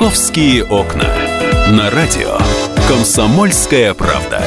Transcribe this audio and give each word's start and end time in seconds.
«Московские 0.00 0.64
окна». 0.64 1.14
На 1.72 1.90
радио 1.90 2.38
«Комсомольская 2.88 3.92
правда». 3.92 4.42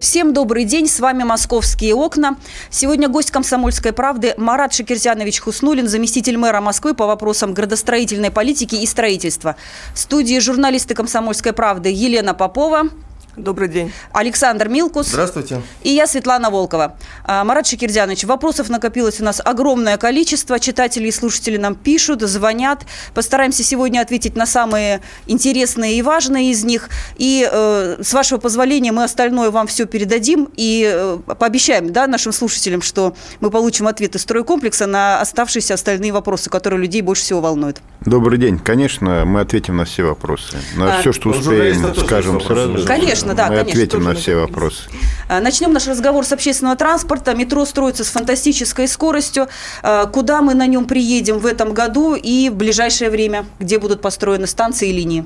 Всем 0.00 0.32
добрый 0.32 0.64
день, 0.64 0.88
с 0.88 1.00
вами 1.00 1.22
«Московские 1.24 1.94
окна». 1.94 2.38
Сегодня 2.70 3.10
гость 3.10 3.30
«Комсомольской 3.30 3.92
правды» 3.92 4.32
Марат 4.38 4.72
Шакирзянович 4.72 5.40
Хуснулин, 5.40 5.86
заместитель 5.86 6.38
мэра 6.38 6.62
Москвы 6.62 6.94
по 6.94 7.06
вопросам 7.06 7.52
градостроительной 7.52 8.30
политики 8.30 8.76
и 8.76 8.86
строительства. 8.86 9.56
В 9.94 9.98
студии 9.98 10.38
журналисты 10.38 10.94
«Комсомольской 10.94 11.52
правды» 11.52 11.90
Елена 11.90 12.32
Попова. 12.32 12.84
Добрый 13.36 13.68
день. 13.68 13.90
Александр 14.12 14.68
Милкус. 14.68 15.06
Здравствуйте. 15.06 15.62
И 15.82 15.88
я, 15.88 16.06
Светлана 16.06 16.50
Волкова. 16.50 16.96
А, 17.24 17.44
Марат 17.44 17.66
Шакирдянович, 17.66 18.24
вопросов 18.24 18.68
накопилось 18.68 19.22
у 19.22 19.24
нас 19.24 19.40
огромное 19.42 19.96
количество. 19.96 20.60
Читатели 20.60 21.08
и 21.08 21.10
слушатели 21.10 21.56
нам 21.56 21.74
пишут, 21.74 22.20
звонят. 22.20 22.82
Постараемся 23.14 23.62
сегодня 23.62 24.00
ответить 24.00 24.36
на 24.36 24.44
самые 24.44 25.00
интересные 25.26 25.94
и 25.94 26.02
важные 26.02 26.50
из 26.50 26.62
них. 26.64 26.90
И 27.16 27.48
э, 27.50 28.02
с 28.02 28.12
вашего 28.12 28.38
позволения 28.38 28.92
мы 28.92 29.04
остальное 29.04 29.50
вам 29.50 29.66
все 29.66 29.86
передадим. 29.86 30.50
И 30.56 30.86
э, 30.92 31.18
пообещаем 31.38 31.90
да, 31.90 32.06
нашим 32.06 32.32
слушателям, 32.32 32.82
что 32.82 33.14
мы 33.40 33.50
получим 33.50 33.88
ответы 33.88 34.18
стройкомплекса 34.18 34.86
на 34.86 35.22
оставшиеся 35.22 35.72
остальные 35.74 36.12
вопросы, 36.12 36.50
которые 36.50 36.80
людей 36.80 37.00
больше 37.00 37.22
всего 37.22 37.40
волнуют. 37.40 37.80
Добрый 38.02 38.36
день. 38.38 38.58
Конечно, 38.58 39.24
мы 39.24 39.40
ответим 39.40 39.78
на 39.78 39.86
все 39.86 40.02
вопросы. 40.02 40.58
На 40.76 40.98
а, 40.98 41.00
все, 41.00 41.12
что 41.12 41.30
успеем, 41.30 41.94
скажем 41.94 42.38
сразу. 42.38 42.86
Конечно. 42.86 43.21
Конечно, 43.22 43.34
да, 43.34 43.50
Мы 43.50 43.62
конечно. 43.62 43.82
ответим 43.82 44.04
на 44.04 44.14
все 44.14 44.36
вопросы. 44.36 44.82
А, 45.28 45.40
начнем 45.40 45.72
наш 45.72 45.86
разговор 45.86 46.24
с 46.24 46.32
общественного 46.32 46.76
транспорта. 46.76 47.34
Метро 47.34 47.64
строится 47.64 48.04
с 48.04 48.08
фантастической 48.08 48.88
скоростью. 48.88 49.48
А, 49.82 50.06
куда 50.06 50.42
мы 50.42 50.54
на 50.54 50.66
нем 50.66 50.86
приедем 50.86 51.38
в 51.38 51.46
этом 51.46 51.72
году 51.72 52.14
и 52.14 52.50
в 52.50 52.54
ближайшее 52.54 53.10
время? 53.10 53.46
Где 53.58 53.78
будут 53.78 54.00
построены 54.00 54.46
станции 54.46 54.88
и 54.88 54.92
линии? 54.92 55.24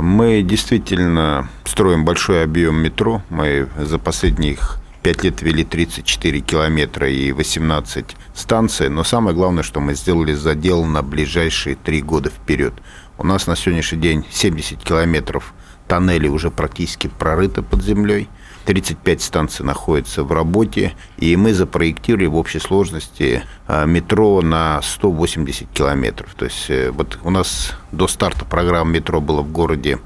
Мы 0.00 0.42
действительно 0.42 1.48
строим 1.64 2.04
большой 2.04 2.44
объем 2.44 2.76
метро. 2.76 3.22
Мы 3.30 3.68
за 3.78 3.98
последних 3.98 4.78
5 5.02 5.24
лет 5.24 5.40
ввели 5.40 5.64
34 5.64 6.40
километра 6.40 7.08
и 7.08 7.32
18 7.32 8.04
станций. 8.34 8.88
Но 8.88 9.04
самое 9.04 9.34
главное, 9.34 9.62
что 9.62 9.80
мы 9.80 9.94
сделали 9.94 10.34
задел 10.34 10.84
на 10.84 11.02
ближайшие 11.02 11.76
3 11.76 12.02
года 12.02 12.30
вперед. 12.30 12.74
У 13.16 13.24
нас 13.24 13.46
на 13.46 13.56
сегодняшний 13.56 13.98
день 14.00 14.26
70 14.30 14.82
километров 14.82 15.54
тоннели 15.88 16.28
уже 16.28 16.50
практически 16.50 17.08
прорыты 17.08 17.62
под 17.62 17.82
землей. 17.82 18.28
35 18.66 19.22
станций 19.22 19.64
находятся 19.64 20.24
в 20.24 20.30
работе, 20.30 20.94
и 21.16 21.36
мы 21.36 21.54
запроектировали 21.54 22.26
в 22.26 22.36
общей 22.36 22.58
сложности 22.58 23.42
а, 23.66 23.86
метро 23.86 24.42
на 24.42 24.82
180 24.82 25.70
километров. 25.70 26.34
То 26.34 26.44
есть 26.44 26.68
э, 26.68 26.90
вот 26.90 27.18
у 27.24 27.30
нас 27.30 27.72
до 27.92 28.06
старта 28.06 28.44
программы 28.44 28.96
метро 28.96 29.22
было 29.22 29.40
в 29.40 29.50
городе 29.50 30.00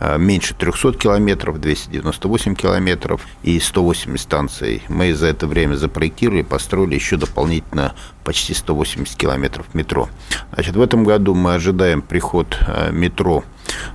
а, 0.00 0.16
меньше 0.16 0.54
300 0.54 0.94
километров, 0.94 1.60
298 1.60 2.54
километров 2.54 3.20
и 3.42 3.60
180 3.60 4.18
станций. 4.18 4.82
Мы 4.88 5.12
за 5.14 5.26
это 5.26 5.46
время 5.46 5.74
запроектировали, 5.74 6.40
построили 6.40 6.94
еще 6.94 7.18
дополнительно 7.18 7.94
почти 8.24 8.54
180 8.54 9.14
километров 9.14 9.66
метро. 9.74 10.08
Значит, 10.54 10.74
в 10.74 10.80
этом 10.80 11.04
году 11.04 11.34
мы 11.34 11.52
ожидаем 11.52 12.00
приход 12.00 12.58
а, 12.66 12.90
метро 12.92 13.44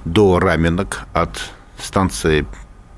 до 0.05 0.39
Раменок 0.39 1.07
от 1.13 1.51
станции 1.77 2.45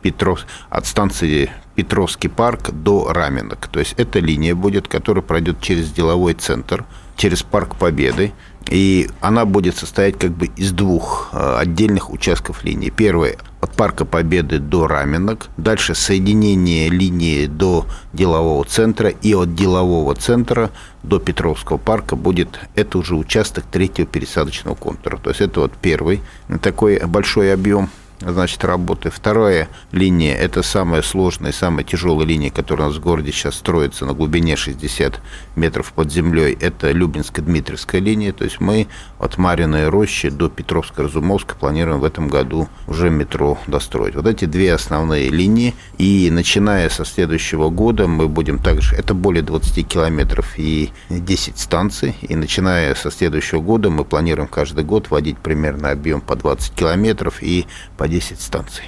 Петров, 0.02 0.42
от 0.70 0.86
станции 0.86 1.50
Петровский 1.75 2.28
парк 2.28 2.72
до 2.72 3.12
Раменок. 3.12 3.67
То 3.67 3.80
есть 3.80 3.94
эта 3.98 4.20
линия 4.20 4.53
будет, 4.53 4.88
которая 4.88 5.23
пройдет 5.23 5.62
через 5.62 5.92
деловой 5.92 6.34
центр, 6.34 6.86
через 7.16 7.42
Парк 7.44 7.75
Победы, 7.75 8.34
и 8.69 9.09
она 9.22 9.45
будет 9.45 9.78
состоять 9.78 10.17
как 10.17 10.31
бы 10.31 10.47
из 10.56 10.72
двух 10.72 11.30
э, 11.33 11.56
отдельных 11.58 12.09
участков 12.11 12.64
линии. 12.64 12.89
Первый 12.89 13.38
от 13.61 13.72
Парка 13.72 14.03
Победы 14.03 14.59
до 14.59 14.88
Раменок, 14.88 15.47
дальше 15.57 15.96
соединение 15.96 16.90
линии 16.90 17.46
до 17.46 17.85
делового 18.12 18.66
центра 18.66 19.09
и 19.09 19.34
от 19.34 19.56
делового 19.56 20.16
центра 20.16 20.69
до 21.01 21.19
Петровского 21.19 21.78
парка 21.78 22.16
будет 22.16 22.59
это 22.75 22.97
уже 22.97 23.16
участок 23.16 23.63
третьего 23.72 24.07
пересадочного 24.07 24.75
контура. 24.75 25.18
То 25.18 25.30
есть 25.30 25.41
это 25.41 25.62
вот 25.62 25.72
первый 25.81 26.22
такой 26.62 27.00
большой 27.06 27.53
объем 27.53 27.90
значит, 28.31 28.63
работы. 28.63 29.09
Вторая 29.09 29.67
линия– 29.91 30.35
это 30.38 30.63
самая 30.63 31.01
сложная, 31.01 31.51
самая 31.51 31.84
тяжелая 31.84 32.25
линия, 32.25 32.50
которая 32.50 32.88
у 32.88 32.89
нас 32.89 33.00
в 33.00 33.03
городе 33.03 33.31
сейчас 33.31 33.56
строится 33.56 34.06
на 34.06 34.13
глубине 34.13 34.56
60 34.56 35.22
метров 35.56 35.94
под 35.94 36.11
землей. 36.11 36.57
Это 36.59 36.91
Любинско-Дмитровская 36.91 38.00
линия. 38.00 38.33
То 38.33 38.44
есть 38.44 38.59
мы 38.59 38.88
от 39.19 39.38
Мариной 39.38 39.89
рощи 39.89 40.29
до 40.29 40.47
Петровско-Разумовска 40.47 41.56
планируем 41.59 42.00
в 42.00 42.06
этом 42.06 42.28
году 42.28 42.67
уже 42.88 43.09
метро 43.09 43.57
достроить. 43.67 44.16
Вот 44.16 44.28
эти 44.28 44.45
две 44.45 44.73
основные 44.73 45.29
линии. 45.29 45.73
И 45.97 46.29
начиная 46.31 46.89
со 46.89 47.06
следующего 47.06 47.69
года 47.69 48.07
мы 48.07 48.28
будем 48.28 48.59
также... 48.59 48.95
Это 48.95 49.13
более 49.13 49.44
20 49.44 49.88
километров 49.88 50.53
и 50.57 50.91
10 51.09 51.57
станций. 51.57 52.16
И 52.22 52.35
начиная 52.35 52.95
со 52.95 53.12
следующего 53.12 53.59
года 53.59 53.89
мы 53.89 54.06
планируем 54.06 54.47
каждый 54.47 54.83
год 54.83 55.09
вводить 55.09 55.38
примерно 55.38 55.91
объем 55.91 56.22
по 56.22 56.35
20 56.35 56.73
километров 56.73 57.41
и 57.41 57.66
по 57.97 58.07
10 58.13 58.40
станций. 58.40 58.84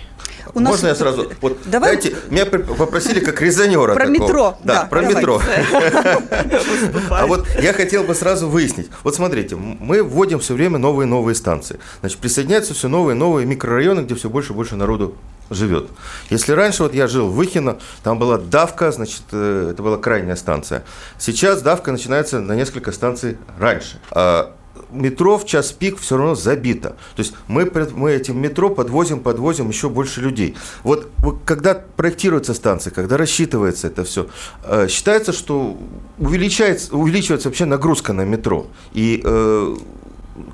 У 0.53 0.59
нас... 0.59 0.74
Можно 0.74 0.88
я 0.88 0.96
сразу? 0.96 1.31
Вот, 1.41 1.58
Давай... 1.66 1.94
Дайте, 1.94 2.16
меня 2.30 2.46
попросили 2.46 3.19
как 3.19 3.41
резонера. 3.41 3.96
Про 3.96 4.06
такого. 4.06 4.28
метро. 4.28 4.58
Да, 4.63 4.74
да 4.74 4.86
про 4.86 5.02
давай. 5.02 5.16
метро. 5.16 5.41
А 7.09 7.25
вот 7.25 7.47
я 7.59 7.74
хотел 7.74 8.03
бы 8.03 8.13
сразу 8.13 8.47
выяснить. 8.47 8.90
Вот 9.03 9.16
смотрите, 9.16 9.56
мы 9.56 10.03
вводим 10.03 10.40
все 10.40 10.53
время 10.53 10.78
новые 10.78 11.08
новые 11.08 11.34
станции. 11.34 11.80
Значит, 12.02 12.19
присоединяются 12.19 12.74
все 12.75 12.88
новые 12.88 13.16
новые 13.16 13.47
микрорайоны, 13.47 14.02
где 14.02 14.13
все 14.13 14.30
больше 14.30 14.53
и 14.53 14.56
больше 14.56 14.75
народу 14.75 15.16
живет. 15.50 15.90
Если 16.30 16.52
раньше 16.53 16.84
вот 16.84 16.94
я 16.94 17.07
жил 17.07 17.28
в 17.28 17.36
Выхино, 17.36 17.78
там 18.03 18.19
была 18.19 18.38
давка, 18.38 18.92
значит, 18.92 19.24
э, 19.31 19.69
это 19.72 19.84
была 19.84 19.97
крайняя 19.97 20.36
станция. 20.36 20.84
Сейчас 21.18 21.62
давка 21.62 21.92
начинается 21.92 22.40
на 22.40 22.53
несколько 22.53 22.92
станций 22.92 23.38
раньше. 23.59 24.00
А 24.12 24.55
метро 24.95 25.38
в 25.38 25.45
час 25.45 25.72
пик 25.72 26.00
все 26.00 26.17
равно 26.17 26.35
забито. 26.35 26.89
То 27.16 27.22
есть 27.22 27.33
мы, 27.47 27.72
мы 27.95 28.11
этим 28.11 28.39
метро 28.39 28.69
подвозим, 28.69 29.19
подвозим 29.19 29.69
еще 29.69 29.89
больше 29.89 30.22
людей. 30.22 30.56
Вот, 30.83 31.09
когда 31.45 31.73
проектируется 31.73 32.53
станция, 32.53 32.91
когда 32.91 33.17
рассчитывается 33.17 33.88
это 33.88 34.03
все, 34.03 34.28
э, 34.63 34.88
считается, 34.89 35.33
что 35.33 35.78
увеличивается, 36.17 36.95
увеличивается 36.95 37.50
вообще 37.50 37.66
нагрузка 37.66 38.13
на 38.13 38.25
метро. 38.25 38.67
И 38.94 39.22
э, 39.23 39.75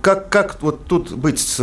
как, 0.02 0.29
как 0.29 0.62
вот 0.62 0.85
тут 0.85 1.12
быть 1.12 1.40
с 1.40 1.59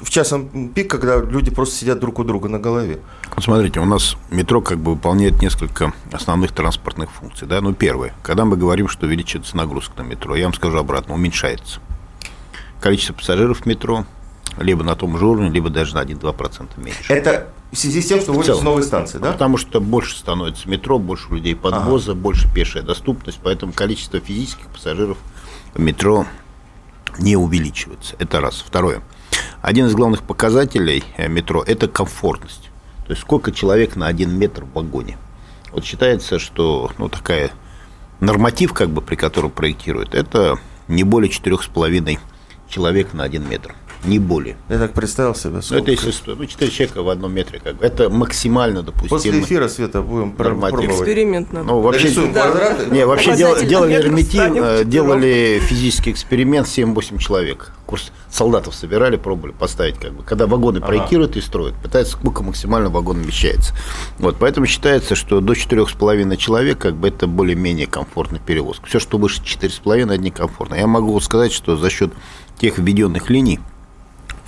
в 0.00 0.10
часом 0.10 0.68
пик, 0.68 0.90
когда 0.90 1.16
люди 1.18 1.50
просто 1.50 1.74
сидят 1.76 1.98
друг 1.98 2.18
у 2.18 2.24
друга 2.24 2.48
на 2.48 2.58
голове. 2.58 3.00
Вот 3.34 3.44
смотрите, 3.44 3.80
у 3.80 3.84
нас 3.84 4.16
метро 4.30 4.60
как 4.60 4.78
бы 4.78 4.94
выполняет 4.94 5.40
несколько 5.42 5.92
основных 6.12 6.52
транспортных 6.52 7.10
функций. 7.10 7.48
Да? 7.48 7.60
Ну, 7.60 7.72
первое, 7.74 8.14
когда 8.22 8.44
мы 8.44 8.56
говорим, 8.56 8.88
что 8.88 9.06
увеличивается 9.06 9.56
нагрузка 9.56 10.02
на 10.02 10.06
метро, 10.06 10.34
я 10.36 10.44
вам 10.44 10.54
скажу 10.54 10.78
обратно, 10.78 11.14
уменьшается. 11.14 11.80
Количество 12.80 13.14
пассажиров 13.14 13.60
в 13.60 13.66
метро 13.66 14.06
либо 14.58 14.82
на 14.82 14.96
том 14.96 15.18
же 15.18 15.26
уровне, 15.26 15.50
либо 15.50 15.70
даже 15.70 15.94
на 15.94 16.02
1-2% 16.02 16.68
меньше. 16.76 17.12
Это 17.12 17.48
в 17.70 17.76
связи 17.76 18.00
с 18.00 18.06
тем, 18.06 18.20
что 18.20 18.32
вводятся 18.32 18.64
новые 18.64 18.84
станции, 18.84 19.18
да? 19.18 19.32
Потому 19.32 19.56
что 19.56 19.80
больше 19.80 20.16
становится 20.16 20.68
метро, 20.68 20.98
больше 20.98 21.28
людей 21.30 21.54
подвоза, 21.54 22.12
ага. 22.12 22.20
больше 22.20 22.52
пешая 22.52 22.82
доступность, 22.82 23.40
поэтому 23.42 23.72
количество 23.72 24.20
физических 24.20 24.66
пассажиров 24.68 25.18
в 25.74 25.80
метро 25.80 26.26
не 27.18 27.36
увеличивается. 27.36 28.16
Это 28.18 28.40
раз. 28.40 28.64
Второе. 28.66 29.02
Один 29.62 29.86
из 29.86 29.94
главных 29.94 30.22
показателей 30.22 31.04
э, 31.16 31.28
метро– 31.28 31.62
это 31.66 31.88
комфортность. 31.88 32.70
То 33.06 33.12
есть 33.12 33.22
сколько 33.22 33.52
человек 33.52 33.96
на 33.96 34.06
один 34.06 34.36
метр 34.38 34.64
в 34.64 34.72
вагоне. 34.72 35.18
Вот 35.72 35.84
считается, 35.84 36.38
что 36.38 36.90
ну, 36.98 37.08
такая 37.08 37.50
норматив, 38.20 38.72
как 38.72 38.90
бы, 38.90 39.00
при 39.00 39.16
котором 39.16 39.50
проектируют, 39.50 40.14
это 40.14 40.58
не 40.88 41.04
более 41.04 41.30
четырех 41.30 41.62
с 41.62 41.66
половиной 41.66 42.18
человек 42.68 43.12
на 43.12 43.24
один 43.24 43.48
метр 43.48 43.74
не 44.04 44.18
более. 44.18 44.56
Я 44.68 44.78
так 44.78 44.92
представил 44.92 45.34
себе. 45.34 45.60
Ну, 45.70 45.76
это 45.76 45.90
если 45.90 46.10
что, 46.10 46.34
ну, 46.34 46.46
4 46.46 46.70
человека 46.70 47.02
в 47.02 47.08
одном 47.08 47.34
метре, 47.34 47.60
как 47.62 47.76
бы. 47.76 47.84
Это 47.84 48.08
максимально 48.08 48.82
допустимо. 48.82 49.10
После 49.10 49.40
эфира, 49.40 49.68
Света, 49.68 50.02
будем 50.02 50.32
пробовать. 50.32 50.84
Эксперимент 50.84 51.52
надо. 51.52 51.66
Ну, 51.66 51.80
вообще, 51.80 52.10
да. 52.32 52.76
Не, 52.90 53.06
вообще 53.06 53.36
дел, 53.36 53.60
делали 53.60 53.94
эрмитив, 53.94 54.40
э, 54.40 54.84
делали 54.84 55.60
физический 55.62 56.12
эксперимент 56.12 56.68
7-8 56.68 57.18
человек. 57.18 57.72
Курс 57.86 58.12
солдатов 58.30 58.74
собирали, 58.74 59.16
пробовали 59.16 59.52
поставить, 59.52 59.98
как 59.98 60.12
бы. 60.12 60.22
Когда 60.22 60.46
вагоны 60.46 60.78
ага. 60.78 60.86
проектируют 60.86 61.36
и 61.36 61.40
строят, 61.40 61.74
пытаются, 61.74 62.14
сколько 62.14 62.42
максимально 62.42 62.90
вагон 62.90 63.18
вмещается. 63.18 63.74
Вот, 64.18 64.36
поэтому 64.38 64.66
считается, 64.66 65.16
что 65.16 65.40
до 65.40 65.54
4,5 65.54 66.36
человек, 66.36 66.78
как 66.78 66.94
бы, 66.94 67.08
это 67.08 67.26
более-менее 67.26 67.86
комфортная 67.86 68.40
перевозка. 68.40 68.86
Все, 68.86 69.00
что 69.00 69.18
выше 69.18 69.42
4,5, 69.42 70.04
это 70.04 70.18
некомфортно. 70.18 70.74
Я 70.74 70.86
могу 70.86 71.18
сказать, 71.20 71.52
что 71.52 71.76
за 71.76 71.90
счет 71.90 72.12
тех 72.58 72.78
введенных 72.78 73.30
линий, 73.30 73.60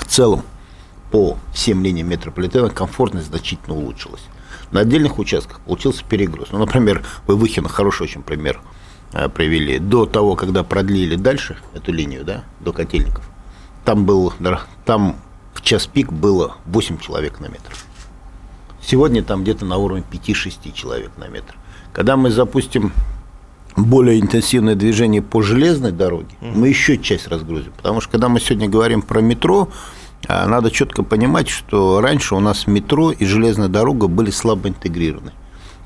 в 0.00 0.06
целом 0.06 0.43
по 1.11 1.38
всем 1.52 1.82
линиям 1.82 2.08
метрополитена 2.08 2.70
комфортность 2.70 3.26
значительно 3.26 3.76
улучшилась. 3.76 4.23
На 4.70 4.81
отдельных 4.81 5.19
участках 5.19 5.61
получился 5.61 6.05
перегруз. 6.05 6.49
Ну, 6.52 6.58
например, 6.58 7.05
в 7.26 7.35
Выхино 7.35 7.69
хороший 7.69 8.05
очень 8.05 8.23
пример. 8.23 8.61
э, 9.12 9.29
привели. 9.29 9.79
До 9.79 10.06
того, 10.06 10.37
когда 10.37 10.62
продлили 10.62 11.17
дальше 11.17 11.56
эту 11.75 11.93
линию, 11.93 12.25
да, 12.25 12.44
до 12.61 12.73
котельников, 12.73 13.29
там 13.85 14.05
был, 14.06 14.32
там 14.85 15.17
в 15.55 15.62
час 15.62 15.87
пик 15.87 16.12
было 16.12 16.56
8 16.67 16.99
человек 16.99 17.41
на 17.41 17.47
метр. 17.47 17.75
Сегодня 18.81 19.23
там 19.23 19.43
где-то 19.43 19.64
на 19.64 19.76
уровне 19.76 20.05
5-6 20.11 20.73
человек 20.73 21.11
на 21.17 21.29
метр. 21.29 21.56
Когда 21.93 22.17
мы 22.17 22.31
запустим 22.31 22.93
более 23.77 24.21
интенсивное 24.21 24.75
движение 24.75 25.23
по 25.23 25.43
железной 25.43 25.93
дороге, 25.93 26.29
мы 26.41 26.69
еще 26.69 26.99
часть 26.99 27.29
разгрузим. 27.29 27.73
Потому 27.77 28.01
что 28.01 28.13
когда 28.13 28.29
мы 28.29 28.41
сегодня 28.41 28.69
говорим 28.69 29.03
про 29.03 29.21
метро, 29.21 29.69
а, 30.29 30.47
надо 30.47 30.71
четко 30.71 31.03
понимать, 31.03 31.49
что 31.49 32.01
раньше 32.01 32.35
у 32.35 32.41
нас 32.41 32.67
метро 32.67 33.11
и 33.11 33.25
железная 33.25 33.69
дорога 33.69 34.09
были 34.09 34.31
слабо 34.31 34.69
интегрированы. 34.69 35.33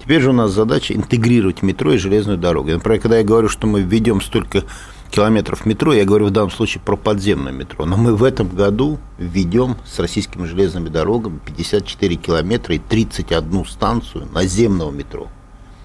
Теперь 0.02 0.20
же 0.20 0.30
у 0.30 0.34
нас 0.34 0.50
задача 0.50 0.94
интегрировать 0.94 1.62
метро 1.62 1.92
и 1.92 1.98
железную 1.98 2.36
дорогу. 2.36 2.70
Например, 2.70 3.00
когда 3.00 3.18
я 3.18 3.24
говорю, 3.24 3.48
что 3.48 3.66
мы 3.66 3.80
введем 3.80 4.20
столько 4.20 4.64
километров 5.10 5.64
метро, 5.64 5.94
я 5.94 6.04
говорю 6.04 6.26
в 6.26 6.30
данном 6.30 6.50
случае 6.50 6.82
про 6.84 6.96
подземное 6.96 7.52
метро, 7.52 7.86
но 7.86 7.96
мы 7.96 8.14
в 8.14 8.22
этом 8.24 8.48
году 8.48 8.98
введем 9.16 9.76
с 9.86 9.98
российскими 9.98 10.44
железными 10.44 10.88
дорогами 10.88 11.38
54 11.46 12.16
километра 12.16 12.74
и 12.74 12.78
31 12.78 13.64
станцию 13.64 14.28
наземного 14.32 14.90
метро 14.90 15.28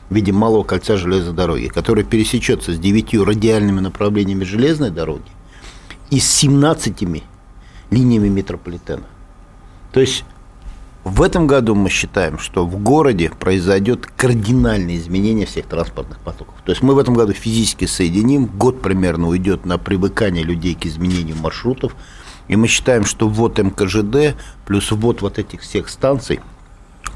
в 0.10 0.16
виде 0.16 0.32
малого 0.32 0.64
кольца 0.64 0.98
железной 0.98 1.34
дороги, 1.34 1.68
которое 1.68 2.04
пересечется 2.04 2.74
с 2.74 2.80
9 2.80 3.14
радиальными 3.26 3.80
направлениями 3.80 4.44
железной 4.44 4.90
дороги 4.90 5.30
и 6.10 6.20
с 6.20 6.30
17 6.30 7.24
линиями 7.92 8.28
метрополитена. 8.28 9.04
То 9.92 10.00
есть 10.00 10.26
в 11.04 11.22
этом 11.22 11.48
году 11.48 11.76
мы 11.76 11.90
считаем, 11.90 12.40
что 12.40 12.66
в 12.66 12.82
городе 12.82 13.32
произойдет 13.40 14.06
кардинальное 14.06 14.98
изменение 14.98 15.46
всех 15.46 15.66
транспортных 15.66 16.20
потоков. 16.20 16.56
То 16.66 16.72
есть 16.72 16.82
мы 16.82 16.94
в 16.94 16.98
этом 16.98 17.14
году 17.14 17.34
физически 17.34 17.86
соединим, 17.86 18.46
год 18.46 18.82
примерно 18.82 19.28
уйдет 19.28 19.66
на 19.66 19.78
привыкание 19.78 20.44
людей 20.44 20.76
к 20.76 20.86
изменению 20.86 21.38
маршрутов, 21.38 21.96
и 22.48 22.56
мы 22.56 22.68
считаем, 22.68 23.06
что 23.06 23.30
ввод 23.30 23.60
МКЖД 23.60 24.36
плюс 24.66 24.92
ввод 24.92 25.22
вот 25.22 25.38
этих 25.38 25.62
всех 25.62 25.88
станций– 25.88 26.40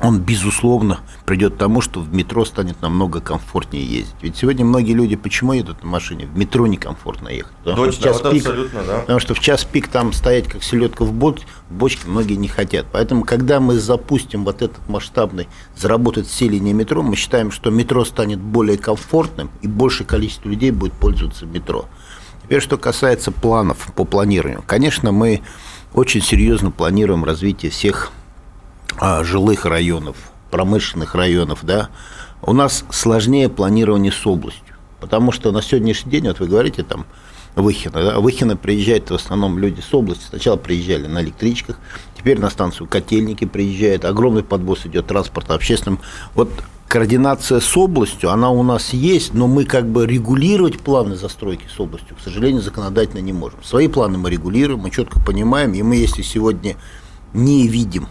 он, 0.02 0.20
безусловно, 0.20 1.00
придет 1.26 1.56
к 1.56 1.58
тому, 1.58 1.82
что 1.82 2.00
в 2.00 2.14
метро 2.14 2.46
станет 2.46 2.82
намного 2.82 3.22
комфортнее 3.22 3.86
ездить. 3.86 4.16
Ведь 4.22 4.38
сегодня 4.38 4.66
многие 4.66 4.94
люди 4.94 5.16
почему 5.16 5.54
едут 5.54 5.84
на 5.84 5.90
машине? 5.90 6.26
В 6.26 6.38
метро 6.38 6.68
некомфортно 6.68 7.30
ехать. 7.30 7.54
Потому, 7.64 7.86
Точно, 7.86 7.92
что, 7.94 8.02
в 8.02 8.14
час 8.14 8.22
вот 8.24 8.32
пик, 8.32 8.46
абсолютно, 8.46 8.84
да. 8.84 9.00
потому 9.00 9.20
что 9.20 9.34
в 9.34 9.40
час 9.40 9.64
пик 9.64 9.88
там 9.88 10.14
стоять 10.14 10.48
как 10.48 10.64
селедка 10.64 11.06
в 11.06 11.14
бочке, 11.14 11.46
бочке 11.70 12.08
многие 12.08 12.36
не 12.36 12.48
хотят. 12.48 12.86
Поэтому, 12.92 13.24
когда 13.24 13.60
мы 13.60 13.80
запустим 13.80 14.46
вот 14.46 14.62
этот 14.62 14.88
масштабный, 14.90 15.48
заработать 15.76 16.28
все 16.28 16.48
линии 16.48 16.74
метро, 16.74 17.02
мы 17.02 17.16
считаем, 17.16 17.52
что 17.52 17.70
метро 17.70 18.06
станет 18.06 18.40
более 18.40 18.78
комфортным 18.78 19.50
и 19.62 19.68
большее 19.68 20.08
количество 20.08 20.50
людей 20.50 20.72
будет 20.72 20.94
пользоваться 20.94 21.46
метро. 21.46 21.86
Теперь, 22.44 22.62
что 22.62 22.78
касается 22.78 23.32
планов 23.32 23.92
по 23.96 24.04
планированию. 24.04 24.64
Конечно, 24.66 25.12
мы 25.12 25.42
очень 25.94 26.22
серьезно 26.22 26.72
планируем 26.72 27.24
развитие 27.24 27.72
всех 27.72 28.12
жилых 29.22 29.66
районов, 29.66 30.18
промышленных 30.52 31.16
районов, 31.16 31.60
да, 31.64 31.90
у 32.42 32.54
нас 32.54 32.86
сложнее 32.92 33.50
планирование 33.50 34.12
с 34.12 34.26
областью. 34.28 34.76
Потому 35.00 35.32
что 35.32 35.52
на 35.52 35.62
сегодняшний 35.62 36.12
день, 36.12 36.28
вот 36.28 36.40
вы 36.40 36.48
говорите 36.48 36.84
там, 36.84 37.06
Выхина. 37.56 38.04
Да? 38.04 38.20
Выхина 38.20 38.58
приезжают 38.58 39.12
в 39.12 39.16
основном 39.16 39.60
люди 39.60 39.82
с 39.82 39.94
области. 39.94 40.24
Сначала 40.28 40.58
приезжали 40.58 41.08
на 41.08 41.22
электричках, 41.22 41.78
теперь 42.18 42.40
на 42.40 42.50
станцию 42.50 42.88
Котельники 42.88 43.46
приезжают. 43.46 44.06
Огромный 44.06 44.44
подбос 44.44 44.86
идет 44.86 45.08
транспорта 45.08 45.54
общественным. 45.54 46.00
Вот 46.34 46.50
координация 46.88 47.60
с 47.60 47.78
областью, 47.78 48.32
она 48.32 48.50
у 48.50 48.64
нас 48.64 48.94
есть, 48.94 49.34
но 49.34 49.48
мы 49.48 49.66
как 49.66 49.88
бы 49.88 50.06
регулировать 50.06 50.80
планы 50.80 51.16
застройки 51.16 51.66
с 51.76 51.80
областью, 51.80 52.16
к 52.16 52.22
сожалению, 52.22 52.62
законодательно 52.62 53.20
не 53.20 53.34
можем. 53.34 53.64
Свои 53.64 53.88
планы 53.88 54.18
мы 54.18 54.30
регулируем, 54.30 54.80
мы 54.80 54.92
четко 54.92 55.20
понимаем, 55.20 55.74
и 55.74 55.82
мы, 55.82 55.96
если 55.96 56.22
сегодня 56.22 56.76
не 57.34 57.68
видим 57.68 58.08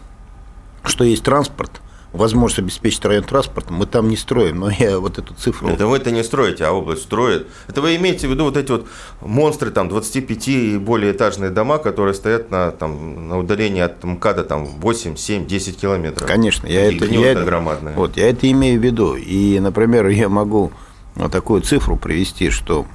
что 0.84 1.04
есть 1.04 1.22
транспорт, 1.22 1.80
возможность 2.12 2.58
обеспечить 2.58 3.04
район 3.04 3.24
транспортом, 3.24 3.76
мы 3.76 3.86
там 3.86 4.08
не 4.08 4.16
строим, 4.16 4.60
но 4.60 4.70
я 4.70 4.98
вот 4.98 5.18
эту 5.18 5.34
цифру... 5.34 5.68
Это 5.68 5.86
вы 5.86 5.96
это 5.96 6.10
не 6.10 6.22
строите, 6.22 6.64
а 6.64 6.72
область 6.72 7.02
строит. 7.02 7.46
Это 7.68 7.80
вы 7.80 7.96
имеете 7.96 8.28
в 8.28 8.30
виду 8.30 8.44
вот 8.44 8.56
эти 8.56 8.70
вот 8.70 8.86
монстры, 9.20 9.70
там, 9.70 9.88
25 9.88 10.48
и 10.48 10.78
более 10.78 11.12
этажные 11.12 11.50
дома, 11.50 11.78
которые 11.78 12.14
стоят 12.14 12.50
на, 12.50 12.70
там, 12.70 13.28
на 13.28 13.38
удалении 13.38 13.80
от 13.80 14.04
МКАДа 14.04 14.44
там, 14.44 14.66
8, 14.66 15.16
7, 15.16 15.46
10 15.46 15.80
километров. 15.80 16.28
Конечно, 16.28 16.66
я 16.66 16.90
и 16.90 16.96
это, 16.96 17.06
я 17.06 17.32
это, 17.32 17.44
громадное. 17.44 17.94
Вот, 17.94 18.16
я 18.16 18.28
это 18.28 18.50
имею 18.50 18.78
в 18.78 18.84
виду. 18.84 19.16
И, 19.16 19.58
например, 19.58 20.08
я 20.08 20.28
могу 20.28 20.72
вот 21.14 21.32
такую 21.32 21.62
цифру 21.62 21.96
привести, 21.96 22.50
что 22.50 22.86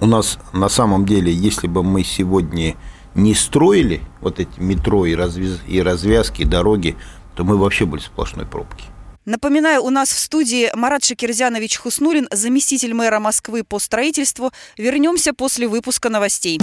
у 0.00 0.06
нас 0.06 0.38
на 0.52 0.68
самом 0.68 1.06
деле, 1.06 1.32
если 1.32 1.66
бы 1.66 1.82
мы 1.82 2.02
сегодня 2.02 2.76
не 3.16 3.34
строили 3.34 4.02
вот 4.20 4.38
эти 4.38 4.58
метро 4.58 5.06
и, 5.06 5.14
развяз... 5.14 5.58
и 5.66 5.80
развязки, 5.80 6.42
и 6.42 6.44
дороги, 6.44 6.96
то 7.34 7.44
мы 7.44 7.56
вообще 7.56 7.86
были 7.86 8.00
сплошной 8.00 8.46
пробки. 8.46 8.84
Напоминаю, 9.24 9.82
у 9.82 9.90
нас 9.90 10.10
в 10.10 10.18
студии 10.18 10.70
Марат 10.74 11.04
Шакирзянович 11.04 11.78
Хуснулин, 11.78 12.28
заместитель 12.30 12.94
мэра 12.94 13.18
Москвы 13.18 13.64
по 13.64 13.80
строительству. 13.80 14.52
Вернемся 14.78 15.32
после 15.32 15.66
выпуска 15.66 16.10
новостей. 16.10 16.60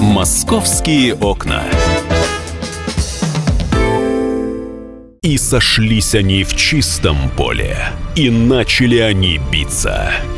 «Московские 0.00 1.14
окна». 1.14 1.64
И 5.22 5.36
сошлись 5.36 6.14
они 6.14 6.44
в 6.44 6.54
чистом 6.54 7.30
поле, 7.36 7.76
и 8.16 8.30
начали 8.30 8.98
они 8.98 9.40
биться– 9.50 10.12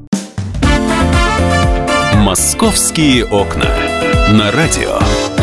«Московские 2.21 3.25
окна». 3.25 3.65
На 4.31 4.51
радио 4.51 4.99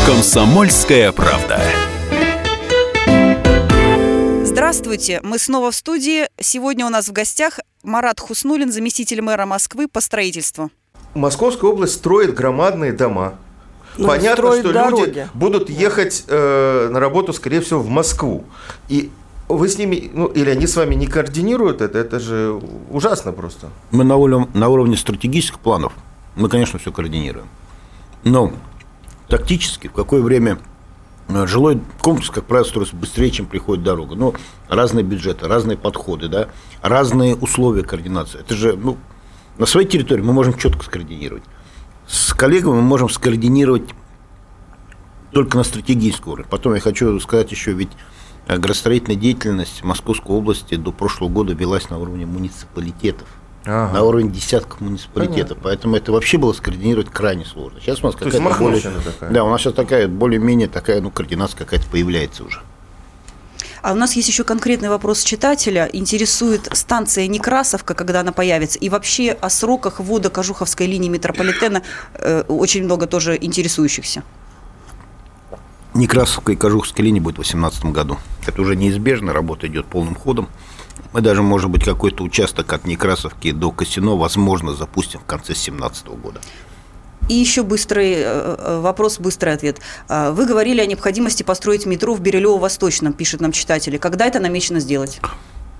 «Комсомольская 0.06 1.10
правда». 1.10 1.60
Здравствуйте, 4.44 5.18
мы 5.24 5.40
снова 5.40 5.72
в 5.72 5.74
студии. 5.74 6.28
Сегодня 6.40 6.86
у 6.86 6.88
нас 6.88 7.08
в 7.08 7.12
гостях 7.12 7.58
Марат 7.82 8.20
Хуснулин, 8.20 8.70
заместитель 8.70 9.22
мэра 9.22 9.44
Москвы 9.44 9.88
по 9.88 10.00
строительству. 10.00 10.70
Московская 11.14 11.68
область 11.68 11.94
строит 11.94 12.32
громадные 12.32 12.92
дома. 12.92 13.34
Ну, 13.96 14.06
Понятно, 14.06 14.52
что 14.52 14.72
дороги. 14.72 15.00
люди 15.00 15.28
будут 15.34 15.70
ехать 15.70 16.26
э, 16.28 16.90
на 16.92 17.00
работу, 17.00 17.32
скорее 17.32 17.60
всего, 17.60 17.80
в 17.80 17.88
Москву. 17.88 18.44
И 18.88 19.10
вы 19.48 19.68
с 19.68 19.78
ними, 19.78 20.12
ну, 20.14 20.26
или 20.26 20.48
они 20.48 20.68
с 20.68 20.76
вами 20.76 20.94
не 20.94 21.08
координируют 21.08 21.80
это, 21.80 21.98
это 21.98 22.20
же 22.20 22.60
ужасно 22.88 23.32
просто. 23.32 23.66
Мы 23.90 24.04
на 24.04 24.14
уровне, 24.14 24.46
на 24.54 24.68
уровне 24.68 24.96
стратегических 24.96 25.58
планов 25.58 25.92
мы, 26.38 26.48
конечно, 26.48 26.78
все 26.78 26.92
координируем. 26.92 27.48
Но 28.24 28.52
тактически, 29.28 29.88
в 29.88 29.92
какое 29.92 30.22
время 30.22 30.58
э, 31.28 31.46
жилой 31.46 31.80
комплекс, 32.00 32.30
как 32.30 32.44
правило, 32.44 32.66
строится 32.66 32.96
быстрее, 32.96 33.30
чем 33.30 33.46
приходит 33.46 33.84
дорога. 33.84 34.14
Но 34.14 34.34
разные 34.68 35.04
бюджеты, 35.04 35.48
разные 35.48 35.76
подходы, 35.76 36.28
да, 36.28 36.48
разные 36.80 37.34
условия 37.34 37.82
координации. 37.82 38.40
Это 38.40 38.54
же, 38.54 38.76
ну, 38.76 38.96
на 39.58 39.66
своей 39.66 39.88
территории 39.88 40.22
мы 40.22 40.32
можем 40.32 40.54
четко 40.56 40.84
скоординировать. 40.84 41.42
С 42.06 42.32
коллегами 42.32 42.76
мы 42.76 42.82
можем 42.82 43.08
скоординировать 43.08 43.90
только 45.32 45.56
на 45.58 45.64
стратегическом 45.64 46.34
уровне. 46.34 46.48
Потом 46.48 46.74
я 46.74 46.80
хочу 46.80 47.18
сказать 47.20 47.50
еще, 47.50 47.72
ведь 47.72 47.90
э, 48.46 48.56
градостроительная 48.56 49.16
деятельность 49.16 49.82
Московской 49.82 50.36
области 50.36 50.76
до 50.76 50.92
прошлого 50.92 51.30
года 51.30 51.52
велась 51.52 51.90
на 51.90 51.98
уровне 51.98 52.26
муниципалитетов 52.26 53.28
ага. 53.68 53.92
на 53.92 54.02
уровень 54.02 54.32
десятков 54.32 54.80
муниципалитетов. 54.80 55.58
Понятно. 55.58 55.62
Поэтому 55.62 55.96
это 55.96 56.12
вообще 56.12 56.38
было 56.38 56.52
скоординировать 56.52 57.10
крайне 57.10 57.44
сложно. 57.44 57.80
Сейчас 57.80 58.02
у 58.02 58.06
нас 58.06 58.16
какая-то 58.16 58.40
более... 58.58 58.80
Такая. 58.80 59.30
Да, 59.30 59.44
у 59.44 59.50
нас 59.50 59.60
сейчас 59.60 59.74
такая 59.74 60.08
более-менее 60.08 60.68
такая, 60.68 61.00
ну, 61.00 61.10
координация 61.10 61.58
какая-то 61.58 61.86
появляется 61.88 62.44
уже. 62.44 62.60
А 63.82 63.92
у 63.92 63.94
нас 63.94 64.14
есть 64.14 64.28
еще 64.28 64.44
конкретный 64.44 64.88
вопрос 64.88 65.22
читателя. 65.22 65.88
Интересует 65.92 66.68
станция 66.72 67.26
Некрасовка, 67.26 67.94
когда 67.94 68.20
она 68.20 68.32
появится, 68.32 68.78
и 68.78 68.88
вообще 68.88 69.32
о 69.32 69.50
сроках 69.50 70.00
ввода 70.00 70.30
Кожуховской 70.30 70.86
линии 70.86 71.08
метрополитена 71.08 71.82
э, 72.14 72.42
очень 72.48 72.84
много 72.84 73.06
тоже 73.06 73.38
интересующихся. 73.40 74.22
Некрасовка 75.94 76.52
и 76.52 76.56
Кожуховской 76.56 77.04
линии 77.04 77.20
будет 77.20 77.34
в 77.34 77.42
2018 77.42 77.84
году. 77.86 78.18
Это 78.46 78.60
уже 78.60 78.76
неизбежно, 78.76 79.32
работа 79.32 79.66
идет 79.66 79.86
полным 79.86 80.14
ходом. 80.14 80.48
Мы 81.12 81.20
даже, 81.20 81.42
может 81.42 81.70
быть, 81.70 81.84
какой-то 81.84 82.22
участок 82.24 82.72
от 82.72 82.86
Некрасовки 82.86 83.52
до 83.52 83.70
Косино, 83.70 84.16
возможно, 84.16 84.74
запустим 84.74 85.20
в 85.20 85.24
конце 85.24 85.54
2017 85.54 86.06
года. 86.08 86.40
И 87.28 87.34
еще 87.34 87.62
быстрый 87.62 88.12
э, 88.12 88.22
э, 88.24 88.80
вопрос, 88.80 89.18
быстрый 89.18 89.52
ответ. 89.52 89.80
А, 90.08 90.32
вы 90.32 90.46
говорили 90.46 90.80
о 90.80 90.86
необходимости 90.86 91.42
построить 91.42 91.84
метро 91.84 92.14
в 92.14 92.20
Бирюлево-Восточном, 92.20 93.12
пишет 93.12 93.40
нам 93.40 93.52
читатели. 93.52 93.98
Когда 93.98 94.26
это 94.26 94.40
намечено 94.40 94.80
сделать? 94.80 95.20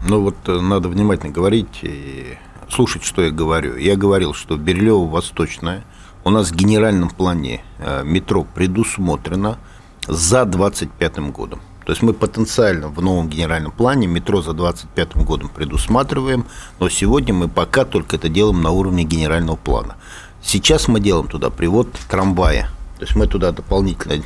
Ну 0.07 0.21
вот 0.21 0.37
э, 0.47 0.61
надо 0.61 0.89
внимательно 0.89 1.33
говорить 1.33 1.79
и 1.83 2.37
слушать, 2.69 3.03
что 3.03 3.23
я 3.23 3.31
говорю. 3.31 3.77
Я 3.77 3.97
говорил, 3.97 4.35
что 4.35 4.57
Бирюлево-Восточное 4.57 5.85
у 6.25 6.31
нас 6.31 6.51
в 6.51 6.55
генеральном 6.55 7.09
плане 7.09 7.65
метро 8.05 8.45
предусмотрено 8.55 9.59
за 10.07 10.45
25 10.45 11.19
годом. 11.33 11.61
То 11.88 11.92
есть 11.92 12.02
мы 12.02 12.12
потенциально 12.12 12.88
в 12.88 13.00
новом 13.00 13.30
генеральном 13.30 13.73
плане 13.73 14.07
метро 14.09 14.42
за 14.42 14.52
25 14.52 15.16
годом 15.25 15.49
предусматриваем, 15.49 16.45
но 16.78 16.90
сегодня 16.90 17.33
мы 17.33 17.49
пока 17.49 17.87
только 17.87 18.16
это 18.16 18.28
делаем 18.28 18.61
на 18.61 18.73
уровне 18.73 19.04
генерального 19.04 19.57
плана. 19.57 19.97
Сейчас 20.42 20.87
мы 20.87 21.00
делаем 21.00 21.28
туда 21.28 21.49
привод 21.49 21.88
трамвая. 22.11 22.68
То 22.99 23.07
есть 23.07 23.16
мы 23.16 23.26
туда 23.26 23.52
дополнительно 23.52 24.23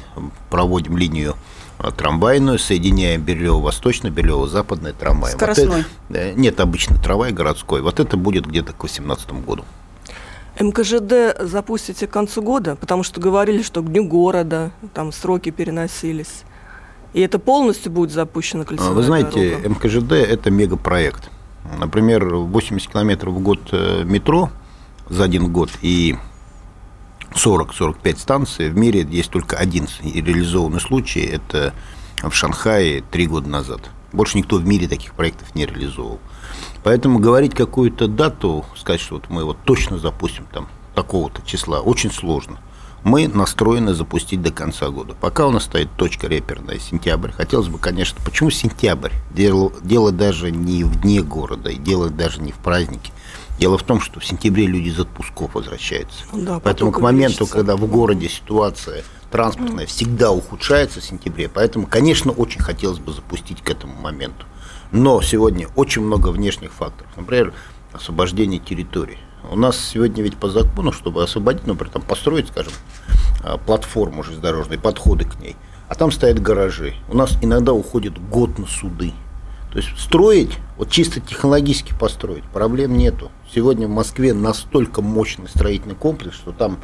проводим 0.51 0.97
линию 0.97 1.37
а, 1.79 1.93
трамвайную, 1.93 2.59
соединяем 2.59 3.23
Берлево-Восточное, 3.23 4.11
Берлево-Западное 4.11 4.93
трамвай. 4.93 5.31
Скоростной? 5.31 5.85
Вот 6.09 6.17
это, 6.17 6.37
нет, 6.37 6.59
обычный 6.59 6.99
трамвай 7.01 7.31
городской. 7.31 7.81
Вот 7.81 8.01
это 8.01 8.17
будет 8.17 8.45
где-то 8.45 8.73
к 8.73 8.81
2018 8.81 9.31
году. 9.47 9.65
МКЖД 10.59 11.41
запустите 11.41 12.09
к 12.09 12.11
концу 12.11 12.43
года, 12.43 12.75
потому 12.75 13.05
что 13.05 13.21
говорили, 13.21 13.63
что 13.63 13.83
к 13.83 13.89
Дню 13.89 14.03
города, 14.09 14.73
там 14.95 15.13
сроки 15.13 15.51
переносились. 15.51 16.43
И 17.13 17.21
это 17.21 17.39
полностью 17.39 17.93
будет 17.93 18.11
запущено 18.11 18.65
кольцевая 18.65 18.95
Вы 18.95 19.03
знаете, 19.03 19.51
дорога? 19.51 19.69
МКЖД– 19.69 20.13
это 20.13 20.51
мегапроект. 20.51 21.31
Например, 21.79 22.35
80 22.35 22.91
километров 22.91 23.35
в 23.35 23.41
год 23.41 23.61
э, 23.73 24.03
метро 24.05 24.51
за 25.09 25.25
один 25.25 25.53
год 25.53 25.71
и 25.83 26.17
40-45 27.33 28.17
станций. 28.19 28.71
В 28.71 28.77
мире 28.77 29.07
есть 29.09 29.31
только 29.31 29.57
один 29.57 29.87
реализованный 30.03 30.81
случай. 30.81 31.21
Это 31.21 31.75
в 32.23 32.33
Шанхае 32.33 33.03
три 33.11 33.27
года 33.27 33.49
назад. 33.49 33.91
Больше 34.13 34.39
никто 34.39 34.57
в 34.57 34.67
мире 34.67 34.89
таких 34.89 35.15
проектов 35.15 35.55
не 35.55 35.67
реализовал. 35.67 36.19
Поэтому 36.83 37.19
говорить 37.19 37.55
какую-то 37.55 38.09
дату, 38.09 38.65
сказать, 38.77 39.01
что 39.01 39.15
вот 39.15 39.31
мы 39.31 39.45
вот 39.45 39.59
точно 39.65 39.99
запустим 39.99 40.47
там 40.53 40.69
такого-то 40.95 41.43
числа, 41.47 41.81
очень 41.81 42.11
сложно. 42.11 42.59
Мы 43.05 43.27
настроены 43.27 43.95
запустить 43.95 44.43
до 44.43 44.53
конца 44.53 44.89
года. 44.89 45.17
Пока 45.21 45.47
у 45.47 45.51
нас 45.51 45.65
стоит 45.65 45.91
точка 45.97 46.29
реперная 46.29 46.79
сентябрь. 46.79 47.33
Хотелось 47.33 47.67
бы, 47.67 47.79
конечно, 47.79 48.21
почему 48.25 48.51
сентябрь? 48.51 49.11
Дело, 49.35 49.73
дело 49.83 50.13
даже 50.13 50.53
не 50.53 50.85
в 50.85 51.01
дне 51.01 51.21
города, 51.21 51.71
и 51.71 51.77
дело 51.77 52.11
даже 52.11 52.41
не 52.41 52.53
в 52.53 52.57
празднике. 52.57 53.13
Дело 53.59 53.77
в 53.77 53.83
том, 53.83 54.01
что 54.01 54.21
в 54.21 54.25
сентябре 54.25 54.67
люди 54.67 54.89
из 54.89 55.01
отпусков 55.01 55.55
возвращаются. 55.55 56.25
Да, 56.33 56.61
Поэтому 56.61 56.93
к 56.93 57.01
моменту, 57.01 57.47
когда 57.47 57.77
в 57.77 57.87
городе 57.87 58.29
ситуация 58.29 59.05
транспортная 59.31 59.87
всегда 59.87 60.31
ухудшается 60.31 61.01
в 61.01 61.05
сентябре, 61.05 61.49
поэтому, 61.49 61.87
конечно, 61.87 62.31
очень 62.31 62.61
хотелось 62.61 62.99
бы 62.99 63.13
запустить 63.13 63.63
к 63.63 63.71
этому 63.71 63.95
моменту. 63.95 64.47
Но 64.93 65.21
сегодня 65.23 65.69
очень 65.75 66.03
много 66.03 66.29
внешних 66.29 66.73
факторов. 66.73 67.11
Например, 67.17 67.53
освобождение 67.93 68.61
территории. 68.61 69.19
У 69.51 69.57
нас 69.57 69.79
сегодня 69.79 70.23
ведь 70.23 70.37
по 70.37 70.49
закону, 70.49 70.93
чтобы 70.93 71.23
освободить, 71.23 71.67
например, 71.67 71.93
там 71.93 72.03
построить, 72.03 72.49
скажем, 72.49 72.73
а, 73.43 73.59
платформу 73.59 74.23
железнодорожной, 74.23 74.79
подходы 74.79 75.25
к 75.25 75.39
ней, 75.41 75.57
а 75.89 75.95
там 75.95 76.13
стоят 76.13 76.41
гаражи. 76.41 76.95
У 77.09 77.17
нас 77.17 77.37
иногда 77.43 77.73
уходит 77.73 78.19
год 78.31 78.59
на 78.59 78.67
суды. 78.67 79.13
То 79.73 79.79
есть 79.79 79.89
строить, 79.99 80.59
вот 80.77 80.91
чисто 80.91 81.21
технологически 81.21 81.95
построить, 81.99 82.45
проблем 82.45 82.97
нету. 82.97 83.31
Сегодня 83.53 83.89
в 83.89 83.91
Москве 83.91 84.35
настолько 84.35 85.01
мощный 85.01 85.49
строительный 85.49 85.95
комплекс, 85.95 86.37
что 86.37 86.53
там 86.53 86.79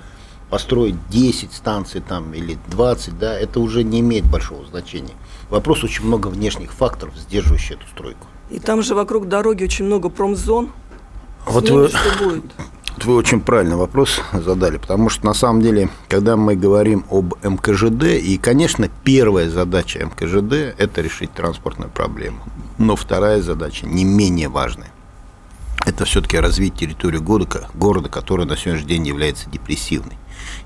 построить 0.48 0.96
10 1.10 1.52
станций 1.52 2.00
там, 2.00 2.32
или 2.32 2.58
20, 2.68 3.18
да, 3.18 3.38
это 3.38 3.60
уже 3.60 3.84
не 3.84 4.00
имеет 4.00 4.24
большого 4.24 4.64
значения. 4.66 5.14
Вопрос 5.50 5.84
очень 5.84 6.06
много 6.06 6.28
внешних 6.28 6.72
факторов, 6.72 7.14
сдерживающих 7.16 7.72
эту 7.72 7.86
стройку. 7.88 8.26
И 8.50 8.58
там 8.58 8.82
же 8.82 8.94
вокруг 8.94 9.28
дороги 9.28 9.64
очень 9.64 9.84
много 9.84 10.08
промзон. 10.08 10.70
Вот 11.48 11.70
вы, 11.70 11.88
что 11.88 12.24
будет? 12.24 12.44
вы 13.04 13.14
очень 13.14 13.40
правильный 13.40 13.76
вопрос 13.76 14.20
задали, 14.32 14.76
потому 14.76 15.08
что 15.08 15.26
на 15.26 15.34
самом 15.34 15.62
деле, 15.62 15.88
когда 16.08 16.36
мы 16.36 16.56
говорим 16.56 17.04
об 17.10 17.34
МКЖД, 17.42 18.04
и, 18.04 18.38
конечно, 18.38 18.88
первая 19.04 19.48
задача 19.48 20.04
МКЖД– 20.04 20.74
это 20.78 21.00
решить 21.00 21.32
транспортную 21.32 21.90
проблему. 21.90 22.40
Но 22.76 22.96
вторая 22.96 23.40
задача, 23.42 23.86
не 23.86 24.04
менее 24.04 24.48
важная, 24.48 24.90
это 25.86 26.04
все-таки 26.04 26.38
развить 26.38 26.74
территорию 26.74 27.22
города, 27.22 27.68
города, 27.74 28.08
которая 28.08 28.46
на 28.46 28.56
сегодняшний 28.56 28.88
день 28.88 29.06
является 29.06 29.48
депрессивной. 29.48 30.18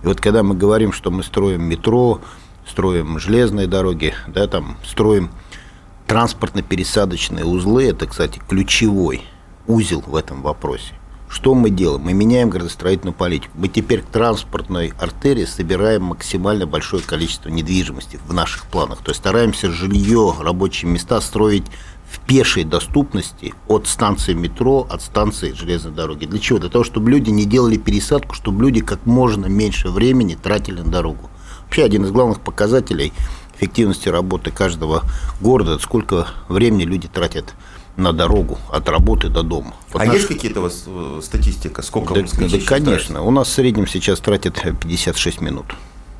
И 0.02 0.06
вот 0.06 0.20
когда 0.20 0.42
мы 0.42 0.54
говорим, 0.54 0.92
что 0.92 1.10
мы 1.10 1.22
строим 1.22 1.62
метро, 1.62 2.20
строим 2.68 3.18
железные 3.18 3.66
дороги, 3.66 4.14
да, 4.26 4.46
там, 4.48 4.76
строим 4.84 5.30
транспортно-пересадочные 6.06 7.44
узлы, 7.44 7.84
это, 7.84 8.06
кстати, 8.06 8.40
ключевой 8.48 9.22
узел 9.72 10.02
в 10.06 10.14
этом 10.14 10.42
вопросе. 10.42 10.94
Что 11.28 11.54
мы 11.54 11.70
делаем? 11.70 12.02
Мы 12.02 12.12
меняем 12.12 12.50
градостроительную 12.50 13.14
политику. 13.14 13.52
Мы 13.54 13.68
теперь 13.68 14.02
к 14.02 14.06
транспортной 14.06 14.92
артерии 14.98 15.46
собираем 15.46 16.02
максимально 16.02 16.66
большое 16.66 17.02
количество 17.02 17.48
недвижимости 17.48 18.20
в 18.28 18.34
наших 18.34 18.66
планах. 18.66 18.98
То 18.98 19.12
есть 19.12 19.20
стараемся 19.20 19.70
жилье, 19.70 20.34
рабочие 20.38 20.90
места 20.90 21.22
строить 21.22 21.64
в 22.10 22.20
пешей 22.26 22.64
доступности 22.64 23.54
от 23.66 23.86
станции 23.86 24.34
метро, 24.34 24.86
от 24.90 25.00
станции 25.00 25.52
железной 25.52 25.94
дороги. 25.94 26.26
Для 26.26 26.38
чего? 26.38 26.58
Для 26.58 26.68
того, 26.68 26.84
чтобы 26.84 27.10
люди 27.10 27.30
не 27.30 27.46
делали 27.46 27.78
пересадку, 27.78 28.34
чтобы 28.34 28.64
люди 28.64 28.82
как 28.82 29.06
можно 29.06 29.46
меньше 29.46 29.88
времени 29.88 30.34
тратили 30.34 30.82
на 30.82 30.90
дорогу. 30.90 31.30
Вообще 31.64 31.84
один 31.84 32.04
из 32.04 32.10
главных 32.10 32.42
показателей 32.42 33.14
эффективности 33.56 34.10
работы 34.10 34.50
каждого 34.50 35.04
города, 35.40 35.78
сколько 35.78 36.26
времени 36.50 36.82
люди 36.82 37.08
тратят 37.08 37.54
на 37.96 38.12
дорогу 38.12 38.58
от 38.70 38.88
работы 38.88 39.28
до 39.28 39.42
дома. 39.42 39.74
Вот 39.92 40.02
а 40.02 40.04
наш... 40.06 40.16
есть 40.16 40.28
какие-то 40.28 40.60
у 40.60 40.62
вас 40.64 40.86
статистика? 41.24 41.82
Сколько 41.82 42.14
да, 42.14 42.22
да, 42.22 42.58
конечно. 42.64 43.22
У 43.22 43.30
нас 43.30 43.48
в 43.48 43.52
среднем 43.52 43.86
сейчас 43.86 44.20
тратят 44.20 44.60
56 44.80 45.40
минут. 45.40 45.66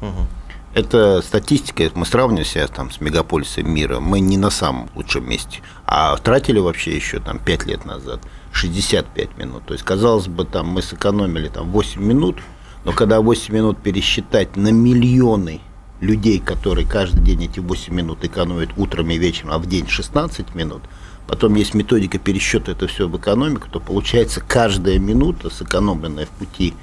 Угу. 0.01 0.27
Это 0.75 1.21
статистика, 1.21 1.91
мы 1.95 2.07
сравниваем 2.07 2.47
себя 2.47 2.67
там 2.67 2.91
с 2.91 3.01
мегаполисом 3.01 3.71
мира, 3.71 4.01
мы 4.01 4.21
не 4.21 4.39
на 4.39 4.49
самом 4.49 4.89
лучшем 4.95 5.29
месте. 5.29 5.61
А 5.87 6.17
тратили 6.17 6.59
вообще 6.61 6.97
еще 6.97 7.21
там 7.21 7.39
5 7.39 7.67
лет 7.67 7.85
назад 7.85 8.21
65 8.53 9.37
минут. 9.37 9.67
То 9.67 9.75
есть, 9.75 9.85
казалось 9.85 10.29
бы, 10.29 10.47
там 10.47 10.69
мы 10.69 10.81
сэкономили 10.81 11.49
там 11.49 11.71
8 11.71 12.03
минут, 12.03 12.39
но 12.85 12.93
когда 12.93 13.21
8 13.21 13.55
минут 13.55 13.83
пересчитать 13.83 14.57
на 14.57 14.73
миллионы 14.73 15.61
людей, 16.01 16.41
которые 16.41 16.87
каждый 16.87 17.23
день 17.23 17.45
эти 17.45 17.61
8 17.61 17.95
минут 17.95 18.25
экономят 18.25 18.71
утром 18.79 19.11
и 19.11 19.19
вечером, 19.19 19.53
а 19.53 19.59
в 19.59 19.67
день 19.67 19.87
16 19.87 20.55
минут, 20.55 20.83
потом 21.27 21.55
есть 21.55 21.75
методика 21.75 22.19
пересчета 22.19 22.73
это 22.73 22.87
все 22.87 23.09
в 23.09 23.17
экономику, 23.17 23.69
то 23.71 23.81
получается 23.81 24.43
каждая 24.47 24.99
минута, 24.99 25.51
сэкономленная 25.51 26.27
в 26.27 26.31
пути 26.31 26.75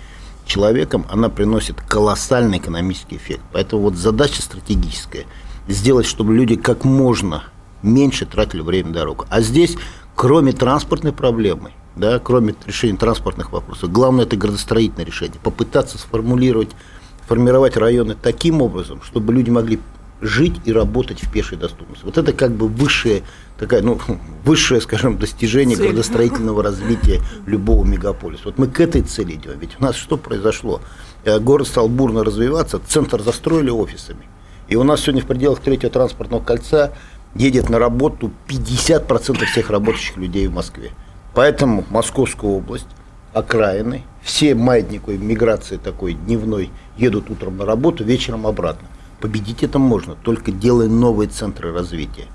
человеком, 0.46 1.06
она 1.10 1.30
приносит 1.30 1.82
колоссальный 1.82 2.58
экономический 2.58 3.18
эффект. 3.18 3.42
Поэтому 3.54 3.84
вот 3.84 3.96
задача 3.96 4.42
стратегическая– 4.42 5.26
сделать, 5.68 6.06
чтобы 6.06 6.34
люди 6.34 6.56
как 6.56 6.84
можно 6.84 7.44
меньше 7.84 8.26
тратили 8.26 8.62
время 8.62 8.90
на 8.90 8.94
дорогу. 8.96 9.26
А 9.30 9.42
здесь, 9.42 9.78
кроме 10.16 10.52
транспортной 10.52 11.14
проблемы, 11.14 11.72
да, 11.96 12.20
кроме 12.20 12.56
решения 12.66 12.98
транспортных 12.98 13.52
вопросов, 13.52 13.92
главное– 13.92 14.26
это 14.26 14.36
градостроительное 14.36 15.06
решение. 15.06 15.40
Попытаться 15.42 15.98
сформулировать, 15.98 16.70
формировать 17.28 17.78
районы 17.78 18.16
таким 18.20 18.62
образом, 18.62 19.02
чтобы 19.04 19.34
люди 19.34 19.50
могли 19.50 19.80
жить 20.22 20.56
и 20.66 20.74
работать 20.74 21.24
в 21.24 21.32
пешей 21.32 21.58
доступности. 21.58 22.06
Вот 22.06 22.18
это 22.18 22.34
как 22.34 22.52
бы 22.52 22.68
высшее, 22.68 23.24
такая, 23.58 23.82
ну, 23.82 24.00
высшее, 24.44 24.82
скажем, 24.82 25.18
достижение 25.18 25.78
Цель. 25.78 25.88
градостроительного 25.88 26.64
развития 26.64 27.22
любого 27.46 27.86
мегаполиса. 27.86 28.44
Вот 28.46 28.58
мы 28.58 28.68
к 28.68 28.80
этой 28.80 29.02
цели 29.02 29.34
идем. 29.36 29.58
Ведь 29.60 29.78
у 29.80 29.84
нас 29.84 29.96
что 29.96 30.18
произошло? 30.18 30.82
Э, 31.24 31.40
город 31.40 31.68
стал 31.68 31.88
бурно 31.88 32.24
развиваться, 32.24 32.80
центр 32.86 33.22
застроили 33.22 33.70
офисами. 33.70 34.26
И 34.68 34.76
у 34.76 34.84
нас 34.84 35.02
сегодня 35.02 35.22
в 35.22 35.26
пределах 35.26 35.60
третьего 35.60 35.92
транспортного 35.92 36.44
кольца 36.44 36.94
едет 37.36 37.70
на 37.70 37.80
работу 37.80 38.32
50% 38.48 39.46
всех 39.46 39.70
работающих 39.70 40.18
людей 40.18 40.48
в 40.48 40.54
Москве. 40.54 40.92
Поэтому 41.34 41.86
Московская 41.90 42.48
область, 42.48 42.88
окраины, 43.34 44.04
все 44.22 44.56
маятниковые 44.56 45.18
миграции 45.18 45.78
такой 45.78 46.14
дневной 46.14 46.72
едут 46.98 47.30
утром 47.30 47.58
на 47.58 47.66
работу, 47.66 48.04
вечером 48.04 48.46
обратно. 48.46 48.88
Победить 49.20 49.64
это 49.64 49.80
можно, 49.80 50.16
только 50.16 50.52
делая 50.52 50.88
новые 50.88 51.30
центры 51.30 51.74
развития. 51.74 52.28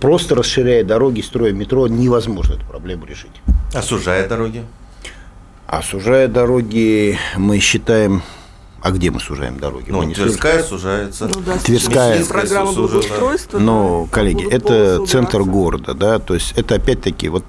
Просто 0.00 0.34
расширяя 0.34 0.84
дороги, 0.84 1.20
строя 1.22 1.52
метро, 1.52 1.88
невозможно 1.88 2.54
эту 2.54 2.66
проблему 2.66 3.06
решить. 3.06 3.32
А 3.74 3.82
сужая 3.82 4.28
дороги? 4.28 4.64
А 5.66 5.82
сужая 5.82 6.28
дороги, 6.28 7.18
мы 7.36 7.58
считаем 7.58 8.22
а 8.80 8.92
где 8.92 9.10
мы 9.10 9.18
сужаем 9.18 9.58
дороги? 9.58 9.90
Ну, 9.90 10.02
мы 10.02 10.14
Тверская 10.14 10.62
сужается. 10.62 11.26
Ну, 11.26 11.40
да, 11.40 11.58
Тверская. 11.58 12.24
Программа 12.24 12.72
благоустройства. 12.72 13.58
Но, 13.58 14.06
да, 14.08 14.14
коллеги, 14.14 14.48
это 14.48 15.04
центр 15.04 15.42
города, 15.42 15.94
да, 15.94 16.20
то 16.20 16.34
есть 16.34 16.52
это 16.56 16.76
опять-таки 16.76 17.28
вот 17.28 17.44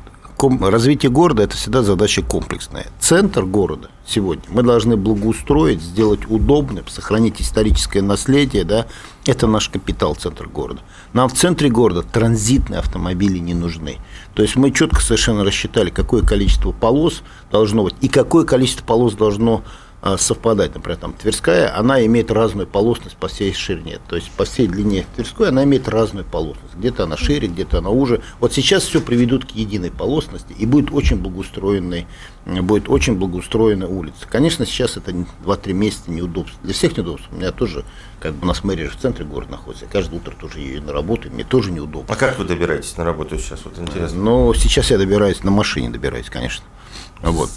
развитие 0.61 1.11
города– 1.11 1.43
это 1.43 1.55
всегда 1.55 1.83
задача 1.83 2.21
комплексная. 2.21 2.87
Центр 2.99 3.43
города 3.43 3.89
сегодня 4.05 4.43
мы 4.49 4.63
должны 4.63 4.95
благоустроить, 4.95 5.81
сделать 5.81 6.21
удобным, 6.29 6.87
сохранить 6.87 7.41
историческое 7.41 8.01
наследие, 8.01 8.63
да, 8.63 8.87
это 9.25 9.47
наш 9.47 9.69
капитал, 9.69 10.15
центр 10.15 10.47
города. 10.47 10.81
Нам 11.13 11.29
в 11.29 11.33
центре 11.33 11.69
города 11.69 12.03
транзитные 12.03 12.79
автомобили 12.79 13.37
не 13.37 13.53
нужны. 13.53 13.97
То 14.33 14.41
есть 14.41 14.55
мы 14.55 14.71
четко 14.71 15.01
совершенно 15.01 15.43
рассчитали, 15.43 15.89
какое 15.89 16.23
количество 16.23 16.71
полос 16.71 17.21
должно 17.51 17.83
быть 17.83 17.95
и 18.01 18.07
какое 18.07 18.45
количество 18.45 18.85
полос 18.85 19.13
должно 19.13 19.57
а, 19.57 19.88
совпадать. 20.17 20.73
Например, 20.75 20.97
там 20.97 21.13
Тверская, 21.13 21.75
она 21.77 22.05
имеет 22.05 22.31
разную 22.31 22.67
полосность 22.67 23.17
по 23.17 23.27
всей 23.27 23.53
ширине. 23.53 23.99
То 24.07 24.15
есть 24.15 24.31
по 24.31 24.45
всей 24.45 24.67
длине 24.67 25.05
Тверской 25.15 25.49
она 25.49 25.63
имеет 25.63 25.87
разную 25.87 26.25
полосность. 26.25 26.75
Где-то 26.75 27.03
она 27.03 27.17
шире, 27.17 27.47
где-то 27.47 27.79
она 27.79 27.89
уже. 27.89 28.21
Вот 28.39 28.53
сейчас 28.53 28.83
все 28.83 29.01
приведут 29.01 29.45
к 29.45 29.51
единой 29.51 29.91
полосности 29.91 30.53
и 30.57 30.65
будет 30.65 30.91
очень 30.91 31.17
благоустроенный, 31.17 32.07
будет 32.45 32.89
очень 32.89 33.15
благоустроенная 33.15 33.87
улица. 33.87 34.27
Конечно, 34.29 34.65
сейчас 34.65 34.97
это 34.97 35.11
2-3 35.11 35.73
месяца 35.73 36.11
неудобство. 36.11 36.59
Для 36.63 36.73
всех 36.73 36.95
неудобств. 36.95 37.27
У 37.31 37.35
меня 37.35 37.51
тоже, 37.51 37.83
как 38.19 38.33
бы 38.35 38.45
у 38.45 38.47
нас 38.47 38.63
мэрия 38.63 38.85
же 38.85 38.91
в 38.91 38.97
центре 38.97 39.25
города 39.25 39.51
находится. 39.51 39.85
Я 39.85 39.91
каждое 39.91 40.17
утро 40.17 40.31
тоже 40.31 40.59
ею 40.59 40.81
на 40.81 40.93
работу, 40.93 41.29
мне 41.29 41.43
тоже 41.43 41.71
неудобно. 41.71 42.13
А 42.13 42.15
как 42.15 42.39
вы 42.39 42.45
добираетесь 42.45 42.95
на 42.97 43.03
работу 43.03 43.37
сейчас? 43.37 43.65
Вот 43.65 43.77
интересно. 43.77 44.17
Ну, 44.17 44.53
сейчас 44.53 44.91
я 44.91 44.97
добираюсь, 44.97 45.43
на 45.43 45.51
машине 45.51 45.89
добираюсь, 45.89 46.29
конечно. 46.29 46.63
Вот 47.21 47.49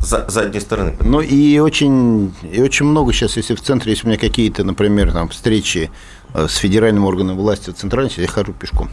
за, 0.00 0.24
задней 0.28 0.60
стороны. 0.60 0.96
Ну 1.00 1.20
и 1.20 1.58
очень, 1.58 2.34
и 2.42 2.60
очень 2.60 2.86
много 2.86 3.12
сейчас, 3.12 3.36
если 3.36 3.54
в 3.54 3.60
центре 3.60 3.92
есть 3.92 4.04
у 4.04 4.08
меня 4.08 4.18
какие-то, 4.18 4.64
например, 4.64 5.12
там, 5.12 5.28
встречи 5.28 5.90
э, 6.34 6.48
с 6.48 6.56
федеральным 6.56 7.04
органом 7.04 7.36
власти 7.36 7.70
в 7.70 7.74
центральной, 7.74 8.12
я 8.16 8.26
хожу 8.26 8.52
пешком. 8.52 8.88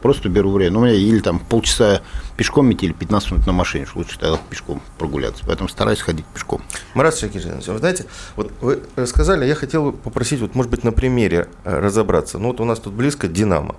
Просто 0.00 0.28
беру 0.28 0.50
время. 0.50 0.72
Ну, 0.72 0.80
у 0.80 0.84
меня 0.84 0.94
или 0.94 1.20
там 1.20 1.38
полчаса 1.38 2.02
пешком 2.36 2.72
идти, 2.72 2.86
или 2.86 2.92
15 2.92 3.30
минут 3.30 3.46
на 3.46 3.52
машине, 3.52 3.86
что 3.86 3.98
лучше 3.98 4.18
тогда 4.18 4.36
пешком 4.50 4.82
прогуляться. 4.98 5.44
Поэтому 5.46 5.68
стараюсь 5.68 6.00
ходить 6.00 6.26
пешком. 6.26 6.60
Марат 6.94 7.16
Шакиржанович, 7.16 7.68
вы 7.68 7.78
знаете, 7.78 8.06
вот 8.34 8.52
вы 8.60 8.82
рассказали, 8.96 9.46
я 9.46 9.54
хотел 9.54 9.92
попросить, 9.92 10.40
вот, 10.40 10.56
может 10.56 10.70
быть, 10.70 10.82
на 10.82 10.90
примере 10.90 11.48
э, 11.64 11.78
разобраться. 11.78 12.38
Ну, 12.38 12.48
вот 12.48 12.60
у 12.60 12.64
нас 12.64 12.80
тут 12.80 12.94
близко 12.94 13.28
Динамо. 13.28 13.76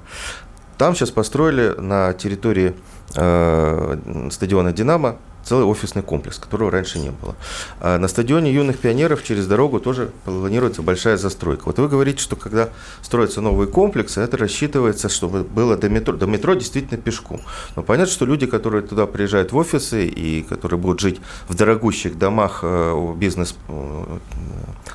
Там 0.78 0.96
сейчас 0.96 1.12
построили 1.12 1.76
на 1.78 2.14
территории 2.14 2.74
э, 3.16 4.30
стадиона 4.32 4.72
Динамо 4.72 5.18
целый 5.44 5.66
офисный 5.66 6.02
комплекс, 6.02 6.38
которого 6.38 6.72
раньше 6.72 7.00
не 7.00 7.12
было. 7.12 7.36
А 7.80 7.98
на 7.98 8.08
стадионе 8.08 8.52
юных 8.52 8.80
пионеров 8.80 9.24
через 9.24 9.48
дорогу 9.48 9.80
тоже 9.80 10.12
планируется 10.26 10.82
большая 10.82 11.18
застройка. 11.18 11.64
Вот 11.66 11.80
вы 11.80 11.88
говорите, 11.88 12.20
что 12.20 12.36
когда 12.36 12.70
строятся 13.02 13.42
новые 13.42 13.68
комплексы, 13.68 14.22
это 14.22 14.38
рассчитывается, 14.38 15.10
чтобы 15.10 15.44
было 15.44 15.78
до 15.78 15.90
метро, 15.90 16.16
до 16.16 16.26
метро 16.26 16.54
действительно 16.54 17.00
пешком. 17.00 17.42
Но 17.76 17.84
понятно, 17.84 18.12
что 18.12 18.26
люди, 18.26 18.46
которые 18.46 18.84
туда 18.84 19.06
приезжают 19.06 19.52
в 19.52 19.58
офисы 19.58 20.08
и 20.08 20.44
которые 20.44 20.80
будут 20.80 21.00
жить 21.00 21.22
в 21.48 21.56
дорогущих 21.56 22.18
домах 22.18 22.60
э, 22.64 23.14
бизнес 23.18 23.56
э, 23.68 24.18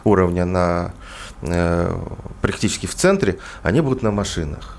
уровня 0.04 0.44
на 0.44 0.92
э, 1.42 1.94
практически 2.40 2.86
в 2.86 2.94
центре, 2.94 3.38
они 3.62 3.80
будут 3.80 4.02
на 4.02 4.10
машинах. 4.10 4.77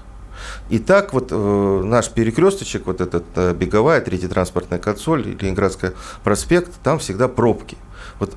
И 0.69 0.79
так 0.79 1.13
вот 1.13 1.29
э, 1.31 1.81
наш 1.83 2.09
перекресточек, 2.09 2.85
вот 2.85 3.01
этот 3.01 3.25
э, 3.35 3.53
беговая, 3.53 4.01
третий 4.01 4.27
транспортная 4.27 4.79
консоль, 4.79 5.23
Ленинградский 5.39 5.89
проспект, 6.23 6.71
там 6.83 6.99
всегда 6.99 7.27
пробки. 7.27 7.77
Вот 8.19 8.35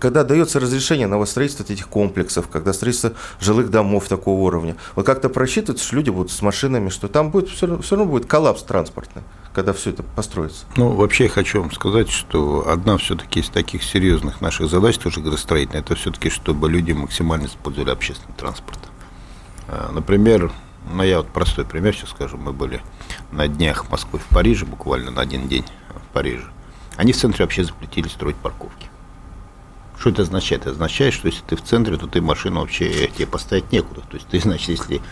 когда 0.00 0.24
дается 0.24 0.60
разрешение 0.60 1.06
на 1.06 1.22
строительство 1.26 1.62
этих 1.62 1.88
комплексов, 1.88 2.48
когда 2.48 2.72
строительство 2.72 3.12
жилых 3.38 3.70
домов 3.70 4.08
такого 4.08 4.40
уровня, 4.40 4.76
вот 4.96 5.04
как-то 5.04 5.28
просчитывается, 5.28 5.84
что 5.84 5.96
люди 5.96 6.08
будут 6.08 6.32
с 6.32 6.40
машинами, 6.40 6.88
что 6.88 7.06
там 7.08 7.30
будет 7.30 7.50
все, 7.50 7.78
все 7.78 7.96
равно 7.96 8.10
будет 8.10 8.26
коллапс 8.26 8.62
транспортный 8.62 9.22
когда 9.58 9.72
все 9.72 9.90
это 9.90 10.04
построится? 10.04 10.66
Ну, 10.76 10.90
вообще 10.90 11.24
я 11.24 11.30
хочу 11.30 11.60
вам 11.60 11.72
сказать, 11.72 12.10
что 12.10 12.68
одна 12.68 12.96
все-таки 12.96 13.40
из 13.40 13.48
таких 13.48 13.82
серьезных 13.82 14.40
наших 14.40 14.70
задач, 14.70 14.96
тоже 14.98 15.20
градостроительная, 15.20 15.80
это 15.80 15.96
все-таки, 15.96 16.30
чтобы 16.30 16.70
люди 16.70 16.92
максимально 16.92 17.46
использовали 17.46 17.90
общественный 17.90 18.36
транспорт. 18.36 18.78
А, 19.66 19.90
например, 19.92 20.52
ну, 20.92 21.02
я 21.02 21.18
вот 21.18 21.28
простой 21.28 21.64
пример 21.64 21.94
сейчас 21.94 22.10
скажу. 22.10 22.36
Мы 22.36 22.52
были 22.52 22.80
на 23.32 23.48
днях 23.48 23.86
в 23.86 23.90
Москве, 23.90 24.18
в 24.18 24.34
Париже, 24.34 24.64
буквально 24.64 25.10
на 25.10 25.22
один 25.22 25.48
день 25.48 25.64
в 25.88 26.12
Париже. 26.12 26.44
Они 26.96 27.12
в 27.12 27.16
центре 27.16 27.44
вообще 27.44 27.64
запретили 27.64 28.08
строить 28.08 28.36
парковки. 28.36 28.88
Что 29.98 30.10
это 30.10 30.22
означает? 30.22 30.62
Это 30.62 30.70
означает, 30.70 31.12
что 31.12 31.26
если 31.26 31.42
ты 31.42 31.56
в 31.56 31.62
центре, 31.62 31.96
то 31.96 32.06
ты 32.06 32.20
машину 32.20 32.60
вообще 32.60 33.08
тебе 33.08 33.26
поставить 33.26 33.72
некуда. 33.72 34.02
То 34.02 34.16
есть 34.16 34.28
ты, 34.28 34.38
значит, 34.40 34.68
если 34.68 35.02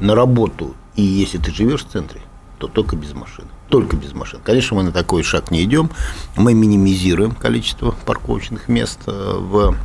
на 0.00 0.14
работу 0.14 0.74
и 0.96 1.02
если 1.02 1.38
ты 1.38 1.52
живешь 1.52 1.84
в 1.84 1.88
центре, 1.88 2.20
то 2.58 2.68
только 2.68 2.96
без 2.96 3.12
машины. 3.12 3.48
Только 3.68 3.96
без 3.96 4.12
машин. 4.12 4.40
Конечно, 4.44 4.76
мы 4.76 4.82
на 4.82 4.92
такой 4.92 5.22
шаг 5.22 5.50
не 5.50 5.62
идем. 5.64 5.90
Мы 6.36 6.54
минимизируем 6.54 7.32
количество 7.32 7.92
парковочных 7.92 8.68
мест 8.68 9.00
э, 9.06 9.10
в 9.10 9.76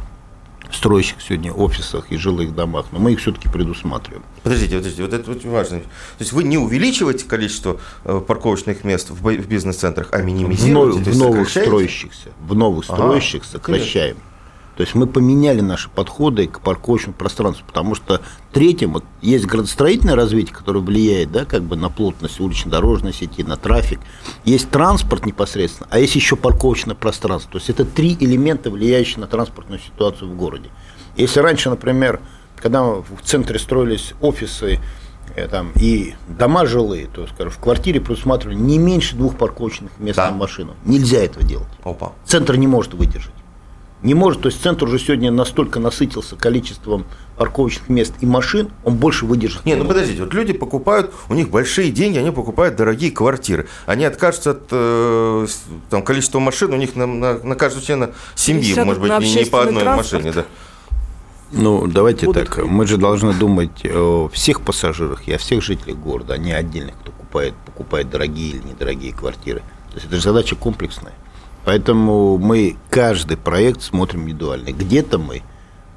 строящих 0.71 1.21
сегодня 1.21 1.51
офисах 1.51 2.11
и 2.11 2.17
жилых 2.17 2.55
домах, 2.55 2.87
но 2.91 2.99
мы 2.99 3.13
их 3.13 3.19
все-таки 3.19 3.49
предусматриваем. 3.49 4.23
Подождите, 4.43 4.77
подождите, 4.77 5.03
вот 5.03 5.13
это 5.13 5.31
очень 5.31 5.49
важно. 5.49 5.79
То 5.79 5.85
есть 6.19 6.33
вы 6.33 6.43
не 6.43 6.57
увеличиваете 6.57 7.25
количество 7.25 7.79
э, 8.03 8.21
парковочных 8.25 8.83
мест 8.83 9.09
в 9.09 9.47
бизнес-центрах, 9.47 10.09
а 10.11 10.21
минимизируете? 10.21 11.11
В, 11.11 11.13
в 11.13 11.17
новых 11.17 11.49
строящихся, 11.49 12.29
в 12.39 12.55
новых 12.55 12.85
ага, 12.89 13.19
сокращаем. 13.21 14.17
То 14.77 14.83
есть 14.83 14.93
мы 14.93 15.07
поменяли 15.07 15.61
наши 15.61 15.89
подходы 15.89 16.45
к 16.45 16.59
парковочному 16.59 17.15
пространству, 17.15 17.65
потому 17.65 17.95
что 17.95 18.21
третьим, 18.53 18.93
вот 18.93 19.03
есть 19.23 19.47
градостроительное 19.47 20.15
развитие, 20.15 20.55
которое 20.55 20.81
влияет 20.81 21.31
да, 21.31 21.45
как 21.45 21.63
бы 21.63 21.75
на 21.75 21.89
плотность 21.89 22.39
улично-дорожной 22.39 23.11
сети, 23.11 23.43
на 23.43 23.57
трафик, 23.57 23.99
есть 24.45 24.69
транспорт 24.69 25.25
непосредственно, 25.25 25.87
а 25.89 25.97
есть 25.97 26.13
еще 26.13 26.35
парковочное 26.35 26.93
пространство. 26.93 27.53
То 27.53 27.57
есть 27.57 27.71
это 27.71 27.85
три 27.85 28.15
элемента, 28.19 28.69
влияющие 28.69 29.19
на 29.19 29.25
транспортную 29.25 29.79
ситуацию 29.79 30.29
в 30.29 30.35
городе. 30.37 30.69
Если 31.15 31.39
раньше, 31.39 31.71
например, 31.71 32.21
когда 32.55 32.83
в 32.83 33.07
центре 33.23 33.57
строились 33.57 34.13
офисы 34.21 34.79
э, 35.35 35.47
там, 35.47 35.71
и 35.75 36.13
дома 36.27 36.67
жилые, 36.67 37.07
то 37.07 37.25
скажем, 37.25 37.51
в 37.51 37.57
квартире 37.57 37.99
предусматривали 37.99 38.55
не 38.55 38.77
меньше 38.77 39.15
двух 39.15 39.37
парковочных 39.37 39.97
мест 39.97 40.17
да. 40.17 40.29
на 40.29 40.37
машину. 40.37 40.75
Нельзя 40.85 41.17
этого 41.17 41.43
делать. 41.43 41.67
Опа. 41.83 42.13
Центр 42.25 42.57
не 42.57 42.67
может 42.67 42.93
выдержать. 42.93 43.33
Не 44.03 44.13
может, 44.13 44.41
то 44.41 44.49
есть 44.49 44.61
центр 44.61 44.85
уже 44.85 44.99
сегодня 44.99 45.31
настолько 45.31 45.79
насытился 45.79 46.35
количеством 46.35 47.05
парковочных 47.35 47.89
мест 47.89 48.13
и 48.19 48.27
машин, 48.27 48.69
он 48.83 48.95
больше 48.95 49.25
выдержит. 49.25 49.65
Не, 49.65 49.75
ну 49.75 49.85
подождите, 49.85 50.23
вот 50.23 50.33
люди 50.35 50.53
покупают, 50.53 51.11
у 51.29 51.33
них 51.33 51.49
большие 51.49 51.91
деньги, 51.91 52.17
они 52.19 52.31
покупают 52.31 52.75
дорогие 52.75 53.11
квартиры. 53.11 53.67
Они 53.87 54.05
откажутся 54.05 54.51
от 54.51 54.67
э, 54.71 55.47
там, 55.89 56.03
количества 56.03 56.39
машин, 56.39 56.73
у 56.73 56.77
них 56.77 56.95
на, 56.95 57.07
на, 57.07 57.39
на 57.39 57.55
каждого 57.55 57.83
члена 57.83 58.11
семьи, 58.35 58.79
может 58.83 59.01
быть, 59.01 59.19
не, 59.19 59.33
не 59.33 59.45
по 59.45 59.63
одной 59.63 59.81
транспорт. 59.81 60.25
машине. 60.25 60.31
Да. 60.31 60.45
Ну, 61.51 61.87
давайте 61.87 62.25
Будут 62.25 62.49
так. 62.49 62.65
Мы 62.65 62.85
же 62.85 62.97
должны 62.97 63.33
думать 63.33 63.85
о 63.85 64.29
всех 64.31 64.61
пассажирах 64.61 65.27
и 65.27 65.33
о 65.33 65.37
всех 65.37 65.63
жителях 65.63 65.97
города, 65.97 66.33
а 66.33 66.37
не 66.37 66.51
отдельных, 66.51 66.95
кто 66.99 67.11
покупает, 67.11 67.53
покупает 67.65 68.09
дорогие 68.09 68.51
или 68.51 68.67
недорогие 68.67 69.13
квартиры. 69.13 69.61
То 69.89 69.95
есть 69.95 70.07
это 70.07 70.15
же 70.17 70.21
задача 70.21 70.55
комплексная. 70.55 71.13
Поэтому 71.67 72.37
мы 72.37 72.77
каждый 72.89 73.35
проект 73.35 73.81
смотрим 73.81 74.21
индивидуально. 74.21 74.71
Где-то 74.71 75.17
мы, 75.17 75.43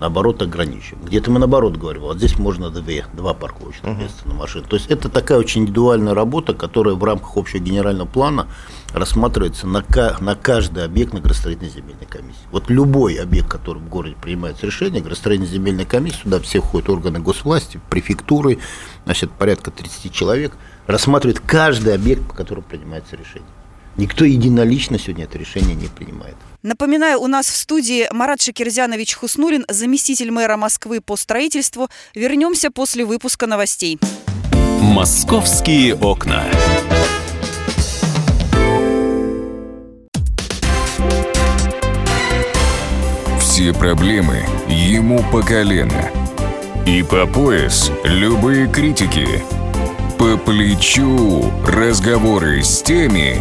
наоборот, 0.01 0.43
ограничим. 0.43 0.99
Где-то 1.05 1.31
мы, 1.31 1.39
наоборот, 1.39 1.77
говорим, 1.77 2.03
вот 2.03 2.17
здесь 2.17 2.37
можно 2.41 2.71
две, 2.71 3.07
два 3.13 3.35
парковочных 3.35 3.85
uh-huh. 3.85 4.03
места 4.03 4.27
на 4.29 4.35
машину. 4.35 4.65
То 4.67 4.75
есть 4.75 4.91
это 4.91 5.09
такая 5.09 5.39
очень 5.39 5.61
индивидуальная 5.61 6.13
работа, 6.13 6.55
которая 6.55 6.97
в 6.97 7.05
рамках 7.05 7.37
общего 7.37 7.61
генерального 7.61 8.09
плана 8.09 8.49
рассматривается 8.93 9.69
на, 9.69 9.85
на 10.19 10.35
каждый 10.35 10.85
объект 10.85 11.13
на 11.13 11.21
градостроительной 11.21 11.71
земельной 11.71 12.07
комиссии. 12.07 12.49
Вот 12.51 12.69
любой 12.69 13.15
объект, 13.15 13.47
который 13.47 13.79
в 13.79 13.89
городе 13.89 14.17
принимается 14.21 14.67
решение, 14.67 15.01
градостроительной 15.01 15.53
земельной 15.53 15.85
комиссии, 15.85 16.23
сюда 16.23 16.41
все 16.41 16.61
входят 16.61 16.89
органы 16.89 17.21
госвласти, 17.21 17.79
префектуры, 17.91 18.59
значит, 19.05 19.31
порядка 19.31 19.71
30 19.71 20.13
человек, 20.13 20.57
рассматривает 20.89 21.39
каждый 21.39 21.95
объект, 21.95 22.27
по 22.27 22.35
которому 22.35 22.67
принимается 22.69 23.15
решение. 23.15 23.47
Никто 23.97 24.25
единолично 24.25 24.99
сегодня 24.99 25.25
это 25.25 25.39
решение 25.39 25.75
не 25.75 25.89
принимает. 25.89 26.37
Напоминаю, 26.63 27.21
у 27.21 27.27
нас 27.27 27.47
в 27.47 27.57
студии 27.57 28.07
Марат 28.13 28.43
Шакирзянович 28.43 29.15
Хуснулин, 29.15 29.65
заместитель 29.69 30.31
мэра 30.31 30.57
Москвы 30.57 31.01
по 31.01 31.17
строительству. 31.17 31.89
Вернемся 32.15 32.71
после 32.71 33.05
выпуска 33.05 33.47
новостей. 33.47 33.99
«Московские 34.81 35.95
окна». 35.95 36.45
Все 43.41 43.75
проблемы 43.75 44.45
ему 44.69 45.23
по 45.31 45.43
колено. 45.43 46.11
И 46.87 47.03
по 47.03 47.27
пояс 47.27 47.91
любые 48.05 48.67
критики– 48.69 49.43
По 50.21 50.37
плечу 50.37 51.51
разговоры 51.67 52.63
с 52.63 52.83
теми, 52.83 53.41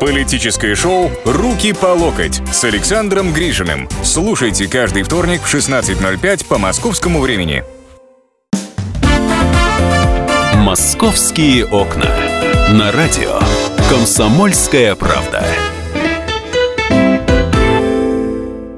Политическое 0.00 0.74
шоу 0.74 1.10
«Руки 1.24 1.72
по 1.72 1.86
локоть» 1.86 2.40
с 2.52 2.64
Александром 2.64 3.32
Гришиным. 3.32 3.88
Слушайте 4.04 4.68
каждый 4.68 5.02
вторник 5.02 5.42
в 5.42 5.54
16.05 5.54 6.46
по 6.46 6.58
московскому 6.58 7.20
времени. 7.20 7.64
«Московские 10.54 11.66
окна». 11.66 12.10
На 12.70 12.92
радио 12.92 13.40
«Комсомольская 13.88 14.94
правда». 14.94 15.44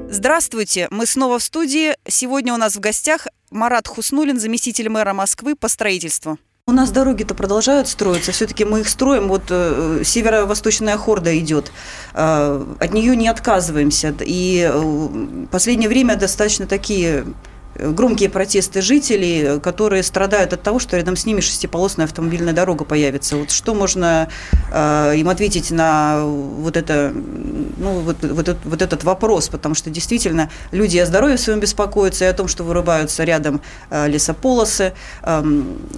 Здравствуйте, 0.09 0.87
мы 0.91 1.05
снова 1.05 1.39
в 1.39 1.43
студии. 1.43 1.95
Сегодня 2.07 2.53
у 2.53 2.57
нас 2.57 2.75
в 2.75 2.79
гостях 2.79 3.27
Марат 3.51 3.87
Хуснулин, 3.87 4.39
заместитель 4.39 4.89
мэра 4.89 5.13
Москвы 5.13 5.55
по 5.55 5.67
строительству. 5.67 6.37
У 6.69 6.71
нас 6.71 6.91
дороги-то 6.91 7.33
продолжают 7.33 7.87
строиться, 7.87 8.31
все-таки 8.31 8.63
мы 8.63 8.81
их 8.81 8.89
строим, 8.89 9.27
вот 9.27 9.41
э, 9.49 10.03
северо-восточная 10.05 10.97
хорда 10.97 11.35
идет, 11.39 11.71
э, 12.13 12.65
от 12.79 12.93
нее 12.93 13.15
не 13.15 13.27
отказываемся. 13.27 14.13
И 14.19 14.69
э, 14.71 15.47
последнее 15.49 15.89
время 15.89 16.15
достаточно 16.15 16.67
такие 16.67 17.25
громкие 17.79 18.29
протесты 18.29 18.81
жителей, 18.81 19.59
которые 19.59 20.03
страдают 20.03 20.53
от 20.53 20.61
того, 20.61 20.79
что 20.79 20.97
рядом 20.97 21.15
с 21.15 21.25
ними 21.25 21.39
шестиполосная 21.41 22.05
автомобильная 22.05 22.53
дорога 22.53 22.85
появится. 22.85 23.37
Вот 23.37 23.51
что 23.51 23.73
можно 23.73 24.29
э, 24.71 25.13
им 25.17 25.29
ответить 25.29 25.71
на 25.71 26.23
вот 26.23 26.77
это, 26.77 27.13
ну 27.13 27.99
вот, 27.99 28.17
вот, 28.21 28.47
этот, 28.47 28.65
вот 28.65 28.81
этот 28.81 29.03
вопрос, 29.03 29.49
потому 29.49 29.75
что 29.75 29.89
действительно 29.89 30.49
люди 30.71 30.97
о 30.97 31.05
здоровье 31.05 31.37
своем 31.37 31.59
беспокоятся 31.59 32.25
и 32.25 32.27
о 32.27 32.33
том, 32.33 32.47
что 32.47 32.63
вырубаются 32.63 33.23
рядом 33.23 33.61
э, 33.89 34.07
лесополосы. 34.07 34.93
Э, 35.23 35.43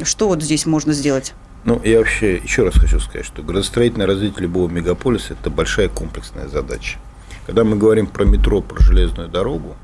что 0.03 0.27
вот 0.27 0.43
здесь 0.43 0.65
можно 0.65 0.93
сделать? 0.93 1.33
Ну, 1.63 1.79
я 1.83 1.99
вообще 1.99 2.37
еще 2.37 2.63
раз 2.63 2.73
хочу 2.73 2.99
сказать, 2.99 3.25
что 3.25 3.43
градостроительное 3.43 4.07
развитие 4.07 4.43
любого 4.43 4.67
мегаполиса– 4.67 5.33
это 5.39 5.51
большая 5.51 5.89
комплексная 5.89 6.47
задача. 6.47 6.97
Когда 7.45 7.63
мы 7.63 7.77
говорим 7.77 8.07
про 8.07 8.25
метро, 8.25 8.61
про 8.61 8.81
железную 8.81 9.29
дорогу, 9.29 9.75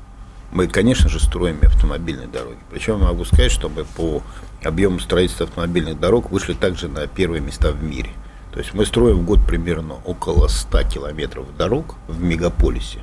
мы, 0.50 0.66
конечно 0.66 1.08
же, 1.08 1.20
строим 1.20 1.58
автомобильные 1.62 2.28
дороги. 2.28 2.58
Причем 2.70 3.00
могу 3.00 3.24
сказать, 3.24 3.52
что 3.52 3.68
мы 3.68 3.84
по 3.84 4.22
объему 4.64 4.98
строительства 4.98 5.46
автомобильных 5.46 6.00
дорог 6.00 6.30
вышли 6.30 6.54
также 6.54 6.88
на 6.88 7.06
первые 7.06 7.40
места 7.40 7.70
в 7.70 7.82
мире. 7.82 8.10
То 8.52 8.60
есть 8.60 8.72
мы 8.74 8.86
строим 8.86 9.18
в 9.18 9.24
год 9.24 9.40
примерно 9.46 9.96
около 10.04 10.48
100 10.48 10.84
километров 10.84 11.46
дорог 11.56 11.96
в 12.08 12.22
мегаполисе. 12.22 13.00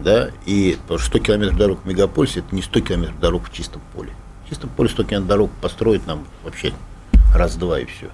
Да, 0.00 0.30
и 0.46 0.78
100 0.88 1.18
километров 1.18 1.58
дорог 1.58 1.80
в 1.84 1.86
мегаполисе 1.86 2.40
это 2.40 2.54
не 2.54 2.62
100 2.62 2.80
километров 2.80 3.20
дорог 3.20 3.48
в 3.48 3.52
чистом 3.52 3.82
поле. 3.94 4.12
В 4.44 4.48
чистом 4.48 4.70
поле 4.70 4.88
100 4.88 5.04
километров 5.04 5.28
дорог 5.28 5.50
построить 5.60 6.06
нам 6.06 6.26
вообще 6.42 6.72
раз-два 7.34 7.80
и 7.80 7.84
все. 7.84 8.08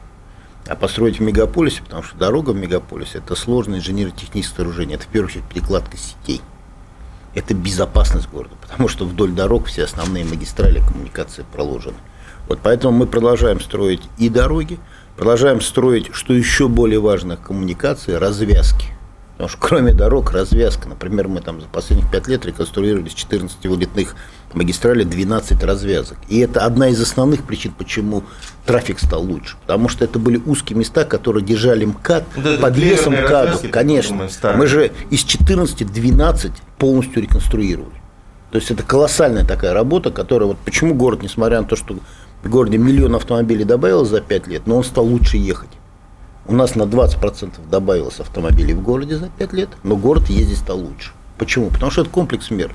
А 0.66 0.74
построить 0.74 1.18
в 1.18 1.22
мегаполисе, 1.22 1.82
потому 1.82 2.02
что 2.02 2.18
дорога 2.18 2.50
в 2.50 2.56
мегаполисе 2.56 3.18
это 3.18 3.34
сложное 3.36 3.78
инженерно-техническое 3.78 4.56
сооружение. 4.56 4.96
Это 4.96 5.04
в 5.04 5.08
первую 5.08 5.30
очередь 5.30 5.44
перекладка 5.44 5.96
сетей 5.96 6.42
это 7.38 7.54
безопасность 7.54 8.28
города, 8.28 8.54
потому 8.60 8.88
что 8.88 9.04
вдоль 9.04 9.30
дорог 9.30 9.66
все 9.66 9.84
основные 9.84 10.24
магистрали 10.24 10.80
коммуникации 10.80 11.44
проложены. 11.52 11.96
Вот 12.48 12.60
поэтому 12.62 12.96
мы 12.96 13.06
продолжаем 13.06 13.60
строить 13.60 14.02
и 14.18 14.28
дороги, 14.28 14.78
продолжаем 15.16 15.60
строить, 15.60 16.10
что 16.12 16.32
еще 16.32 16.68
более 16.68 17.00
важно, 17.00 17.36
коммуникации, 17.36 18.12
развязки. 18.12 18.86
Потому 19.32 19.50
что 19.50 19.58
кроме 19.60 19.92
дорог, 19.92 20.32
развязка. 20.32 20.88
Например, 20.88 21.28
мы 21.28 21.40
там 21.40 21.60
за 21.60 21.68
последних 21.68 22.10
пять 22.10 22.26
лет 22.26 22.44
реконструировали 22.44 23.08
с 23.08 23.14
14 23.14 23.66
вылетных 23.66 24.16
магистралей 24.54 25.04
12 25.04 25.62
развязок. 25.64 26.18
И 26.28 26.38
это 26.38 26.64
одна 26.64 26.88
из 26.88 27.00
основных 27.00 27.44
причин, 27.44 27.72
почему 27.76 28.24
трафик 28.66 28.98
стал 28.98 29.22
лучше. 29.22 29.56
Потому 29.62 29.88
что 29.88 30.04
это 30.04 30.18
были 30.18 30.40
узкие 30.44 30.78
места, 30.78 31.04
которые 31.04 31.44
держали 31.44 31.84
МКАД 31.84 32.24
да, 32.36 32.56
под 32.58 32.76
весом 32.76 33.14
МКАДу. 33.14 33.68
Конечно. 33.70 34.28
Мы 34.56 34.66
же 34.66 34.92
из 35.10 35.22
14 35.22 35.90
12 35.90 36.52
полностью 36.78 37.22
реконструировали. 37.22 37.98
То 38.50 38.56
есть 38.56 38.70
это 38.70 38.82
колоссальная 38.82 39.44
такая 39.44 39.74
работа, 39.74 40.10
которая 40.10 40.48
вот 40.48 40.58
почему 40.58 40.94
город, 40.94 41.22
несмотря 41.22 41.60
на 41.60 41.66
то, 41.66 41.76
что 41.76 41.98
в 42.42 42.48
городе 42.48 42.78
миллион 42.78 43.14
автомобилей 43.14 43.64
добавилось 43.64 44.08
за 44.08 44.20
5 44.20 44.46
лет, 44.46 44.62
но 44.66 44.76
он 44.76 44.84
стал 44.84 45.04
лучше 45.04 45.36
ехать. 45.36 45.70
У 46.46 46.54
нас 46.54 46.74
на 46.74 46.84
20% 46.84 47.68
добавилось 47.70 48.20
автомобилей 48.20 48.72
в 48.72 48.80
городе 48.80 49.16
за 49.16 49.28
5 49.28 49.52
лет, 49.52 49.68
но 49.82 49.96
город 49.96 50.30
ездить 50.30 50.58
стал 50.58 50.78
лучше. 50.78 51.12
Почему? 51.36 51.68
Потому 51.68 51.90
что 51.90 52.02
это 52.02 52.10
комплекс 52.10 52.50
мер. 52.50 52.74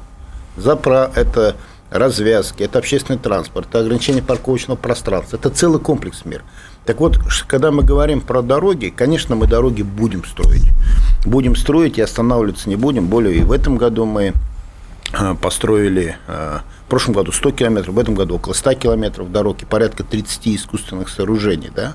Запра– 0.58 1.12
это 1.16 1.56
развязки, 1.90 2.64
это 2.64 2.80
общественный 2.80 3.20
транспорт, 3.20 3.68
это 3.70 3.80
ограничение 3.80 4.24
парковочного 4.24 4.78
пространства, 4.78 5.38
это 5.38 5.50
целый 5.50 5.80
комплекс 5.80 6.26
мер. 6.26 6.44
Так 6.86 7.00
вот, 7.00 7.20
когда 7.48 7.72
мы 7.72 7.84
говорим 7.84 8.20
про 8.20 8.42
дороги, 8.42 8.94
конечно, 8.96 9.36
мы 9.36 9.48
дороги 9.48 9.84
будем 9.84 10.26
строить. 10.26 10.66
Будем 11.26 11.56
строить 11.56 11.98
и 11.98 12.02
останавливаться 12.02 12.68
не 12.68 12.76
будем. 12.76 13.08
Более 13.08 13.38
и 13.38 13.42
в 13.42 13.52
этом 13.52 13.78
году 13.78 14.06
мы 14.06 14.34
э, 15.14 15.36
построили 15.42 16.18
э, 16.28 16.60
в 16.86 16.90
прошлом 16.90 17.14
году 17.14 17.32
100 17.32 17.52
километров, 17.52 17.96
в 17.96 18.00
этом 18.00 18.16
году 18.16 18.36
около 18.36 18.54
100 18.54 18.74
километров 18.74 19.32
дороги, 19.32 19.66
порядка 19.66 20.04
30 20.04 20.48
искусственных 20.48 21.10
сооружений. 21.10 21.72
Да? 21.74 21.94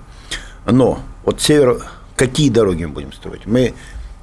Но 0.64 1.00
вот 1.24 1.42
север, 1.42 1.82
какие 2.16 2.48
дороги 2.48 2.84
мы 2.84 2.94
будем 2.94 3.12
строить? 3.12 3.46
Мы 3.46 3.74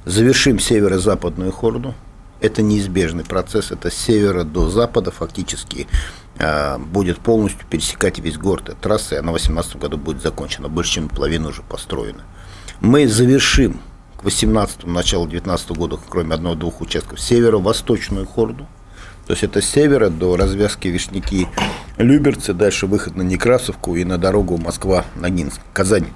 завершим 0.04 0.58
северо-западную 0.58 1.52
хорду. 1.52 1.94
Это 2.40 2.62
неизбежный 2.62 3.24
процесс. 3.24 3.70
Это 3.70 3.90
с 3.90 3.94
севера 3.94 4.44
до 4.44 4.68
запада 4.68 5.10
фактически 5.10 5.86
э, 6.38 6.78
будет 6.78 7.18
полностью 7.18 7.66
пересекать 7.68 8.18
весь 8.18 8.36
город. 8.36 8.68
Эта 8.68 8.76
трасса, 8.76 9.16
в 9.16 9.24
2018 9.24 9.76
году 9.76 9.96
будет 9.96 10.22
закончена. 10.22 10.68
Больше, 10.68 10.94
чем 10.94 11.08
половина 11.08 11.48
уже 11.48 11.62
построена. 11.62 12.24
Мы 12.80 13.08
завершим 13.08 13.80
к 14.16 14.24
18 14.24 14.84
началу 14.86 15.24
2019 15.24 15.70
года, 15.70 15.98
кроме 16.08 16.34
одного-двух 16.34 16.80
участков, 16.80 17.20
северо-восточную 17.20 18.26
хорду. 18.26 18.66
То 19.26 19.32
есть 19.32 19.42
это 19.42 19.60
с 19.60 19.66
севера 19.66 20.08
до 20.08 20.36
развязки 20.36 20.88
Вишняки 20.88 21.48
Люберцы, 21.96 22.52
дальше 22.52 22.86
выход 22.86 23.16
на 23.16 23.22
Некрасовку 23.22 23.96
и 23.96 24.04
на 24.04 24.18
дорогу 24.18 24.58
Москва-Ногинск, 24.58 25.60
Казань. 25.72 26.08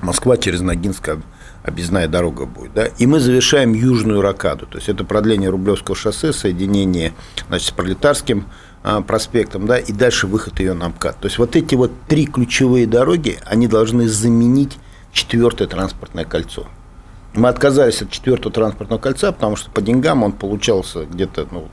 Москва 0.00 0.36
через 0.36 0.60
Ногинск 0.60 1.10
объездная 1.64 2.08
дорога 2.08 2.46
будет. 2.46 2.72
Да? 2.74 2.86
И 2.86 3.06
мы 3.06 3.20
завершаем 3.20 3.72
южную 3.72 4.20
ракаду. 4.20 4.66
То 4.66 4.78
есть 4.78 4.88
это 4.88 5.04
продление 5.04 5.50
Рублевского 5.50 5.96
шоссе, 5.96 6.32
соединение 6.32 7.12
значит, 7.48 7.68
с 7.68 7.70
Пролетарским 7.70 8.46
а, 8.82 9.00
проспектом, 9.00 9.66
да, 9.66 9.78
и 9.78 9.92
дальше 9.92 10.26
выход 10.26 10.58
ее 10.58 10.74
на 10.74 10.88
МКАД. 10.88 11.20
То 11.20 11.26
есть 11.26 11.38
вот 11.38 11.54
эти 11.54 11.76
вот 11.76 11.92
три 12.08 12.26
ключевые 12.26 12.86
дороги, 12.86 13.38
они 13.44 13.68
должны 13.68 14.08
заменить 14.08 14.76
четвертое 15.12 15.68
транспортное 15.68 16.24
кольцо. 16.24 16.66
Мы 17.34 17.48
отказались 17.48 18.02
от 18.02 18.10
четвертого 18.10 18.52
транспортного 18.52 19.00
кольца, 19.00 19.30
потому 19.30 19.56
что 19.56 19.70
по 19.70 19.80
деньгам 19.80 20.22
он 20.24 20.32
получался 20.32 21.04
где-то 21.04 21.46
ну, 21.50 21.68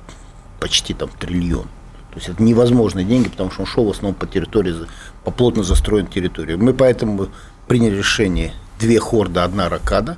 почти 0.59 0.93
там 0.93 1.09
триллион. 1.19 1.65
То 2.11 2.15
есть 2.15 2.29
это 2.29 2.41
невозможные 2.43 3.05
деньги, 3.05 3.29
потому 3.29 3.51
что 3.51 3.61
он 3.61 3.67
шел 3.67 3.85
в 3.85 3.89
основном 3.89 4.13
по 4.13 4.27
территории, 4.27 4.75
по 5.23 5.31
плотно 5.31 5.63
застроенной 5.63 6.09
территории. 6.09 6.55
Мы 6.55 6.73
поэтому 6.73 7.27
приняли 7.67 7.97
решение 7.97 8.53
две 8.79 8.99
хорда, 8.99 9.43
одна 9.43 9.69
ракада. 9.69 10.17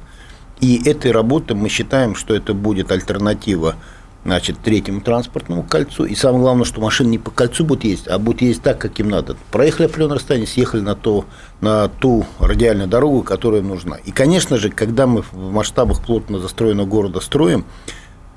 И 0.60 0.82
этой 0.88 1.12
работы 1.12 1.56
мы 1.56 1.70
считаем, 1.70 2.16
что 2.16 2.36
это 2.36 2.54
будет 2.54 2.92
альтернатива 2.92 3.76
значит, 4.24 4.60
третьему 4.60 5.02
транспортному 5.02 5.64
кольцу. 5.64 6.06
И 6.06 6.14
самое 6.14 6.42
главное, 6.44 6.66
что 6.66 6.80
машины 6.80 7.10
не 7.10 7.18
по 7.18 7.32
кольцу 7.32 7.66
будут 7.66 7.84
ездить, 7.84 8.08
а 8.08 8.20
будут 8.20 8.42
ездить 8.42 8.64
так, 8.64 8.78
как 8.78 9.00
им 9.00 9.10
надо. 9.10 9.36
Проехали 9.52 9.88
определенное 9.88 10.18
расстояние, 10.18 10.48
съехали 10.48 10.82
на, 10.82 10.96
то, 10.96 11.26
на 11.60 11.88
ту 11.88 12.26
радиальную 12.40 12.88
дорогу, 12.88 13.24
которая 13.24 13.64
нужна. 13.64 13.98
И, 13.98 14.12
конечно 14.12 14.58
же, 14.58 14.70
когда 14.70 15.08
мы 15.08 15.24
в 15.24 15.52
масштабах 15.52 16.04
плотно 16.04 16.40
застроенного 16.40 16.86
города 16.86 17.20
строим, 17.20 17.66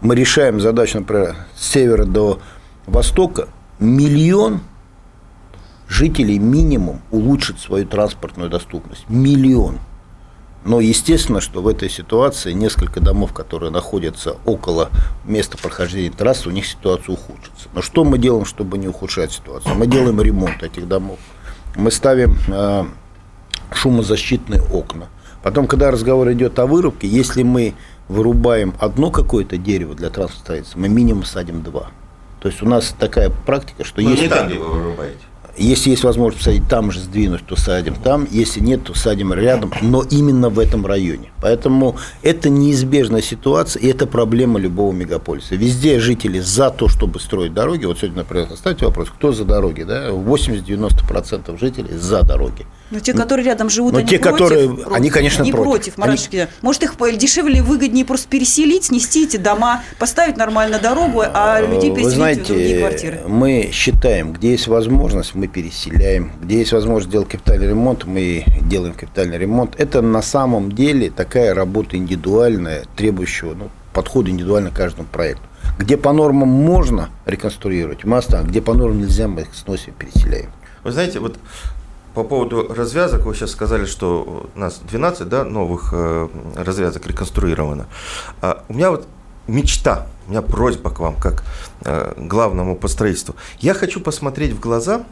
мы 0.01 0.17
решаем 0.17 0.61
задачу, 0.61 1.01
например, 1.01 1.37
с 1.55 1.73
севера 1.73 2.05
до 2.05 2.41
востока, 2.87 3.49
миллион 3.79 4.61
жителей 5.89 6.39
минимум 6.39 7.03
улучшит 7.11 7.59
свою 7.59 7.87
транспортную 7.87 8.49
доступность. 8.49 9.05
Миллион. 9.09 9.79
Но 10.65 10.81
естественно, 10.81 11.41
что 11.41 11.61
в 11.61 11.69
этой 11.69 11.91
ситуации 11.91 12.53
несколько 12.53 13.01
домов, 13.01 13.35
которые 13.35 13.71
находятся 13.71 14.39
около 14.47 14.91
места 15.25 15.59
прохождения 15.59 16.11
трассы, 16.11 16.49
у 16.49 16.53
них 16.53 16.67
ситуация 16.67 17.13
ухудшится. 17.13 17.69
Но 17.75 17.83
что 17.83 18.05
мы 18.05 18.19
делаем, 18.19 18.47
чтобы 18.47 18.79
не 18.79 18.89
ухудшать 18.89 19.33
ситуацию? 19.33 19.75
Мы 19.75 19.87
делаем 19.87 20.21
ремонт 20.21 20.63
этих 20.63 20.89
домов. 20.89 21.19
Мы 21.77 21.91
ставим 21.91 22.39
э, 22.49 22.85
шумозащитные 23.73 24.63
окна. 24.63 25.09
Потом, 25.43 25.67
когда 25.67 25.91
разговор 25.91 26.33
идет 26.33 26.59
о 26.59 26.67
вырубке, 26.67 27.07
если 27.07 27.43
мы 27.43 27.75
вырубаем 28.09 28.75
одно 28.79 29.11
какое-то 29.11 29.59
дерево 29.59 29.95
для 29.95 30.09
транспорта, 30.09 30.63
мы 30.77 30.89
минимум 30.89 31.25
садим 31.25 31.63
два. 31.63 31.91
То 32.41 32.49
есть 32.49 32.63
у 32.63 32.67
нас 32.67 32.95
такая 32.99 33.31
практика, 33.31 33.85
что 33.85 34.01
Но 34.01 34.11
есть... 34.11 34.23
не 34.23 34.29
там, 34.29 34.49
вы 34.49 34.59
вырубаете. 34.59 35.19
Если 35.57 35.91
есть 35.91 36.03
возможность 36.03 36.39
посадить 36.39 36.69
там 36.69 36.91
же, 36.91 37.01
сдвинуть, 37.01 37.47
то 37.47 37.55
садим 37.57 37.95
там. 37.95 38.27
Если 38.31 38.61
нет, 38.61 38.85
то 38.85 38.95
садим 38.95 39.33
рядом, 39.33 39.73
но 39.83 40.03
именно 40.03 40.49
в 40.49 40.59
этом 40.59 40.85
районе. 40.85 41.31
Поэтому 41.41 41.97
это 42.23 42.51
неизбежная 42.51 43.23
ситуация, 43.23 43.81
и 43.83 43.87
это 43.87 44.07
проблема 44.07 44.59
любого 44.59 44.93
мегаполиса. 44.93 45.55
Везде 45.55 46.01
жители 46.01 46.41
за 46.41 46.71
то, 46.71 46.89
чтобы 46.89 47.21
строить 47.21 47.55
дороги. 47.55 47.85
Вот 47.85 47.99
сегодня, 47.99 48.19
например, 48.19 48.49
оставьте 48.53 48.87
вопрос, 48.87 49.11
кто 49.11 49.33
за 49.33 49.45
дороги? 49.45 49.85
Да? 49.85 50.09
80-90% 50.09 51.59
жителей 51.59 51.97
за 51.97 52.23
дороги. 52.23 52.67
Но 52.91 53.01
те, 53.01 53.13
которые 53.13 53.47
рядом 53.47 53.71
живут, 53.71 53.93
Но 53.93 53.99
они 53.99 54.09
те, 54.09 54.19
против? 54.19 54.39
которые- 54.39 54.79
они, 54.95 55.11
конечно, 55.11 55.43
не 55.43 55.53
против. 55.53 55.95
против. 55.95 56.33
Они-. 56.33 56.47
Может, 56.63 56.83
их 56.83 57.19
дешевле 57.19 57.59
и 57.59 57.61
выгоднее 57.61 58.05
просто 58.05 58.29
переселить, 58.29 58.85
снести 58.85 59.25
эти 59.25 59.37
дома, 59.37 59.83
поставить 59.99 60.37
нормально 60.37 60.79
дорогу, 60.79 61.23
а 61.25 61.61
людей 61.61 61.91
Вы 61.91 61.97
переселить 61.97 62.15
знаете, 62.17 62.43
в 62.43 62.47
другие 62.49 62.79
квартиры? 62.79 63.21
мы 63.27 63.71
считаем, 63.73 64.33
где 64.33 64.53
есть 64.53 64.67
возможность, 64.67 65.35
мы 65.35 65.49
переселяем. 65.49 66.33
Где 66.43 66.59
есть 66.59 66.73
возможность 66.73 67.09
сделать 67.09 67.29
капитальный 67.29 67.69
ремонт, 67.69 68.05
мы 68.05 68.45
делаем 68.69 68.95
капитальный 68.95 69.39
ремонт. 69.39 69.75
Это 69.79 70.03
на 70.03 70.23
самом 70.23 70.73
деле 70.73 71.11
такая 71.11 71.55
работа 71.55 71.97
индивидуальная, 71.97 72.85
требующая 72.97 73.55
ну, 73.55 73.71
подхода 73.93 74.31
индивидуально 74.31 74.71
к 74.71 74.75
каждому 74.75 75.09
проекту. 75.09 75.43
Где 75.79 75.97
по 75.97 76.13
нормам 76.13 76.49
можно 76.49 77.09
реконструировать, 77.27 78.05
мы 78.05 78.19
оставим. 78.19 78.47
Где 78.47 78.61
по 78.61 78.75
нормам 78.75 79.01
нельзя, 79.01 79.27
мы 79.27 79.43
их 79.43 79.49
сносим, 79.55 79.95
переселяем. 79.99 80.51
Вы 80.85 80.93
знаете, 80.93 81.19
вот 81.19 81.39
по 82.15 82.23
поводу 82.23 82.73
развязок, 82.73 83.27
вы 83.27 83.35
сейчас 83.35 83.51
сказали, 83.51 83.87
что 83.87 84.49
у 84.55 84.59
нас 84.59 84.81
12 84.89 85.29
да, 85.29 85.45
новых 85.45 85.91
э, 85.93 86.29
развязок 86.57 87.07
реконструировано. 87.07 87.87
А 88.41 88.65
у 88.69 88.75
меня 88.75 88.91
вот 88.91 89.07
мечта, 89.49 90.07
у 90.27 90.31
меня 90.31 90.43
просьба 90.43 90.91
к 90.91 91.01
вам, 91.01 91.17
как 91.17 91.45
э, 91.85 92.15
главному 92.17 92.77
по 92.77 92.89
строительству. 92.89 93.35
Я 93.59 93.75
хочу 93.75 94.01
посмотреть 94.01 94.53
в 94.53 94.61
глаза 94.61 95.05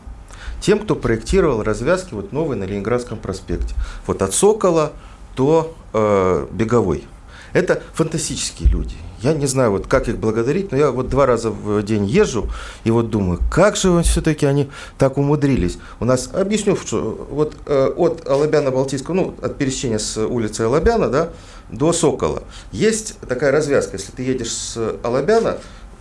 тем, 0.60 0.78
кто 0.78 0.94
проектировал 0.94 1.62
развязки 1.62 2.14
вот 2.14 2.32
новые 2.32 2.58
на 2.58 2.64
Ленинградском 2.64 3.18
проспекте. 3.18 3.74
Вот 4.06 4.22
от 4.22 4.32
Сокола 4.32 4.92
до 5.36 5.74
э, 5.92 6.46
Беговой. 6.52 7.04
Это 7.52 7.82
фантастические 7.94 8.68
люди. 8.68 8.94
Я 9.20 9.34
не 9.34 9.46
знаю, 9.46 9.70
вот 9.70 9.86
как 9.86 10.08
их 10.08 10.18
благодарить, 10.18 10.72
но 10.72 10.78
я 10.78 10.90
вот 10.90 11.08
два 11.08 11.26
раза 11.26 11.50
в 11.50 11.82
день 11.82 12.04
езжу 12.06 12.48
и 12.82 12.90
вот 12.90 13.10
думаю, 13.10 13.40
как 13.50 13.76
же 13.76 14.02
все-таки 14.02 14.46
они 14.46 14.68
так 14.98 15.16
умудрились. 15.16 15.78
У 16.00 16.04
нас, 16.04 16.30
объясню, 16.32 16.76
что 16.76 17.26
вот 17.30 17.54
э, 17.66 17.92
от 17.96 18.26
Алабяна-Балтийского, 18.26 19.12
ну, 19.12 19.34
от 19.40 19.58
пересечения 19.58 19.98
с 19.98 20.16
улицы 20.16 20.62
Алабяна, 20.62 21.08
да, 21.08 21.28
до 21.70 21.92
Сокола. 21.92 22.42
Есть 22.72 23.18
такая 23.28 23.52
развязка, 23.52 23.96
если 23.96 24.10
ты 24.12 24.22
едешь 24.22 24.52
с 24.52 24.96
Алабяна 25.04 25.58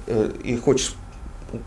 э, 0.08 0.32
и 0.44 0.58
хочешь 0.58 0.96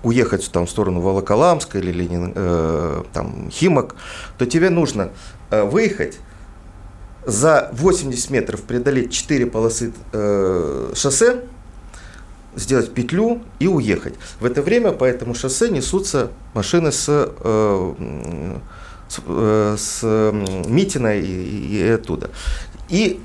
уехать 0.02 0.50
там, 0.50 0.66
в 0.66 0.70
сторону 0.70 1.00
Волоколамска 1.00 1.78
или 1.78 1.92
Ленин, 1.92 2.32
э, 2.34 3.02
там, 3.12 3.50
Химок, 3.50 3.96
то 4.38 4.46
тебе 4.46 4.70
нужно 4.70 5.10
э, 5.50 5.62
выехать 5.62 6.18
за 7.26 7.70
80 7.72 8.30
метров 8.30 8.62
преодолеть 8.62 9.12
4 9.12 9.46
полосы 9.46 9.92
э, 10.12 10.92
шоссе, 10.94 11.42
сделать 12.56 12.92
петлю 12.92 13.42
и 13.58 13.66
уехать. 13.66 14.14
В 14.40 14.44
это 14.44 14.62
время 14.62 14.92
по 14.92 15.04
этому 15.04 15.34
шоссе 15.34 15.70
несутся 15.70 16.30
машины 16.54 16.92
с, 16.92 17.06
э, 17.08 17.94
с, 19.08 19.20
э, 19.26 19.76
с 19.78 20.02
Митина 20.68 21.16
и- 21.16 21.22
и 21.22 21.88
оттуда. 21.88 22.30
И 22.88 23.20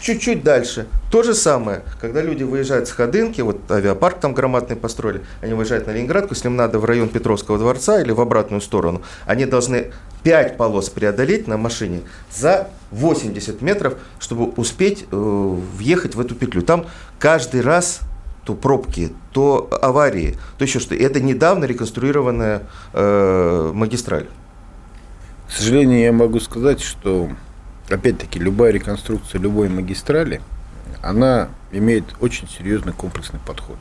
чуть-чуть 0.00 0.42
дальше 0.42 0.86
то 1.10 1.22
же 1.22 1.34
самое, 1.34 1.82
когда 2.00 2.20
люди 2.20 2.42
выезжают 2.42 2.88
с 2.88 2.92
Ходынки, 2.92 3.40
вот 3.40 3.70
авиапарк 3.70 4.20
там 4.20 4.34
громадный 4.34 4.76
построили, 4.76 5.22
они 5.40 5.54
выезжают 5.54 5.86
на 5.86 5.92
Ленинградку, 5.92 6.34
если 6.34 6.48
им 6.48 6.56
надо 6.56 6.78
в 6.78 6.84
район 6.84 7.08
Петровского 7.08 7.58
дворца 7.58 8.00
или 8.02 8.12
в 8.12 8.20
обратную 8.20 8.60
сторону, 8.60 9.00
они 9.24 9.46
должны 9.46 9.92
5 10.24 10.56
полос 10.56 10.88
преодолеть 10.88 11.46
на 11.46 11.56
машине 11.56 12.00
за 12.32 12.68
80 12.90 13.62
метров, 13.62 13.94
чтобы 14.18 14.46
успеть 14.56 15.04
э, 15.10 15.16
въехать 15.16 16.14
в 16.14 16.20
эту 16.20 16.34
петлю. 16.34 16.62
Там 16.62 16.86
каждый 17.18 17.60
раз 17.60 18.00
то 18.44 18.54
пробки, 18.54 19.12
то 19.32 19.68
аварии, 19.82 20.36
то 20.58 20.64
еще 20.64 20.80
что. 20.80 20.94
Это 20.94 21.20
недавно 21.20 21.64
реконструированная 21.64 22.62
э, 22.92 23.72
магистраль. 23.74 24.26
К 25.46 25.52
сожалению, 25.52 26.00
я 26.00 26.12
могу 26.12 26.40
сказать, 26.40 26.80
что, 26.80 27.30
опять-таки, 27.88 28.38
любая 28.38 28.72
реконструкция 28.72 29.40
любой 29.40 29.68
магистрали, 29.68 30.40
она 31.02 31.48
имеет 31.70 32.04
очень 32.20 32.48
серьезный 32.48 32.92
комплексный 32.92 33.40
подход. 33.46 33.78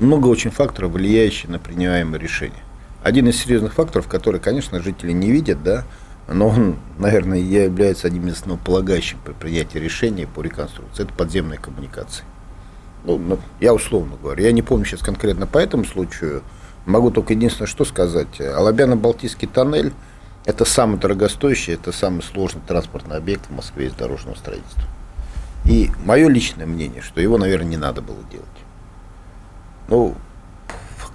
Много 0.00 0.26
очень 0.26 0.50
факторов, 0.50 0.92
влияющих 0.92 1.48
на 1.48 1.58
принимаемые 1.58 2.20
решения. 2.20 2.62
Один 3.08 3.26
из 3.26 3.38
серьезных 3.40 3.72
факторов, 3.72 4.06
который, 4.06 4.38
конечно, 4.38 4.82
жители 4.82 5.12
не 5.12 5.30
видят, 5.30 5.62
да, 5.62 5.84
но 6.30 6.48
он, 6.48 6.76
наверное, 6.98 7.38
является 7.38 8.06
одним 8.06 8.28
из 8.28 8.34
основополагающих 8.34 9.16
при 9.20 9.32
принятии 9.32 9.78
решения 9.78 10.26
по 10.26 10.42
реконструкции. 10.42 11.04
Это 11.04 11.14
подземные 11.14 11.58
коммуникации. 11.58 12.22
Ну, 13.04 13.16
ну, 13.16 13.38
я 13.60 13.72
условно 13.72 14.18
говорю. 14.22 14.44
Я 14.44 14.52
не 14.52 14.60
помню 14.60 14.84
сейчас 14.84 15.00
конкретно 15.00 15.46
по 15.46 15.56
этому 15.56 15.86
случаю. 15.86 16.42
Могу 16.84 17.10
только 17.10 17.32
единственное, 17.32 17.66
что 17.66 17.86
сказать. 17.86 18.42
Алабяно-Балтийский 18.42 19.48
тоннель– 19.48 19.94
это 20.44 20.66
самый 20.66 20.98
дорогостоящий, 20.98 21.72
это 21.72 21.92
самый 21.92 22.20
сложный 22.20 22.60
транспортный 22.66 23.16
объект 23.16 23.46
в 23.46 23.54
Москве 23.54 23.86
из 23.86 23.94
дорожного 23.94 24.34
строительства. 24.34 24.84
И 25.64 25.90
мое 26.04 26.28
личное 26.28 26.66
мнение, 26.66 27.00
что 27.00 27.22
его, 27.22 27.38
наверное, 27.38 27.70
не 27.70 27.78
надо 27.78 28.02
было 28.02 28.22
делать. 28.30 28.46
Ну, 29.88 30.14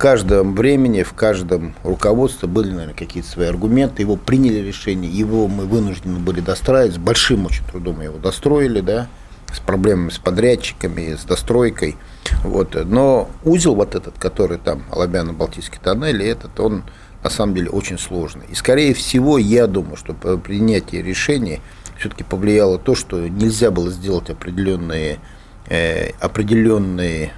каждом 0.03 0.53
времени, 0.53 1.01
в 1.01 1.13
каждом 1.13 1.75
руководстве 1.81 2.49
были, 2.49 2.71
наверное, 2.71 2.93
какие-то 2.93 3.29
свои 3.29 3.47
аргументы. 3.47 4.01
Его 4.01 4.17
приняли 4.17 4.59
решение, 4.59 5.09
его 5.09 5.47
мы 5.47 5.63
вынуждены 5.63 6.19
были 6.19 6.41
достраивать. 6.41 6.95
С 6.95 6.97
большим 6.97 7.45
очень 7.45 7.63
трудом 7.63 8.01
его 8.01 8.17
достроили, 8.17 8.81
да, 8.81 9.07
с 9.53 9.61
проблемами 9.61 10.09
с 10.09 10.17
подрядчиками, 10.17 11.15
с 11.15 11.23
достройкой. 11.23 11.95
Вот. 12.43 12.75
Но 12.83 13.29
узел 13.45 13.75
вот 13.75 13.95
этот, 13.95 14.17
который 14.17 14.57
там, 14.57 14.83
Алабяно-Балтийский 14.91 15.79
тоннель, 15.81 16.21
этот, 16.21 16.59
он 16.59 16.83
на 17.23 17.29
самом 17.29 17.55
деле 17.55 17.69
очень 17.69 17.97
сложный. 17.97 18.43
И, 18.51 18.55
скорее 18.55 18.93
всего, 18.93 19.37
я 19.37 19.67
думаю, 19.67 19.95
что 19.95 20.13
по 20.13 20.35
принятии 20.35 20.97
решения 20.97 21.61
все-таки 21.97 22.25
повлияло 22.25 22.77
то, 22.77 22.93
что 22.93 23.25
нельзя 23.29 23.71
было 23.71 23.89
сделать 23.89 24.29
определенные, 24.29 25.19
э, 25.69 26.09
определенные 26.19 27.31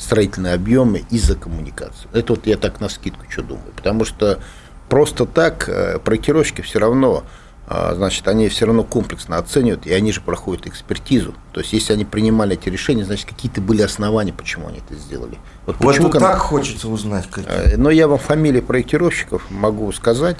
строительные 0.00 0.54
объемы 0.54 1.04
из-за 1.10 1.36
коммуникации. 1.36 2.08
Это 2.12 2.32
вот 2.32 2.46
я 2.46 2.56
так 2.56 2.80
на 2.80 2.88
скидку 2.88 3.24
что 3.28 3.42
думаю. 3.42 3.72
Потому 3.76 4.04
что 4.04 4.40
просто 4.88 5.26
так 5.26 5.68
э, 5.68 5.98
проектировщики 5.98 6.62
все 6.62 6.78
равно, 6.78 7.24
э, 7.68 7.92
значит, 7.94 8.26
они 8.26 8.48
все 8.48 8.66
равно 8.66 8.82
комплексно 8.82 9.36
оценивают, 9.36 9.86
и 9.86 9.92
они 9.92 10.10
же 10.12 10.20
проходят 10.20 10.66
экспертизу. 10.66 11.34
То 11.52 11.60
есть, 11.60 11.72
если 11.72 11.92
они 11.92 12.04
принимали 12.04 12.54
эти 12.54 12.68
решения, 12.68 13.04
значит, 13.04 13.28
какие-то 13.28 13.60
были 13.60 13.82
основания, 13.82 14.32
почему 14.32 14.68
они 14.68 14.78
это 14.78 14.98
сделали. 14.98 15.38
Вот 15.66 15.76
Вот 15.78 15.86
почему 15.88 16.08
так 16.08 16.38
хочется 16.38 16.88
узнать. 16.88 17.26
какие. 17.30 17.74
Э, 17.74 17.76
Но 17.76 17.90
я 17.90 18.08
вам 18.08 18.18
фамилии 18.18 18.60
проектировщиков 18.60 19.42
могу 19.50 19.92
сказать, 19.92 20.38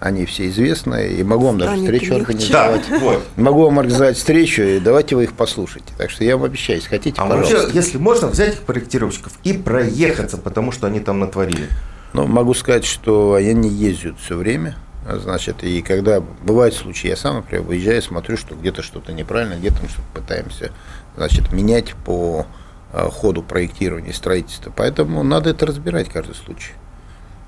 они 0.00 0.24
все 0.24 0.48
известные, 0.48 1.12
и 1.12 1.22
могу 1.22 1.46
вам 1.46 1.58
даже 1.58 1.76
встречу 1.76 2.14
организовать. 2.14 2.86
Да, 2.88 2.98
вот. 2.98 3.22
Могу 3.36 3.64
вам 3.64 3.78
организовать 3.78 4.16
встречу, 4.16 4.62
и 4.62 4.80
давайте 4.80 5.14
вы 5.14 5.24
их 5.24 5.34
послушайте. 5.34 5.92
Так 5.98 6.10
что 6.10 6.24
я 6.24 6.36
вам 6.36 6.46
обещаю, 6.46 6.78
если 6.78 6.88
хотите, 6.88 7.20
А 7.20 7.26
пожалуйста. 7.26 7.56
вообще, 7.56 7.74
если 7.74 7.98
можно, 7.98 8.28
взять 8.28 8.54
их 8.54 8.60
проектировщиков 8.60 9.32
и 9.44 9.52
проехаться, 9.52 10.38
потому 10.38 10.72
что 10.72 10.86
они 10.86 11.00
там 11.00 11.20
натворили. 11.20 11.68
Ну, 12.14 12.26
могу 12.26 12.54
сказать, 12.54 12.86
что 12.86 13.34
они 13.34 13.68
ездят 13.68 14.16
все 14.18 14.36
время. 14.36 14.76
Значит, 15.06 15.64
и 15.64 15.82
когда 15.82 16.20
бывают 16.20 16.74
случаи, 16.74 17.08
я 17.08 17.16
сам, 17.16 17.36
например, 17.36 17.64
выезжаю, 17.64 18.00
смотрю, 18.02 18.36
что 18.36 18.54
где-то 18.54 18.82
что-то 18.82 19.12
неправильно, 19.12 19.54
где-то 19.54 19.76
мы 19.82 19.88
что-то 19.88 20.20
пытаемся, 20.20 20.72
значит, 21.16 21.52
менять 21.52 21.94
по 22.04 22.46
а, 22.92 23.10
ходу 23.10 23.42
проектирования 23.42 24.10
и 24.10 24.14
строительства. 24.14 24.72
Поэтому 24.74 25.22
надо 25.22 25.50
это 25.50 25.66
разбирать 25.66 26.08
каждый 26.08 26.34
случай. 26.34 26.72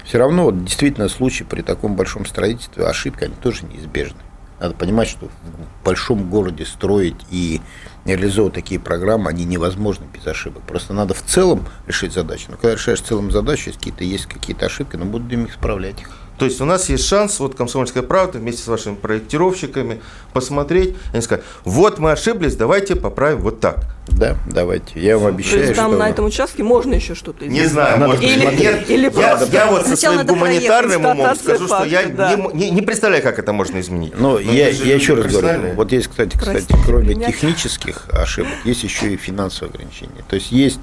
Все 0.05 0.19
равно, 0.19 0.45
вот, 0.45 0.65
действительно, 0.65 1.09
случаи 1.09 1.45
при 1.45 1.63
таком 1.63 1.95
большом 1.97 2.27
строительстве, 2.27 2.85
ошибки, 2.87 3.25
они 3.25 3.35
тоже 3.35 3.65
неизбежны. 3.67 4.19
Надо 4.61 4.75
понимать, 4.75 5.09
что 5.09 5.27
в 5.27 5.85
большом 5.85 6.31
городе 6.31 6.65
строить 6.65 7.17
и 7.31 7.61
реализовывать 8.05 8.55
такие 8.55 8.79
программы, 8.79 9.29
они 9.29 9.45
невозможны 9.45 10.05
без 10.13 10.25
ошибок. 10.27 10.63
Просто 10.63 10.93
надо 10.93 11.15
в 11.15 11.23
целом 11.23 11.67
решить 11.89 12.13
задачу. 12.13 12.47
Но 12.49 12.57
когда 12.57 12.75
решаешь 12.75 13.01
в 13.03 13.05
целом 13.05 13.33
задачу, 13.33 13.71
если 13.71 13.79
какие-то 13.79 14.05
есть 14.05 14.27
какие-то 14.27 14.67
ошибки, 14.67 14.95
ну 14.95 15.05
будем 15.05 15.47
их 15.47 15.51
исправлять. 15.51 15.97
То 16.43 16.47
есть 16.47 16.61
у 16.61 16.65
нас 16.65 16.89
есть 16.89 17.07
шанс, 17.07 17.39
вот 17.39 17.55
«Комсомольская 17.55 18.03
правда» 18.03 18.41
вместе 18.41 18.65
с 18.65 18.67
вашими 18.67 18.97
проектировщиками 18.97 20.01
посмотреть, 20.33 20.89
и 20.91 20.97
они 21.13 21.23
скажут, 21.23 21.45
вот 21.65 22.01
мы 22.01 22.11
ошиблись, 22.11 22.57
давайте 22.57 22.97
поправим 22.97 23.39
вот 23.43 23.61
так. 23.61 23.85
Да, 24.09 24.37
давайте. 24.51 24.99
Я 25.01 25.19
вам 25.19 25.35
обещаю, 25.37 25.61
То 25.61 25.65
есть 25.69 25.77
там 25.77 25.93
что... 25.93 25.99
на 26.01 26.11
этом 26.11 26.25
участке 26.25 26.65
можно 26.65 26.95
еще 26.95 27.15
что-то 27.15 27.47
Не 27.47 27.65
знаю, 27.67 28.01
Надо 28.01 28.15
может 28.15 28.25
или- 28.25 28.45
нет. 28.57 28.91
или 28.91 29.05
я, 29.05 29.11
правда. 29.13 29.47
я 29.53 29.67
вот 29.67 29.87
со 29.87 29.95
своим 29.97 30.27
гуманитарным 30.27 31.05
умом 31.07 31.37
скажу, 31.37 31.67
что 31.67 31.85
я 31.85 32.01
факта, 32.01 32.17
да. 32.17 32.35
не, 32.35 32.49
не- 32.55 32.71
не 32.71 32.83
представляю, 32.83 33.23
как 33.23 33.39
это 33.39 33.53
можно 33.53 33.79
изменить. 33.79 34.15
Но 34.19 34.33
Но 34.33 34.39
я, 34.41 34.71
это 34.71 34.79
же 34.79 34.85
я 34.87 34.97
еще 34.97 35.15
раз 35.15 35.33
говорю, 35.33 35.75
вот 35.77 35.93
есть, 35.93 36.09
кстати, 36.09 36.37
кстати, 36.37 36.51
Простите 36.67 36.79
кроме 36.85 37.15
меня. 37.15 37.29
технических 37.29 38.09
ошибок, 38.11 38.51
есть 38.65 38.83
еще 38.83 39.13
и 39.13 39.17
финансовые 39.17 39.75
ограничения. 39.75 40.25
То 40.29 40.35
есть 40.35 40.51
есть 40.51 40.81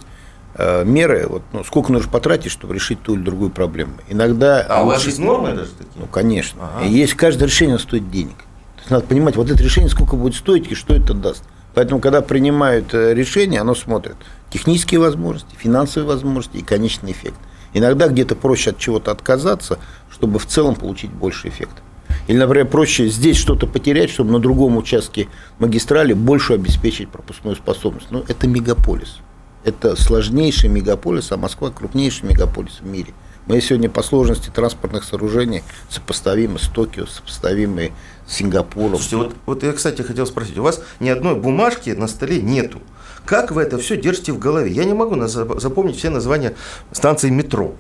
меры, 0.86 1.26
вот, 1.28 1.42
ну, 1.54 1.64
сколько 1.64 1.92
нужно 1.92 2.10
потратить, 2.12 2.52
чтобы 2.52 2.74
решить 2.74 3.02
ту 3.02 3.16
или 3.16 3.22
другую 3.22 3.50
проблему. 3.50 3.94
Иногда 4.10 4.62
А 4.68 4.84
у 4.84 4.88
вас 4.88 5.06
есть 5.06 5.20
нормы 5.20 5.54
даже 5.54 5.72
такие? 5.72 5.92
Ну, 5.96 6.08
конечно. 6.08 6.70
Ага. 6.76 6.86
И 6.86 6.90
есть 6.92 7.14
каждое 7.14 7.46
решение 7.46 7.80
стоит 7.80 8.10
денег. 8.12 8.38
То 8.76 8.80
есть 8.80 8.90
надо 8.92 9.06
понимать, 9.06 9.36
вот 9.36 9.50
это 9.50 9.62
решение 9.64 9.90
сколько 9.90 10.16
будет 10.16 10.36
стоить 10.36 10.72
и 10.72 10.76
что 10.76 10.94
это 10.94 11.14
даст. 11.14 11.44
Поэтому, 11.74 12.02
когда 12.02 12.22
принимают 12.22 12.94
э, 12.94 13.14
решение, 13.14 13.62
оно 13.62 13.76
смотрит 13.76 14.16
технические 14.50 15.00
возможности, 15.00 15.56
финансовые 15.56 16.08
возможности 16.08 16.58
и 16.58 16.62
конечный 16.62 17.12
эффект. 17.12 17.38
Иногда 17.74 18.08
где-то 18.08 18.36
проще 18.36 18.72
от 18.72 18.80
чего-то 18.80 19.12
отказаться, 19.12 19.78
чтобы 20.12 20.40
в 20.40 20.46
целом 20.46 20.76
получить 20.76 21.12
больше 21.12 21.50
эффекта. 21.50 21.82
Или, 22.28 22.38
например, 22.38 22.68
проще 22.68 23.08
здесь 23.08 23.38
что-то 23.38 23.68
потерять, 23.68 24.10
чтобы 24.10 24.32
на 24.32 24.40
другом 24.40 24.78
участке 24.78 25.28
магистрали 25.60 26.14
больше 26.14 26.54
обеспечить 26.54 27.10
пропускную 27.10 27.56
способность. 27.56 28.08
Но 28.12 28.24
это 28.28 28.48
мегаполис. 28.48 29.18
Это 29.64 29.96
сложнейший 29.96 30.70
мегаполис, 30.70 31.32
а 31.32 31.38
Москва 31.38 31.70
крупнейший 31.70 32.30
мегаполис 32.30 32.80
в 32.82 32.86
мире. 32.86 33.14
Мы 33.46 33.62
сегодня 33.62 33.90
по 33.90 34.04
сложности 34.04 34.50
транспортных 34.50 35.04
сооружений 35.04 35.64
сопоставимы 35.90 36.60
с 36.60 36.68
Токио, 36.68 37.08
сопоставимы 37.08 37.92
с 38.28 38.36
Сингапуром. 38.36 39.00
Слушайте, 39.00 39.18
вот, 39.18 39.36
вот 39.46 39.64
я, 39.64 39.74
кстати, 39.74 40.02
хотел 40.04 40.28
спросить, 40.28 40.58
у 40.58 40.64
вас 40.64 40.82
ни 41.00 41.10
одной 41.10 41.36
бумажки 41.36 41.90
на 41.90 42.08
столе 42.08 42.42
нету. 42.42 42.80
Как 43.26 43.52
вы 43.52 43.64
это 43.64 43.78
все 43.80 43.98
держите 43.98 44.32
в 44.32 44.40
голове? 44.40 44.72
Я 44.72 44.86
не 44.86 44.94
могу 44.94 45.20
запомнить 45.26 45.98
все 45.98 46.10
названия 46.10 46.56
станций 46.92 47.32
метро. 47.32 47.76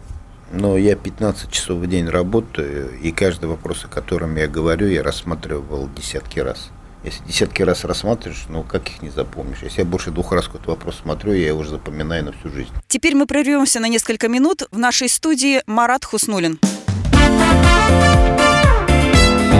Но 0.51 0.77
я 0.77 0.95
15 0.95 1.51
часов 1.51 1.77
в 1.77 1.87
день 1.87 2.07
работаю, 2.07 2.99
и 2.99 3.11
каждый 3.11 3.47
вопрос, 3.47 3.85
о 3.85 3.87
котором 3.87 4.35
я 4.35 4.47
говорю, 4.47 4.87
я 4.87 5.03
рассматривал 5.03 5.87
десятки 5.95 6.39
раз. 6.39 6.71
Если 7.03 7.23
десятки 7.25 7.61
раз 7.61 7.85
рассматриваешь, 7.85 8.45
ну 8.49 8.63
как 8.63 8.89
их 8.89 9.01
не 9.01 9.09
запомнишь? 9.09 9.59
Если 9.61 9.79
я 9.79 9.85
больше 9.85 10.11
двух 10.11 10.33
раз 10.33 10.47
какой-то 10.47 10.71
вопрос 10.71 10.97
смотрю, 11.01 11.33
я 11.33 11.47
его 11.47 11.59
уже 11.59 11.69
запоминаю 11.69 12.25
на 12.25 12.31
всю 12.33 12.49
жизнь. 12.49 12.71
Теперь 12.87 13.15
мы 13.15 13.25
прервемся 13.25 13.79
на 13.79 13.87
несколько 13.87 14.27
минут. 14.27 14.63
В 14.71 14.77
нашей 14.77 15.07
студии 15.07 15.61
Марат 15.65 16.03
Хуснулин. 16.03 16.59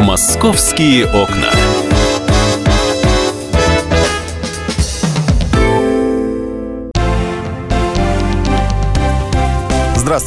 Московские 0.03 1.05
окна. 1.05 1.51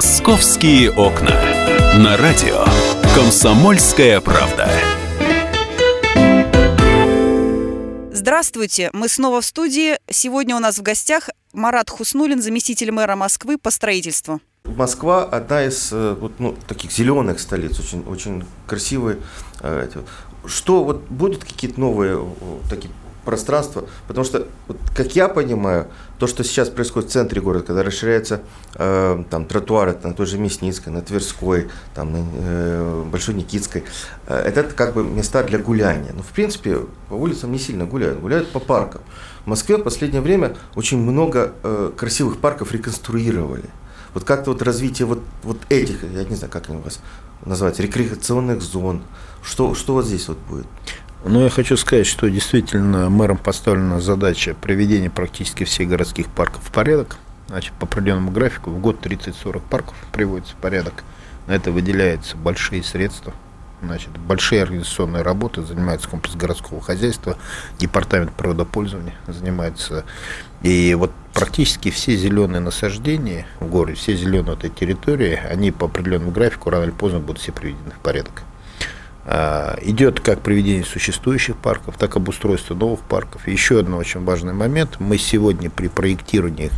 Московские 0.00 0.90
окна. 0.92 1.38
На 1.98 2.16
радио. 2.16 2.64
Комсомольская 3.14 4.22
правда. 4.22 4.66
Здравствуйте, 8.10 8.88
мы 8.94 9.10
снова 9.10 9.42
в 9.42 9.44
студии. 9.44 9.98
Сегодня 10.08 10.56
у 10.56 10.58
нас 10.58 10.78
в 10.78 10.82
гостях 10.82 11.28
Марат 11.52 11.90
Хуснулин, 11.90 12.40
заместитель 12.40 12.90
мэра 12.92 13.14
Москвы 13.14 13.58
по 13.58 13.70
строительству. 13.70 14.40
Москва 14.64 15.22
одна 15.24 15.64
из 15.64 15.92
э, 15.92 16.16
вот, 16.18 16.32
ну, 16.38 16.56
таких 16.66 16.92
зеленых 16.92 17.38
столиц, 17.38 17.78
очень, 17.78 18.02
очень 18.08 18.46
красивые. 18.66 19.18
э. 19.60 19.86
Что 20.46 20.82
вот 20.82 21.02
будут 21.10 21.44
какие-то 21.44 21.78
новые 21.78 22.26
такие 22.70 22.90
пространства? 23.30 23.84
Потому 24.08 24.24
что, 24.24 24.48
вот, 24.66 24.76
как 24.96 25.14
я 25.14 25.28
понимаю, 25.28 25.86
то, 26.18 26.26
что 26.26 26.42
сейчас 26.42 26.68
происходит 26.68 27.10
в 27.10 27.12
центре 27.12 27.40
города, 27.40 27.64
когда 27.64 27.84
расширяются 27.84 28.40
э, 28.74 29.22
там 29.30 29.44
тротуары 29.44 29.96
на 30.02 30.14
той 30.14 30.26
же 30.26 30.36
Мясницкой, 30.36 30.92
на 30.92 31.00
Тверской, 31.00 31.68
там, 31.94 32.12
на 32.12 32.26
э, 32.34 33.04
Большой 33.06 33.36
Никитской, 33.36 33.84
э, 34.26 34.34
это 34.34 34.64
как 34.64 34.94
бы 34.94 35.04
места 35.04 35.44
для 35.44 35.60
гуляния. 35.60 36.12
Но 36.12 36.22
в 36.22 36.32
принципе 36.34 36.78
по 37.08 37.14
улицам 37.14 37.52
не 37.52 37.58
сильно 37.58 37.84
гуляют, 37.84 38.18
гуляют 38.20 38.50
по 38.50 38.58
паркам. 38.58 39.00
В 39.44 39.46
Москве 39.46 39.76
в 39.76 39.82
последнее 39.82 40.22
время 40.22 40.56
очень 40.74 40.98
много 40.98 41.52
э, 41.62 41.92
красивых 41.96 42.38
парков 42.38 42.72
реконструировали. 42.72 43.70
Вот 44.12 44.24
как-то 44.24 44.50
вот 44.50 44.62
развитие 44.62 45.06
вот, 45.06 45.22
вот 45.44 45.58
этих, 45.68 46.02
я 46.02 46.24
не 46.24 46.34
знаю, 46.34 46.50
как 46.50 46.68
они 46.68 46.78
у 46.78 46.82
вас 46.82 46.98
называются, 47.46 47.82
рекреационных 47.82 48.60
зон, 48.60 49.02
что, 49.42 49.74
что 49.74 49.94
вот 49.94 50.06
здесь 50.06 50.26
вот 50.26 50.38
будет? 50.48 50.66
Но 51.24 51.42
я 51.42 51.50
хочу 51.50 51.76
сказать, 51.76 52.06
что 52.06 52.30
действительно 52.30 53.10
мэром 53.10 53.36
поставлена 53.36 54.00
задача 54.00 54.54
приведения 54.54 55.10
практически 55.10 55.64
всех 55.64 55.88
городских 55.88 56.28
парков 56.28 56.64
в 56.64 56.72
порядок. 56.72 57.16
Значит, 57.48 57.72
по 57.74 57.84
определенному 57.84 58.30
графику 58.30 58.70
в 58.70 58.80
год 58.80 59.04
30-40 59.04 59.62
парков 59.68 59.96
приводится 60.12 60.54
в 60.54 60.56
порядок. 60.56 61.04
На 61.46 61.52
это 61.52 61.72
выделяются 61.72 62.36
большие 62.36 62.82
средства. 62.82 63.34
Значит, 63.82 64.10
большие 64.18 64.62
организационные 64.62 65.22
работы 65.22 65.62
занимается 65.62 66.08
комплекс 66.08 66.36
городского 66.36 66.80
хозяйства, 66.80 67.36
департамент 67.78 68.32
природопользования 68.32 69.14
занимается. 69.26 70.04
И 70.62 70.94
вот 70.94 71.12
практически 71.32 71.90
все 71.90 72.14
зеленые 72.16 72.60
насаждения 72.60 73.46
в 73.58 73.68
городе, 73.68 73.96
все 73.96 74.14
зеленые 74.14 74.54
этой 74.54 74.70
территории, 74.70 75.40
они 75.50 75.70
по 75.70 75.86
определенному 75.86 76.30
графику 76.30 76.70
рано 76.70 76.84
или 76.84 76.90
поздно 76.90 77.20
будут 77.20 77.40
все 77.40 77.52
приведены 77.52 77.90
в 77.90 78.02
порядок. 78.02 78.42
А, 79.32 79.78
Идет 79.82 80.18
как 80.18 80.40
приведение 80.40 80.84
существующих 80.84 81.56
парков, 81.56 81.96
так 81.96 82.16
и 82.16 82.18
обустройство 82.18 82.74
новых 82.74 82.98
парков. 83.00 83.46
И 83.46 83.52
еще 83.52 83.78
один 83.78 83.94
очень 83.94 84.24
важный 84.24 84.54
момент. 84.54 84.98
Мы 84.98 85.18
сегодня 85.18 85.70
при 85.70 85.86
проектировании 85.86 86.72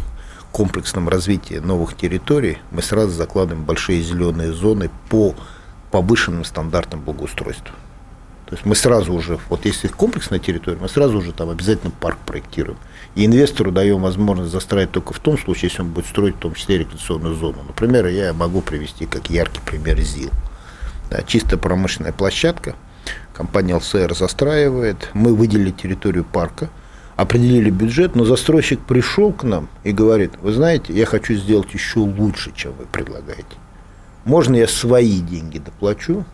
комплексном 0.52 1.08
развитии 1.08 1.54
новых 1.54 1.96
территорий, 1.96 2.58
мы 2.70 2.82
сразу 2.82 3.12
закладываем 3.12 3.64
большие 3.64 4.02
зеленые 4.02 4.52
зоны 4.52 4.90
по 5.08 5.34
повышенным 5.90 6.44
стандартам 6.44 7.00
благоустройства. 7.00 7.74
То 8.44 8.56
есть 8.56 8.66
мы 8.66 8.74
сразу 8.74 9.14
уже, 9.14 9.38
вот 9.48 9.64
если 9.64 9.88
комплексная 9.88 10.38
территория, 10.38 10.76
мы 10.78 10.90
сразу 10.90 11.16
уже 11.16 11.32
там 11.32 11.48
обязательно 11.48 11.90
парк 11.90 12.18
проектируем. 12.26 12.76
И 13.14 13.24
инвестору 13.24 13.72
даем 13.72 14.02
возможность 14.02 14.52
застраивать 14.52 14.92
только 14.92 15.14
в 15.14 15.20
том 15.20 15.38
случае, 15.38 15.70
если 15.70 15.80
он 15.80 15.88
будет 15.88 16.04
строить 16.04 16.36
в 16.36 16.40
том 16.40 16.52
числе 16.52 16.76
рекреационную 16.76 17.34
зону. 17.34 17.62
Например, 17.66 18.06
я 18.08 18.34
могу 18.34 18.60
привести 18.60 19.06
как 19.06 19.30
яркий 19.30 19.62
пример 19.64 19.98
ЗИЛ. 19.98 20.28
Да, 21.12 21.22
чисто 21.24 21.58
промышленная 21.58 22.12
площадка. 22.12 22.74
Компания 23.34 23.74
ЛСР 23.74 24.14
застраивает. 24.14 25.10
Мы 25.12 25.34
выделили 25.34 25.70
территорию 25.70 26.24
парка, 26.24 26.70
определили 27.16 27.68
бюджет, 27.68 28.16
но 28.16 28.24
застройщик 28.24 28.80
пришел 28.80 29.30
к 29.30 29.44
нам 29.44 29.68
и 29.84 29.92
говорит, 29.92 30.32
вы 30.40 30.52
знаете, 30.52 30.94
я 30.94 31.04
хочу 31.04 31.34
сделать 31.34 31.74
еще 31.74 31.98
лучше, 31.98 32.50
чем 32.56 32.72
вы 32.78 32.86
предлагаете. 32.86 33.44
Можно 34.24 34.56
я 34.56 34.66
свои 34.66 35.20
деньги 35.20 35.58
доплачу 35.58 36.24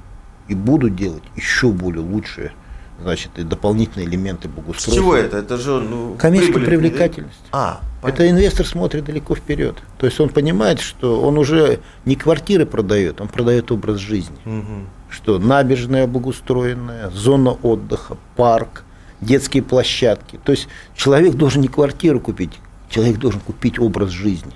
и 0.46 0.54
буду 0.54 0.90
делать 0.90 1.24
еще 1.34 1.72
более 1.72 2.04
лучшие, 2.04 2.52
значит, 3.00 3.30
и 3.37 3.42
дополнительные 3.42 4.08
элементы 4.08 4.48
С 4.48 4.50
благоустройства. 4.50 4.94
чего 4.94 5.14
это? 5.14 5.38
Это 5.38 5.56
же 5.56 5.80
ну, 5.80 6.14
Коммерческая 6.18 6.64
привлекательность. 6.64 7.40
А, 7.52 7.80
Это 8.02 8.28
инвестор 8.28 8.66
смотрит 8.66 9.04
далеко 9.04 9.34
вперед. 9.34 9.76
То 9.98 10.06
есть 10.06 10.18
он 10.20 10.28
понимает, 10.28 10.80
что 10.80 11.20
он 11.20 11.38
уже 11.38 11.80
не 12.04 12.16
квартиры 12.16 12.66
продает, 12.66 13.20
он 13.20 13.28
продает 13.28 13.70
образ 13.70 13.98
жизни. 13.98 14.37
Мгм. 14.44 14.88
Что 15.11 15.38
набережная 15.38 16.06
благоустроенная, 16.06 17.10
зона 17.10 17.50
отдыха, 17.62 18.16
парк, 18.37 18.85
детские 19.20 19.62
площадки. 19.62 20.38
То 20.44 20.52
есть 20.52 20.68
человек 20.94 21.35
должен 21.35 21.62
не 21.62 21.68
квартиру 21.68 22.20
купить, 22.20 22.52
человек 22.90 23.18
должен 23.18 23.40
купить 23.40 23.79
образ 23.79 24.10
жизни. 24.10 24.52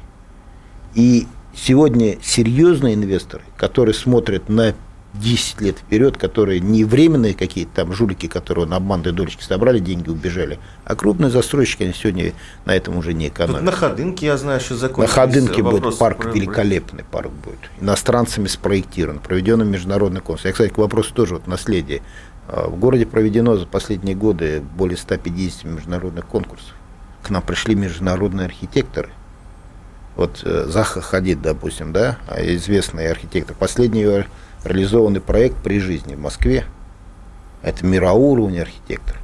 И 0.95 1.27
сегодня 1.55 2.19
серьезные 2.23 2.95
инвесторы, 2.95 3.43
которые 3.57 3.95
смотрят 3.95 4.49
на 4.49 4.75
10 5.15 5.61
лет 5.61 5.79
вперед, 5.79 6.17
которые 6.17 6.61
не 6.61 6.85
временные 6.85 7.35
какие-то 7.35 7.73
там 7.77 7.93
жулики, 7.93 8.29
которые 8.29 8.67
на 8.67 8.81
банды 8.81 9.13
дольщики 9.13 9.43
собрали 9.43 9.79
деньги, 9.79 10.09
убежали, 10.09 10.59
а 10.85 10.95
крупные 10.95 11.31
застройщики, 11.31 11.83
они 11.83 11.93
сегодня 11.93 12.33
на 12.65 12.75
этом 12.75 12.97
уже 12.97 13.13
не 13.13 13.29
экономят. 13.29 13.63
На 13.63 13.73
Ходынке, 13.73 14.27
я 14.27 14.37
знаю, 14.39 14.61
что 14.61 14.77
закончились 14.77 15.15
На 15.15 15.23
Ходынке 15.23 15.63
будет 15.63 15.99
парк, 15.99 16.23
про... 16.23 16.31
великолепный 16.31 17.05
парк 17.05 17.31
будет. 17.31 17.59
Иностранцами 17.81 18.47
спроектирован, 18.47 19.19
проведен 19.19 19.67
международный 19.69 20.21
конкурс. 20.21 20.47
Я, 20.47 20.53
кстати, 20.53 20.71
к 20.71 20.79
вопросу 20.79 21.13
тоже 21.13 21.35
вот 21.35 21.47
наследие. 21.47 22.01
А, 22.49 22.69
в 22.69 22.79
городе 22.79 23.05
проведено 23.05 23.57
за 23.57 23.67
последние 23.67 24.17
годы 24.17 24.63
более 24.77 24.97
150 24.97 25.65
международных 25.65 26.27
конкурсов. 26.27 26.75
К 27.23 27.31
нам 27.31 27.43
пришли 27.43 27.75
международные 27.75 28.47
архитекторы. 28.47 29.11
Вот 30.17 30.43
э, 30.45 30.67
Заха 30.69 31.01
Хадид, 31.01 31.41
допустим, 31.41 31.93
да, 31.93 32.19
известный 32.37 33.11
архитектор. 33.11 33.57
Последний 33.59 34.05
реализованный 34.65 35.21
проект 35.21 35.57
при 35.63 35.79
жизни 35.79 36.15
в 36.15 36.21
Москве. 36.21 36.65
Это 37.63 37.85
мироуровень 37.87 38.61
архитектор. 38.61 39.17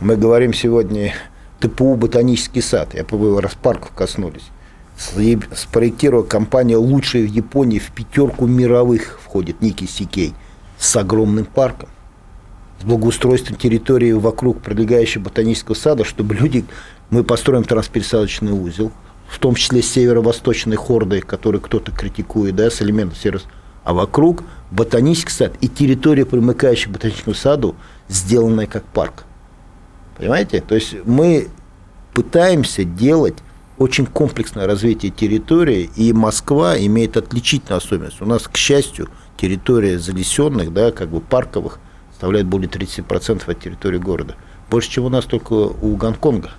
Мы 0.00 0.16
говорим 0.16 0.52
сегодня 0.52 1.14
ТПУ 1.60 1.96
«Ботанический 1.96 2.60
сад». 2.60 2.94
Я 2.94 3.04
по 3.04 3.40
раз 3.40 3.54
парков 3.54 3.92
коснулись. 3.92 4.48
Спроектировала 4.96 6.24
компания 6.24 6.76
лучшая 6.76 7.22
в 7.22 7.30
Японии, 7.30 7.78
в 7.78 7.92
пятерку 7.92 8.46
мировых 8.46 9.20
входит 9.24 9.62
Ники 9.62 9.86
Сикей, 9.86 10.34
с 10.78 10.96
огромным 10.96 11.44
парком, 11.44 11.88
с 12.80 12.84
благоустройством 12.84 13.56
территории 13.56 14.12
вокруг 14.12 14.60
прилегающего 14.60 15.24
ботанического 15.24 15.74
сада, 15.74 16.04
чтобы 16.04 16.34
люди... 16.34 16.64
Мы 17.10 17.24
построим 17.24 17.64
транспересадочный 17.64 18.52
узел, 18.52 18.92
в 19.28 19.38
том 19.38 19.54
числе 19.54 19.80
северо-восточной 19.80 20.76
хордой, 20.76 21.22
который 21.22 21.58
кто-то 21.58 21.90
критикует, 21.90 22.54
да, 22.54 22.70
с 22.70 22.82
элементом 22.82 23.16
северо 23.16 23.40
а 23.88 23.94
вокруг 23.94 24.44
ботанический 24.70 25.32
сад 25.32 25.52
и 25.60 25.68
территория, 25.68 26.24
примыкающая 26.24 26.88
к 26.88 26.92
ботаническому 26.92 27.34
саду, 27.34 27.76
сделанная 28.08 28.66
как 28.66 28.84
парк. 28.84 29.24
Понимаете? 30.16 30.60
То 30.60 30.74
есть 30.74 30.96
мы 31.04 31.48
пытаемся 32.12 32.84
делать 32.84 33.36
очень 33.78 34.06
комплексное 34.06 34.66
развитие 34.66 35.12
территории, 35.12 35.88
и 35.94 36.12
Москва 36.12 36.76
имеет 36.78 37.16
отличительную 37.16 37.78
особенность. 37.78 38.20
У 38.20 38.26
нас, 38.26 38.48
к 38.48 38.56
счастью, 38.56 39.08
территория 39.36 39.98
залесенных, 39.98 40.72
да, 40.72 40.90
как 40.90 41.10
бы 41.10 41.20
парковых, 41.20 41.78
составляет 42.10 42.46
более 42.46 42.68
30% 42.68 43.48
от 43.48 43.60
территории 43.60 43.98
города. 43.98 44.34
Больше, 44.68 44.90
чем 44.90 45.04
у 45.04 45.08
нас 45.08 45.24
только 45.24 45.52
у 45.52 45.96
Гонконга. 45.96 46.50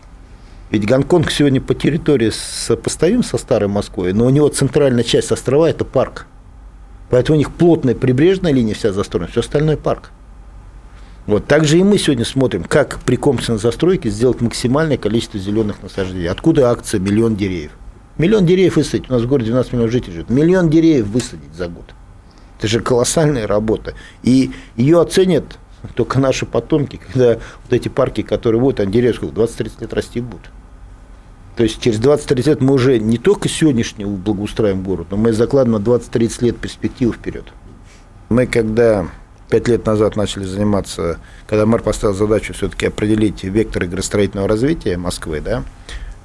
Ведь 0.71 0.87
Гонконг 0.87 1.29
сегодня 1.31 1.59
по 1.59 1.75
территории 1.75 2.29
сопоставим 2.29 3.23
со 3.23 3.37
старой 3.37 3.67
Москвой, 3.67 4.13
но 4.13 4.25
у 4.25 4.29
него 4.29 4.47
центральная 4.47 5.03
часть 5.03 5.31
острова– 5.31 5.69
это 5.69 5.83
парк. 5.83 6.25
Поэтому 7.09 7.37
у 7.37 7.39
них 7.39 7.51
плотная 7.51 7.95
прибрежная 7.95 8.51
линия 8.51 8.73
вся 8.73 8.91
застроена, 8.91 9.27
все 9.27 9.39
остальное 9.39 9.77
парк. 9.77 10.11
Вот. 11.25 11.45
Также 11.45 11.77
и 11.77 11.83
мы 11.83 11.97
сегодня 11.97 12.25
смотрим, 12.25 12.63
как 12.63 12.99
при 13.01 13.15
комплексной 13.15 13.57
застройке 13.57 14.09
сделать 14.09 14.41
максимальное 14.41 14.97
количество 14.97 15.39
зеленых 15.39 15.81
насаждений. 15.83 16.27
Откуда 16.27 16.71
акция 16.71 16.99
«Миллион 16.99 17.35
деревьев»? 17.35 17.71
Миллион 18.17 18.45
деревьев 18.45 18.75
высадить. 18.75 19.09
У 19.09 19.13
нас 19.13 19.21
в 19.21 19.27
городе 19.27 19.51
12 19.51 19.73
миллионов 19.73 19.91
жителей 19.91 20.13
живет. 20.13 20.29
Миллион 20.29 20.69
деревьев 20.69 21.07
высадить 21.07 21.53
за 21.55 21.67
год. 21.67 21.85
Это 22.57 22.67
же 22.67 22.81
колоссальная 22.81 23.47
работа. 23.47 23.93
И 24.23 24.51
ее 24.75 24.99
оценят 24.99 25.57
только 25.95 26.19
наши 26.19 26.45
потомки, 26.45 26.97
когда 26.97 27.35
вот 27.35 27.71
эти 27.71 27.87
парки, 27.87 28.21
которые 28.21 28.59
вот, 28.59 28.79
они 28.79 28.91
деревья 28.91 29.13
20-30 29.13 29.81
лет 29.81 29.93
расти 29.93 30.19
будут. 30.19 30.49
То 31.59 31.63
есть 31.63 31.81
через 31.81 31.99
20-30 31.99 32.47
лет 32.47 32.61
мы 32.61 32.73
уже 32.73 32.99
не 32.99 33.17
только 33.17 33.49
сегодняшний 33.49 34.05
благоустраиваем 34.05 34.81
город, 34.81 35.07
но 35.11 35.17
мы 35.17 35.33
закладываем 35.33 35.83
на 35.83 35.85
20-30 35.85 36.45
лет 36.45 36.57
перспективу 36.57 37.11
вперед. 37.11 37.43
Мы 38.29 38.47
когда 38.47 39.09
пять 39.49 39.67
лет 39.67 39.85
назад 39.85 40.15
начали 40.15 40.45
заниматься, 40.45 41.19
когда 41.47 41.65
мэр 41.65 41.81
поставил 41.83 42.15
задачу 42.15 42.53
все-таки 42.53 42.85
определить 42.85 43.43
векторы 43.43 43.87
градостроительного 43.87 44.47
развития 44.47 44.95
Москвы, 44.95 45.41
да, 45.41 45.65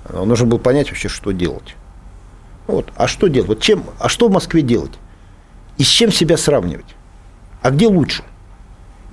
нужно 0.09 0.47
было 0.47 0.59
понять 0.59 0.91
вообще, 0.91 1.09
что 1.09 1.33
делать. 1.33 1.75
Вот. 2.69 2.93
А 2.95 3.09
что 3.09 3.27
делать? 3.27 3.49
Вот 3.49 3.61
чем, 3.61 3.83
а 3.99 4.09
что 4.09 4.29
в 4.29 4.31
Москве 4.31 4.63
делать? 4.63 4.93
И 5.79 5.83
с 5.83 5.89
чем 5.89 6.13
себя 6.13 6.37
сравнивать? 6.37 6.95
А 7.61 7.73
где 7.73 7.89
лучше? 7.89 8.23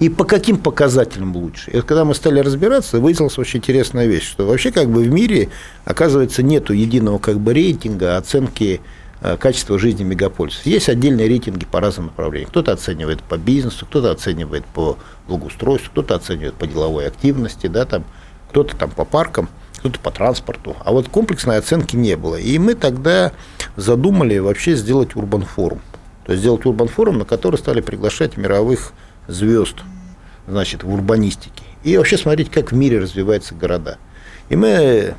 И 0.02 0.10
по 0.10 0.24
каким 0.24 0.58
показателям 0.58 1.36
лучше. 1.36 1.70
И 1.70 1.82
когда 1.82 2.06
мы 2.06 2.16
стали 2.16 2.40
разбираться, 2.40 3.00
выяснилась 3.00 3.38
очень 3.38 3.60
интересная 3.60 4.08
вещь, 4.08 4.28
что 4.28 4.48
вообще 4.48 4.72
как 4.72 4.90
бы 4.90 5.04
в 5.04 5.10
мире, 5.12 5.50
оказывается, 5.86 6.42
нету 6.42 6.74
единого 6.74 7.20
как 7.20 7.40
бы 7.40 7.54
рейтинга 7.54 8.18
оценки 8.18 8.82
э, 9.22 9.38
качества 9.38 9.78
жизни 9.78 10.04
мегаполисов. 10.04 10.66
Есть 10.66 10.90
отдельные 10.90 11.28
рейтинги 11.28 11.66
по 11.66 11.80
разным 11.80 12.08
направлениям. 12.08 12.50
Кто-то 12.50 12.72
оценивает 12.72 13.22
по 13.22 13.38
бизнесу, 13.38 13.86
кто-то 13.86 14.10
оценивает 14.10 14.66
по 14.66 14.98
благоустройству, 15.28 15.92
кто-то 15.92 16.16
оценивает 16.16 16.56
по 16.56 16.66
деловой 16.66 17.06
активности, 17.06 17.68
да, 17.68 17.86
там, 17.86 18.04
кто-то 18.50 18.76
там 18.76 18.90
по 18.90 19.06
паркам, 19.06 19.50
кто-то 19.78 20.00
по 20.00 20.10
транспорту. 20.10 20.76
А 20.84 20.94
вот 20.94 21.10
комплексной 21.10 21.60
оценки 21.60 21.96
не 21.96 22.18
было. 22.18 22.38
И 22.38 22.58
мы 22.58 22.74
тогда 22.74 23.34
задумали 23.76 24.40
вообще 24.40 24.76
сделать 24.76 25.16
урбан 25.16 25.44
форум. 25.44 25.80
То 26.26 26.32
есть 26.32 26.42
сделать 26.42 26.66
урбан 26.66 26.88
форум, 26.88 27.20
на 27.20 27.26
который 27.26 27.58
стали 27.58 27.82
приглашать 27.82 28.36
мировых 28.36 28.94
звезд 29.28 29.76
значит, 30.52 30.84
в 30.84 30.94
урбанистике. 30.94 31.64
И 31.84 31.98
вообще 31.98 32.18
смотреть, 32.18 32.52
как 32.52 32.72
в 32.72 32.76
мире 32.76 33.00
развиваются 33.00 33.56
города. 33.56 33.98
И 34.50 34.56
мы 34.56 35.16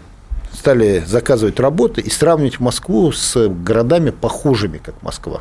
стали 0.53 1.03
заказывать 1.07 1.59
работы 1.59 2.03
и 2.03 2.11
сравнивать 2.11 2.61
Москву 2.61 3.11
с 3.11 3.49
городами, 3.49 4.11
похожими, 4.11 4.79
как 4.79 5.03
Москва. 5.03 5.41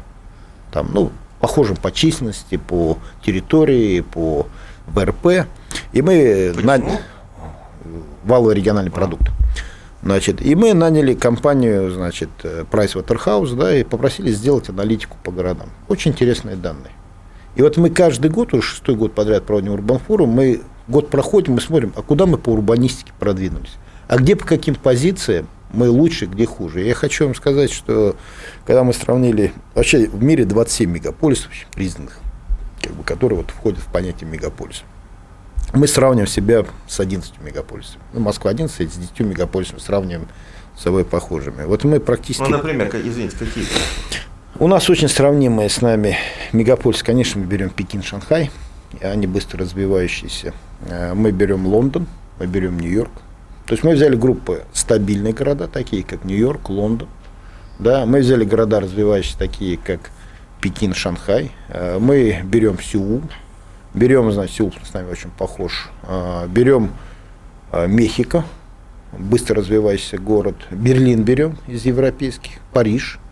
Там, 0.71 0.89
ну, 0.93 1.11
похожим 1.39 1.75
по 1.75 1.91
численности, 1.91 2.55
по 2.57 2.97
территории, 3.23 3.99
по 4.01 4.47
ВРП. 4.87 5.47
И 5.91 6.01
мы... 6.01 6.53
На... 6.63 6.81
Валовый 8.23 8.55
региональный 8.55 8.91
продукт. 8.91 9.29
Значит, 10.03 10.41
и 10.41 10.55
мы 10.55 10.73
наняли 10.73 11.13
компанию, 11.13 11.91
значит, 11.91 12.29
Pricewaterhouse, 12.43 13.55
да, 13.55 13.75
и 13.75 13.83
попросили 13.83 14.31
сделать 14.31 14.69
аналитику 14.69 15.17
по 15.23 15.31
городам. 15.31 15.69
Очень 15.87 16.11
интересные 16.11 16.55
данные. 16.55 16.91
И 17.55 17.61
вот 17.61 17.77
мы 17.77 17.89
каждый 17.89 18.31
год, 18.31 18.53
уже 18.53 18.61
шестой 18.61 18.95
год 18.95 19.13
подряд 19.13 19.45
проводим 19.45 19.73
Урбанфорум, 19.73 20.29
мы 20.29 20.61
год 20.87 21.09
проходим, 21.09 21.53
мы 21.53 21.61
смотрим, 21.61 21.93
а 21.95 22.01
куда 22.01 22.25
мы 22.25 22.37
по 22.37 22.49
урбанистике 22.49 23.11
продвинулись, 23.19 23.73
а 24.07 24.17
где 24.17 24.35
по 24.35 24.45
каким 24.45 24.75
позициям 24.75 25.47
мы 25.73 25.89
лучше, 25.89 26.25
где 26.25 26.45
хуже. 26.45 26.81
Я 26.81 26.93
хочу 26.93 27.25
вам 27.25 27.35
сказать, 27.35 27.71
что 27.71 28.15
когда 28.65 28.83
мы 28.83 28.93
сравнили, 28.93 29.53
вообще 29.73 30.07
в 30.07 30.21
мире 30.21 30.45
27 30.45 30.91
мегаполисов 30.91 31.51
признанных, 31.73 32.19
как 32.81 32.93
бы, 32.93 33.03
которые 33.03 33.37
вот 33.37 33.51
входят 33.51 33.79
в 33.79 33.87
понятие 33.87 34.29
мегаполиса. 34.29 34.83
Мы 35.73 35.87
сравниваем 35.87 36.27
себя 36.27 36.65
с 36.87 36.99
11 36.99 37.39
мегаполисами. 37.41 38.01
Ну, 38.13 38.19
Москва 38.19 38.51
11, 38.51 38.91
с 38.91 38.97
10 38.97 39.19
мегаполисами 39.21 39.79
сравниваем 39.79 40.27
с 40.77 40.83
собой 40.83 41.05
похожими. 41.05 41.63
Вот 41.63 41.83
мы 41.83 41.99
практически... 41.99 42.43
Ну, 42.43 42.49
например, 42.49 42.93
извините, 42.93 43.37
какие? 43.37 43.65
У 44.59 44.67
нас 44.67 44.89
очень 44.89 45.07
сравнимые 45.07 45.69
с 45.69 45.81
нами 45.81 46.17
мегаполис, 46.51 47.01
конечно, 47.03 47.39
мы 47.39 47.47
берем 47.47 47.69
Пекин, 47.69 48.03
Шанхай, 48.03 48.51
они 49.01 49.25
быстро 49.25 49.59
развивающиеся. 49.59 50.53
Э, 50.87 51.13
мы 51.13 51.31
берем 51.31 51.65
Лондон, 51.65 52.05
мы 52.37 52.47
берем 52.47 52.77
Нью-Йорк. 52.77 53.11
То 53.65 53.73
есть 53.73 53.83
мы 53.85 53.93
взяли 53.93 54.15
группы 54.15 54.63
стабильные 54.73 55.33
города, 55.33 55.69
такие 55.69 56.03
как 56.03 56.25
Нью-Йорк, 56.25 56.69
Лондон. 56.69 57.07
Да, 57.79 58.05
мы 58.05 58.19
взяли 58.19 58.43
города 58.43 58.81
развивающиеся, 58.81 59.37
такие 59.39 59.77
как 59.77 60.11
Пекин, 60.59 60.93
Шанхай. 60.93 61.51
Э, 61.69 61.97
мы 61.97 62.41
берем 62.43 62.77
Сеул, 62.77 63.21
берем, 63.93 64.31
значит, 64.33 64.57
Сеул 64.57 64.73
с 64.83 64.93
нами 64.93 65.09
очень 65.09 65.31
похож. 65.31 65.89
Э, 66.03 66.45
берем 66.47 66.91
Мехико, 67.71 68.43
быстро 69.17 69.55
развивающийся 69.55 70.17
город. 70.17 70.57
Берлин 70.71 71.23
берем 71.23 71.57
из 71.67 71.85
европейских, 71.85 72.59
Париж– 72.73 73.17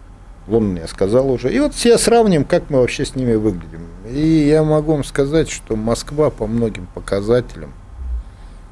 Лондон 0.50 0.78
я 0.78 0.88
сказал 0.88 1.30
уже. 1.30 1.54
И 1.54 1.60
вот 1.60 1.74
все 1.74 1.98
сравним, 1.98 2.44
как 2.44 2.70
мы 2.70 2.80
вообще 2.80 3.06
с 3.06 3.16
ними 3.16 3.36
выглядим. 3.36 3.88
И 4.12 4.48
я 4.48 4.64
могу 4.64 4.94
вам 4.94 5.04
сказать, 5.04 5.50
что 5.50 5.76
Москва 5.76 6.30
по 6.30 6.48
многим 6.48 6.88
показателям 6.88 7.74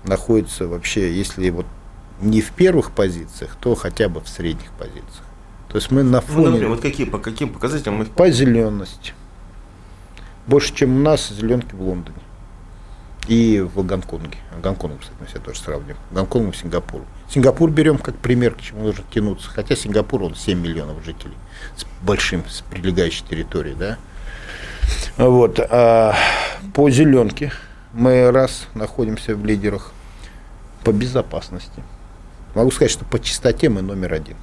находится 0.04 0.68
вообще, 0.68 1.14
если 1.14 1.50
вот 1.50 1.66
не 2.22 2.42
в 2.42 2.52
первых 2.52 2.92
позициях, 2.92 3.56
то 3.60 3.76
хотя 3.76 4.10
бы 4.10 4.22
в 4.22 4.28
средних 4.28 4.72
позициях. 4.72 5.24
То 5.70 5.76
есть 5.76 5.92
мы 5.92 6.04
на 6.04 6.22
фоне... 6.22 6.46
Ну, 6.46 6.52
например, 6.52 6.70
вот 6.70 6.82
какие, 6.82 7.06
по 7.06 7.20
каким 7.20 7.50
показателям 7.50 7.98
мы... 7.98 8.06
По 8.06 8.30
зелености. 8.30 9.14
Больше, 10.48 10.74
чем 10.74 10.96
у 10.96 11.00
нас 11.00 11.30
зеленки 11.30 11.76
в 11.76 11.82
Лондоне. 11.82 12.18
И 13.28 13.60
в 13.60 13.86
Гонконге. 13.86 14.38
Гонконг, 14.64 15.02
кстати, 15.02 15.18
мы 15.20 15.28
себя 15.28 15.42
тоже 15.42 15.60
сравним. 15.60 15.98
Гонконг 16.12 16.54
и 16.54 16.58
Сингапур. 16.58 17.02
Сингапур 17.30 17.70
берем 17.70 17.98
как 17.98 18.16
пример, 18.16 18.56
к 18.56 18.62
чему 18.62 18.84
нужно 18.84 19.04
тянуться. 19.12 19.50
Хотя 19.50 19.76
Сингапур, 19.76 20.24
он 20.24 20.36
7 20.36 20.60
миллионов 20.60 21.04
жителей 21.04 21.36
с 21.76 21.86
большим, 22.02 22.46
с 22.48 22.62
прилегающей 22.62 23.26
территорией, 23.30 23.76
да. 23.76 23.98
Вот. 25.18 25.60
А 25.60 26.16
по 26.74 26.90
зеленке 26.90 27.52
мы 27.94 28.32
раз 28.32 28.68
находимся 28.74 29.36
в 29.36 29.46
лидерах 29.46 29.92
по 30.84 30.92
безопасности. 30.92 31.84
Могу 32.56 32.72
сказать, 32.72 32.92
что 32.92 33.04
по 33.04 33.20
чистоте 33.20 33.68
мы 33.70 33.82
номер 33.82 34.14
один. 34.14 34.38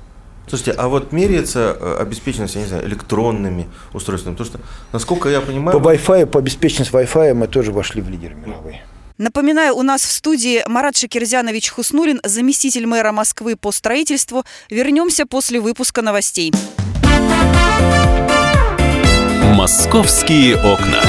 Слушайте, 0.47 0.73
а 0.73 0.89
вот 0.89 1.13
меряется 1.13 1.77
э, 1.79 1.97
обеспеченность, 2.01 2.55
я 2.55 2.61
не 2.61 2.67
знаю, 2.67 2.87
электронными 2.87 3.67
устройствами? 3.93 4.35
Потому 4.35 4.51
что, 4.51 4.61
насколько 4.93 5.29
я 5.29 5.41
понимаю... 5.41 5.81
По 5.81 5.89
Wi-Fi, 5.91 6.27
по 6.27 6.39
обеспеченности 6.39 6.95
Wi-Fi 6.95 7.35
мы 7.35 7.47
тоже 7.47 7.73
вошли 7.73 8.03
в 8.03 8.11
лидеры 8.11 8.35
мировые. 8.35 8.83
Напоминаю, 9.17 9.77
у 9.77 9.83
нас 9.83 10.03
в 10.03 10.11
студии 10.11 10.63
Марат 10.67 10.97
Шакирзянович 10.97 11.71
Хуснулин, 11.71 12.21
заместитель 12.25 12.85
мэра 12.87 13.13
Москвы 13.13 13.57
по 13.57 13.71
строительству. 13.71 14.45
Вернемся 14.71 15.25
после 15.25 15.61
выпуска 15.61 16.03
новостей. 16.03 16.53
«Московские 19.55 20.57
окна». 20.57 21.01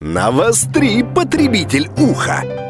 Навостри, 0.00 1.02
потребитель 1.02 1.88
уха! 1.96 2.69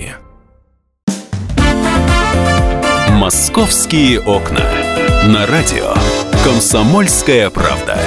«Московские 3.31 4.19
окна». 4.19 4.69
На 5.23 5.45
радио 5.45 5.93
«Комсомольская 6.43 7.49
правда». 7.49 7.97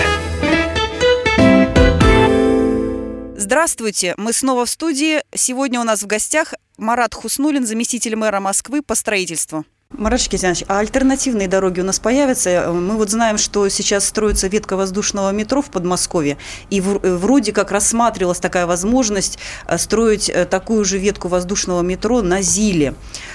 Здравствуйте, 3.34 4.12
мы 4.18 4.34
снова 4.34 4.66
в 4.66 4.70
студии. 4.70 5.22
Сегодня 5.34 5.80
у 5.80 5.84
нас 5.84 6.02
в 6.02 6.06
гостях 6.06 6.52
Марат 6.76 7.14
Хуснулин, 7.14 7.66
заместитель 7.66 8.16
мэра 8.16 8.38
Москвы 8.38 8.82
по 8.82 8.94
строительству. 8.94 9.64
Марат 9.96 10.20
Шкизянович, 10.20 10.64
а 10.66 10.80
альтернативные 10.80 11.46
дороги 11.46 11.80
у 11.80 11.84
нас 11.84 12.00
появятся? 12.00 12.72
Мы 12.72 12.96
вот 12.96 13.10
знаем, 13.10 13.38
что 13.38 13.68
сейчас 13.68 14.04
строится 14.04 14.48
ветка 14.48 14.76
воздушного 14.76 15.30
метро 15.30 15.62
в 15.62 15.66
Подмосковье, 15.66 16.36
и 16.68 16.80
вроде 16.80 17.52
как 17.52 17.70
рассматривалась 17.70 18.40
такая 18.40 18.66
возможность 18.66 19.38
э, 19.66 19.78
строить 19.78 20.28
э, 20.28 20.46
такую 20.46 20.84
же 20.84 20.98
ветку 20.98 21.28
воздушного 21.28 21.82
метро 21.82 22.22
на 22.22 22.42
Зиле. 22.42 22.94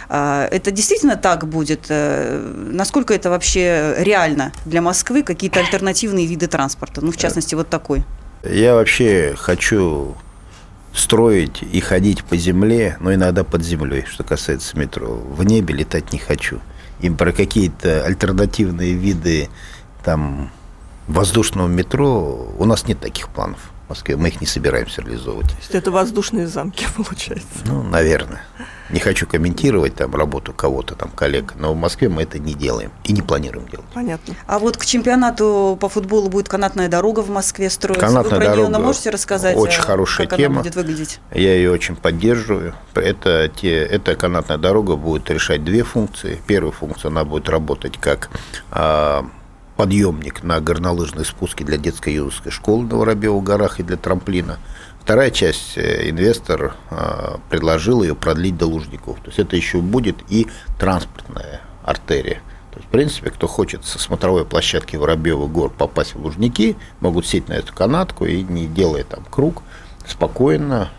А, 0.10 0.47
это 0.49 0.72
действительно 0.72 1.16
так 1.16 1.47
будет? 1.47 1.86
Э, 1.89 2.41
насколько 2.72 3.14
это 3.14 3.30
вообще 3.30 3.93
реально 3.99 4.51
для 4.66 4.82
Москвы? 4.82 5.22
Какие-то 5.22 5.60
альтернативные 5.60 6.26
виды 6.26 6.47
транспорта? 6.47 7.01
Ну, 7.01 7.12
в 7.12 7.18
частности, 7.18 7.53
вот 7.53 7.70
такой. 7.70 8.03
Я 8.43 8.74
вообще 8.74 9.36
хочу 9.38 10.16
строить 10.93 11.62
и 11.62 11.80
ходить 11.80 12.24
по 12.24 12.36
земле, 12.36 12.97
но 12.99 13.14
иногда 13.14 13.43
под 13.43 13.64
землей, 13.64 14.05
что 14.10 14.24
касается 14.24 14.78
метро. 14.78 15.14
В 15.14 15.43
небе 15.43 15.76
летать 15.76 16.12
не 16.12 16.18
хочу. 16.18 16.60
Им 17.01 17.16
про 17.16 17.32
какие-то 17.32 18.03
альтернативные 18.03 18.93
виды 18.93 19.47
там 20.03 20.51
воздушного 21.07 21.68
метро 21.68 22.51
у 22.57 22.66
нас 22.66 22.88
нет 22.88 22.99
таких 22.99 23.30
планов. 23.30 23.60
В 23.86 23.89
Москве 23.89 24.16
мы 24.16 24.30
их 24.30 24.41
не 24.41 24.47
собираемся 24.47 25.01
реализовывать. 25.01 25.49
То 25.49 25.57
есть 25.57 25.76
это 25.76 25.91
воздушные 25.91 26.47
замки, 26.47 26.86
получается? 26.95 27.47
Ну, 27.66 27.84
наверное. 27.84 28.41
Не 28.90 29.00
хочу 29.00 29.28
комментировать 29.28 29.96
там 29.96 30.16
работу 30.16 30.52
кого-то, 30.54 30.96
там 30.96 31.10
коллег, 31.10 31.54
но 31.56 31.74
в 31.74 31.78
Москве 31.78 32.10
мы 32.10 32.24
это 32.24 32.40
не 32.40 32.54
делаем 32.54 32.92
и 33.04 33.14
не 33.14 33.22
планируем 33.22 33.68
делать. 33.68 33.86
Понятно. 33.94 34.34
А 34.48 34.58
вот 34.58 34.78
к 34.78 34.86
чемпионату 34.86 35.78
по 35.80 35.90
футболу 35.90 36.30
будет 36.30 36.50
канатная 36.50 36.88
дорога 36.88 37.20
в 37.20 37.30
Москве 37.30 37.70
строиться. 37.70 38.06
Канатная 38.06 38.40
Вы 38.40 38.46
про 38.46 38.56
дорога 38.56 38.70
нее 38.70 38.80
можете 38.80 39.10
рассказать? 39.12 39.56
Очень 39.56 39.82
э, 39.82 39.86
хорошая 39.86 40.28
как 40.28 40.38
тема. 40.38 40.56
она 40.56 40.64
будет 40.64 40.76
выглядеть? 40.76 41.20
Я 41.32 41.54
ее 41.56 41.72
очень 41.72 41.96
поддерживаю. 41.96 42.74
Это 42.96 43.52
те, 43.56 43.76
эта 43.76 44.16
канатная 44.16 44.58
дорога 44.58 44.96
будет 44.96 45.30
решать 45.30 45.64
две 45.64 45.84
функции. 45.84 46.42
Первая 46.48 46.72
функция, 46.72 47.10
она 47.10 47.26
будет 47.26 47.48
работать 47.48 47.98
как 48.00 48.30
а, 48.72 49.26
подъемник 49.78 50.44
на 50.44 50.60
горнолыжные 50.62 51.26
спуски 51.26 51.64
для 51.64 51.78
детской 51.78 52.14
и 52.14 52.16
юношеской 52.16 52.52
школы 52.52 52.88
на 52.88 52.98
Воробьевых 52.98 53.44
горах 53.44 53.80
и 53.80 53.84
для 53.84 53.98
трамплина– 53.98 54.58
Вторая 55.10 55.32
часть, 55.32 55.76
э, 55.76 56.07
инвестор 56.07 56.76
э, 56.91 57.38
предложил 57.49 58.03
ее 58.03 58.14
продлить 58.14 58.55
до 58.57 58.68
Лужников. 58.68 59.18
То 59.22 59.30
есть 59.30 59.39
это 59.39 59.55
еще 59.55 59.80
будет 59.80 60.18
и 60.30 60.45
транспортная 60.78 61.62
артерия. 61.84 62.43
То 62.70 62.78
есть, 62.78 62.88
в 62.88 62.91
принципе, 62.91 63.32
кто 63.32 63.47
хочет 63.47 63.84
со 63.86 63.97
смотровой 63.97 64.45
площадки 64.45 64.97
Воробьевых 64.97 65.51
гор 65.51 65.72
попасть 65.76 66.14
в 66.14 66.24
Лужники, 66.24 66.78
могут 66.99 67.26
сесть 67.26 67.47
на 67.47 67.53
эту 67.53 67.74
канатку 67.74 68.28
и, 68.28 68.43
не 68.43 68.68
делая 68.68 69.03
там 69.03 69.26
круг, 69.32 69.64
спокойно 70.05 70.91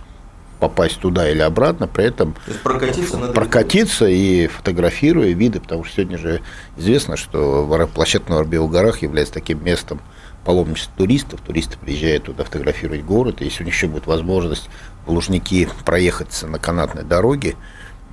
попасть 0.58 0.98
туда 0.98 1.30
или 1.30 1.42
обратно, 1.42 1.86
при 1.86 2.06
этом 2.06 2.34
прокатиться, 2.64 3.16
прокатиться 3.16 4.08
и 4.08 4.48
фотографируя 4.48 5.30
виды, 5.34 5.61
потому 5.61 5.84
что 5.84 5.94
сегодня 5.94 6.18
же 6.18 6.42
известно, 6.76 7.16
что 7.16 7.88
площадка 7.94 8.30
на 8.30 8.36
Воробьевых 8.38 8.72
горах 8.72 9.02
является 9.02 9.34
таким 9.34 9.64
местом, 9.64 10.00
паломничество 10.45 10.95
туристов. 10.97 11.41
Туристы 11.41 11.78
приезжают 11.78 12.24
туда 12.24 12.45
фотографировать 12.45 13.05
город. 13.05 13.41
Если 13.41 13.62
у 13.62 13.66
них 13.66 13.74
еще 13.74 13.88
будет 13.88 14.07
возможность 14.07 14.68
в 15.07 15.11
Лужники 15.11 15.68
проехаться 15.84 16.47
на 16.47 16.59
канатной 16.59 17.05
дороге 17.05 17.57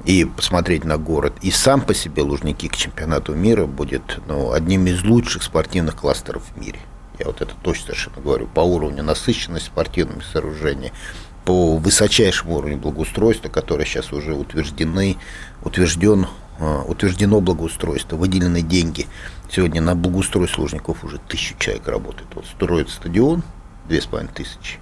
и 0.06 0.26
посмотреть 0.26 0.84
на 0.84 0.98
город. 0.98 1.34
И 1.42 1.52
сам 1.52 1.82
по 1.82 1.94
себе 1.94 2.22
Лужники 2.22 2.68
к 2.68 2.76
чемпионату 2.76 3.34
мира 3.34 3.66
будет 3.66 4.20
ну, 4.28 4.52
одним 4.52 4.88
из 4.88 5.04
лучших 5.04 5.44
спортивных 5.44 5.96
кластеров 5.96 6.44
в 6.54 6.60
мире. 6.60 6.80
Я 7.20 7.26
вот 7.26 7.42
это 7.42 7.54
точно 7.64 7.88
совершенно 7.88 8.22
говорю. 8.22 8.48
По 8.48 8.62
уровню 8.62 9.04
насыщенности 9.04 9.68
спортивными 9.68 10.22
сооружениями, 10.22 10.94
по 11.46 11.78
высочайшему 11.78 12.58
уровню 12.58 12.78
благоустройства, 12.78 13.50
которые 13.50 13.88
сейчас 13.88 14.12
уже 14.12 14.34
утверждены, 14.34 15.18
утвержден, 15.64 16.28
утверждено 16.60 17.42
благоустройство, 17.42 18.16
выделены 18.16 18.62
деньги– 18.62 19.08
Сегодня 19.50 19.82
на 19.82 19.96
благоустройство 19.96 20.62
Лужников 20.62 21.04
уже 21.04 21.20
тысячу 21.20 21.58
человек 21.58 21.88
работает. 21.88 22.28
Вот 22.36 22.46
строит 22.46 22.90
стадион, 22.90 23.44
две 23.88 24.02
с 24.02 24.06
половиной 24.06 24.34
тысячи, 24.34 24.80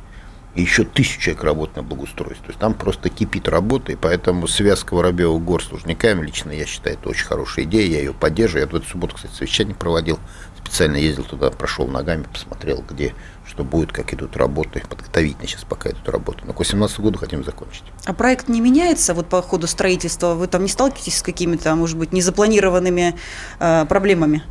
и 0.55 0.61
еще 0.61 0.85
тысячу 0.85 1.19
человек 1.19 1.43
работает 1.43 1.77
на 1.77 1.83
благоустройстве. 1.83 2.45
То 2.45 2.49
есть 2.49 2.59
там 2.59 2.73
просто 2.73 3.09
кипит 3.09 3.47
работа, 3.47 3.91
и 3.91 3.95
поэтому 3.95 4.47
связка 4.47 4.93
Воробьевых 4.93 5.43
гор 5.43 5.63
с 5.63 5.71
Лужниками, 5.71 6.25
лично 6.25 6.51
я 6.51 6.65
считаю, 6.65 6.95
это 6.95 7.09
очень 7.09 7.25
хорошая 7.25 7.65
идея, 7.65 7.87
я 7.87 7.99
ее 7.99 8.13
поддерживаю. 8.13 8.65
Я 8.65 8.71
в 8.71 8.75
эту 8.75 8.87
субботу, 8.87 9.15
кстати, 9.15 9.33
совещание 9.33 9.75
проводил, 9.75 10.17
специально 10.57 10.95
ездил 10.95 11.25
туда, 11.25 11.51
прошел 11.51 11.87
ногами, 11.87 12.23
посмотрел, 12.31 12.83
где 12.89 13.13
что 13.45 13.63
будет, 13.63 13.91
как 13.91 14.13
идут 14.13 14.37
работы, 14.37 14.81
подготовительно 14.89 15.47
сейчас 15.47 15.63
пока 15.63 15.89
идут 15.91 16.07
работы. 16.07 16.39
Но 16.45 16.53
к 16.53 16.57
2018 16.57 16.99
году 17.01 17.19
хотим 17.19 17.43
закончить. 17.43 17.83
А 18.05 18.13
проект 18.13 18.47
не 18.47 18.61
меняется 18.61 19.13
вот 19.13 19.27
по 19.27 19.41
ходу 19.41 19.67
строительства? 19.67 20.33
Вы 20.33 20.47
там 20.47 20.63
не 20.63 20.69
сталкиваетесь 20.69 21.17
с 21.17 21.21
какими-то, 21.21 21.75
может 21.75 21.97
быть, 21.97 22.13
незапланированными 22.13 23.15
э, 23.59 23.85
проблемами? 23.87 24.43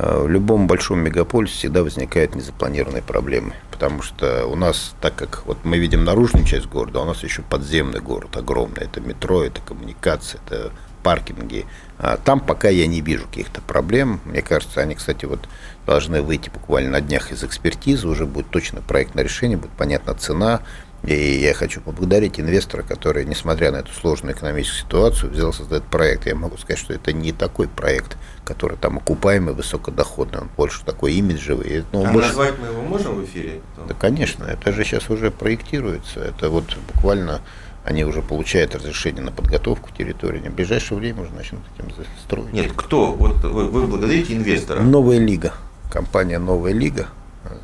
Э, 0.00 0.22
в 0.22 0.28
любом 0.28 0.68
большом 0.68 1.00
мегаполисе 1.00 1.54
всегда 1.54 1.82
возникают 1.82 2.36
незапланированные 2.36 3.02
проблемы, 3.02 3.54
потому 3.72 4.00
что 4.00 4.46
у 4.46 4.54
нас, 4.54 4.94
так 5.00 5.16
как 5.16 5.44
вот 5.44 5.58
мы 5.64 5.78
видим 5.78 6.04
наружную 6.04 6.46
часть 6.46 6.66
города, 6.66 7.00
а 7.00 7.02
у 7.02 7.04
нас 7.04 7.24
еще 7.24 7.42
подземный 7.42 7.98
город 8.00 8.36
огромный, 8.36 8.84
это 8.84 9.00
метро, 9.00 9.42
это 9.42 9.60
коммуникация, 9.60 10.40
это 10.46 10.70
паркинги. 11.02 11.66
А 11.98 12.16
там 12.16 12.38
пока 12.38 12.68
я 12.68 12.86
не 12.86 13.00
вижу 13.00 13.26
каких-то 13.26 13.60
проблем. 13.60 14.20
Мне 14.24 14.40
кажется, 14.40 14.80
они, 14.80 14.94
кстати, 14.94 15.24
вот 15.24 15.48
должны 15.84 16.22
выйти 16.22 16.48
буквально 16.48 16.90
на 16.90 17.00
днях 17.00 17.32
из 17.32 17.42
экспертизы, 17.42 18.06
уже 18.06 18.24
будет 18.24 18.50
точно 18.50 18.82
проектное 18.82 19.24
решение, 19.24 19.58
будет 19.58 19.72
понятна 19.72 20.14
цена. 20.14 20.60
И 21.04 21.14
я 21.14 21.54
хочу 21.54 21.80
поблагодарить 21.80 22.40
инвестора, 22.40 22.82
который, 22.82 23.24
несмотря 23.24 23.70
на 23.70 23.76
эту 23.76 23.92
сложную 23.92 24.34
экономическую 24.34 24.84
ситуацию, 24.84 25.30
взял 25.30 25.52
создать 25.52 25.84
проект. 25.84 26.26
Я 26.26 26.34
могу 26.34 26.56
сказать, 26.56 26.78
что 26.78 26.92
это 26.92 27.12
не 27.12 27.32
такой 27.32 27.68
проект, 27.68 28.16
который 28.44 28.76
там 28.76 28.98
окупаемый, 28.98 29.54
высокодоходный, 29.54 30.40
он 30.40 30.50
больше 30.56 30.84
такой 30.84 31.14
имиджевый. 31.14 31.84
Ну, 31.92 32.04
а 32.04 32.12
больше... 32.12 32.28
назвать 32.28 32.58
мы 32.58 32.66
его 32.66 32.82
можем 32.82 33.14
в 33.14 33.24
эфире? 33.24 33.60
Да, 33.86 33.94
конечно, 33.94 34.44
это 34.44 34.72
же 34.72 34.84
сейчас 34.84 35.08
уже 35.08 35.30
проектируется. 35.30 36.20
Это 36.20 36.50
вот 36.50 36.76
буквально 36.92 37.42
они 37.84 38.04
уже 38.04 38.20
получают 38.20 38.74
разрешение 38.74 39.22
на 39.22 39.30
подготовку 39.30 39.90
территории. 39.96 40.40
В 40.40 40.54
ближайшее 40.54 40.98
время 40.98 41.22
уже 41.22 41.32
начнут 41.32 41.62
этим 41.78 41.90
строить. 42.22 42.52
Нет, 42.52 42.72
кто? 42.74 43.12
Вот 43.12 43.36
вы, 43.44 43.66
вы 43.68 43.86
благодарите 43.86 44.36
инвестора? 44.36 44.80
Новая 44.80 45.18
лига. 45.18 45.54
Компания 45.90 46.38
Новая 46.38 46.72
лига. 46.72 47.06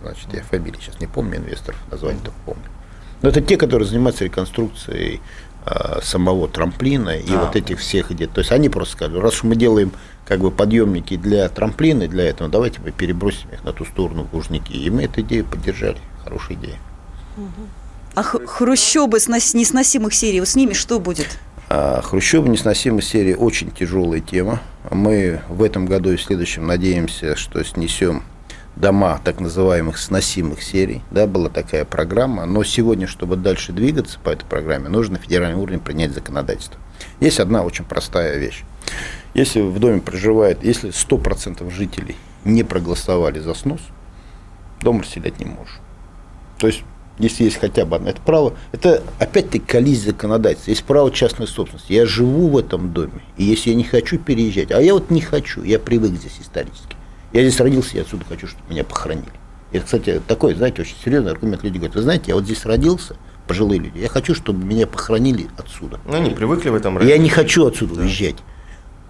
Значит, 0.03 0.33
я 0.33 0.43
фамилии 0.43 0.79
сейчас 0.81 1.01
не 1.01 1.07
помню 1.07 1.39
инвесторов, 1.39 1.79
название 1.91 2.23
только 2.23 2.39
помню. 2.47 2.65
Но 3.25 3.31
это 3.31 3.41
те, 3.41 3.57
которые 3.57 3.89
занимаются 3.89 4.27
реконструкцией 4.27 5.23
а, 5.65 6.01
самого 6.03 6.47
трамплина 6.47 7.17
и 7.17 7.33
а, 7.33 7.47
вот 7.47 7.57
этих 7.57 7.79
всех 7.79 8.13
идей. 8.13 8.27
То 8.27 8.41
есть 8.41 8.53
они 8.53 8.69
просто 8.69 8.97
сказали, 8.97 9.19
раз 9.19 9.43
мы 9.43 9.57
делаем 9.57 9.93
как 10.27 10.41
бы 10.41 10.51
подъемники 10.51 11.17
для 11.17 11.49
трамплина, 11.49 12.07
для 12.07 12.25
этого, 12.25 12.51
давайте 12.51 12.81
мы 12.85 12.91
перебросим 12.91 13.49
их 13.51 13.65
на 13.65 13.73
ту 13.73 13.87
сторону 13.87 14.29
в 14.31 14.35
Лужники. 14.37 14.73
И 14.73 14.91
мы 14.91 15.05
эту 15.05 15.23
идею 15.23 15.47
поддержали. 15.47 15.97
Хорошая 16.23 16.59
идея. 16.59 16.77
А 18.15 18.23
хрущобы 18.23 19.19
с 19.19 19.27
несносимых 19.27 20.13
серий, 20.13 20.45
с 20.45 20.55
ними 20.55 20.75
что 20.75 21.01
будет? 21.01 21.39
А 21.71 22.03
Хрущева 22.03 22.47
несносимая 22.47 23.01
серия 23.01 23.37
очень 23.37 23.71
тяжелая 23.71 24.21
тема. 24.21 24.61
Мы 24.91 25.41
в 25.49 25.63
этом 25.63 25.87
году 25.87 26.13
и 26.13 26.17
в 26.17 26.23
следующем 26.23 26.67
надеемся, 26.67 27.37
что 27.37 27.65
снесем 27.65 28.23
дома 28.77 29.21
так 29.25 29.41
называемых 29.41 29.99
сносимых 29.99 30.63
серий. 30.63 31.03
Да, 31.11 31.27
была 31.27 31.49
такая 31.49 31.85
программа. 31.85 32.47
Но 32.47 32.65
сегодня, 32.65 33.07
чтобы 33.07 33.37
дальше 33.37 33.73
двигаться 33.73 34.19
по 34.23 34.31
этой 34.31 34.45
программе, 34.45 34.89
нужно 34.89 35.15
на 35.15 35.23
федеральном 35.23 35.61
уровне 35.61 35.79
принять 35.79 36.13
законодательство. 36.13 36.79
Есть 37.21 37.41
одна 37.41 37.63
очень 37.63 37.85
простая 37.85 38.39
вещь. 38.39 38.65
Если 39.35 39.61
в 39.61 39.79
доме 39.79 40.01
проживает, 40.01 40.63
если 40.63 40.91
100% 40.91 41.71
жителей 41.71 42.17
не 42.45 42.63
проголосовали 42.63 43.39
за 43.39 43.55
снос, 43.55 43.81
дом 44.81 45.01
расселять 45.01 45.39
не 45.39 45.47
можешь. 45.47 45.81
То 46.59 46.67
есть 46.67 46.83
если 47.19 47.45
есть 47.45 47.59
хотя 47.59 47.85
бы 47.85 47.97
одно. 47.97 48.11
Это 48.11 48.21
право, 48.21 48.55
это 48.73 49.03
опять-таки 49.19 49.61
коллизия 49.61 50.11
законодательства. 50.11 50.71
Есть 50.71 50.85
право 50.85 51.11
частной 51.11 51.47
собственности. 51.47 51.93
Я 51.93 52.07
живу 52.07 52.49
в 52.49 52.59
этом 52.59 52.93
доме, 52.93 53.23
и 53.37 53.45
если 53.45 53.71
я 53.71 53.77
не 53.77 53.85
хочу 53.85 54.19
переезжать, 54.19 54.73
а 54.73 54.81
я 54.81 54.95
вот 54.95 55.11
не 55.11 55.21
хочу, 55.21 55.63
я 55.63 55.79
привык 55.79 56.13
здесь 56.13 56.39
исторически. 56.41 56.97
Я 57.35 57.43
здесь 57.43 57.61
родился, 57.61 57.97
я 57.97 58.03
отсюда 58.03 58.25
хочу, 58.25 58.47
чтобы 58.47 58.63
меня 58.71 58.85
похоронили. 58.85 59.29
Это, 59.73 59.85
кстати, 59.85 60.23
такой, 60.27 60.55
знаете, 60.55 60.81
очень 60.81 60.97
серьезный 61.05 61.33
аргумент. 61.33 61.63
Люди 61.63 61.77
говорят, 61.77 61.97
вы 61.97 62.03
знаете, 62.03 62.25
я 62.29 62.37
вот 62.37 62.45
здесь 62.45 62.65
родился, 62.65 63.17
пожилые 63.47 63.81
люди, 63.81 63.99
я 63.99 64.09
хочу, 64.09 64.35
чтобы 64.35 64.65
меня 64.65 64.87
похоронили 64.87 65.49
отсюда. 65.59 66.01
Ну, 66.07 66.15
они 66.15 66.31
привыкли 66.31 66.71
в 66.71 66.75
этом 66.75 66.99
Я 67.03 67.19
не 67.19 67.29
хочу 67.29 67.67
отсюда 67.67 67.97
да. 67.97 68.03
уезжать. 68.03 68.37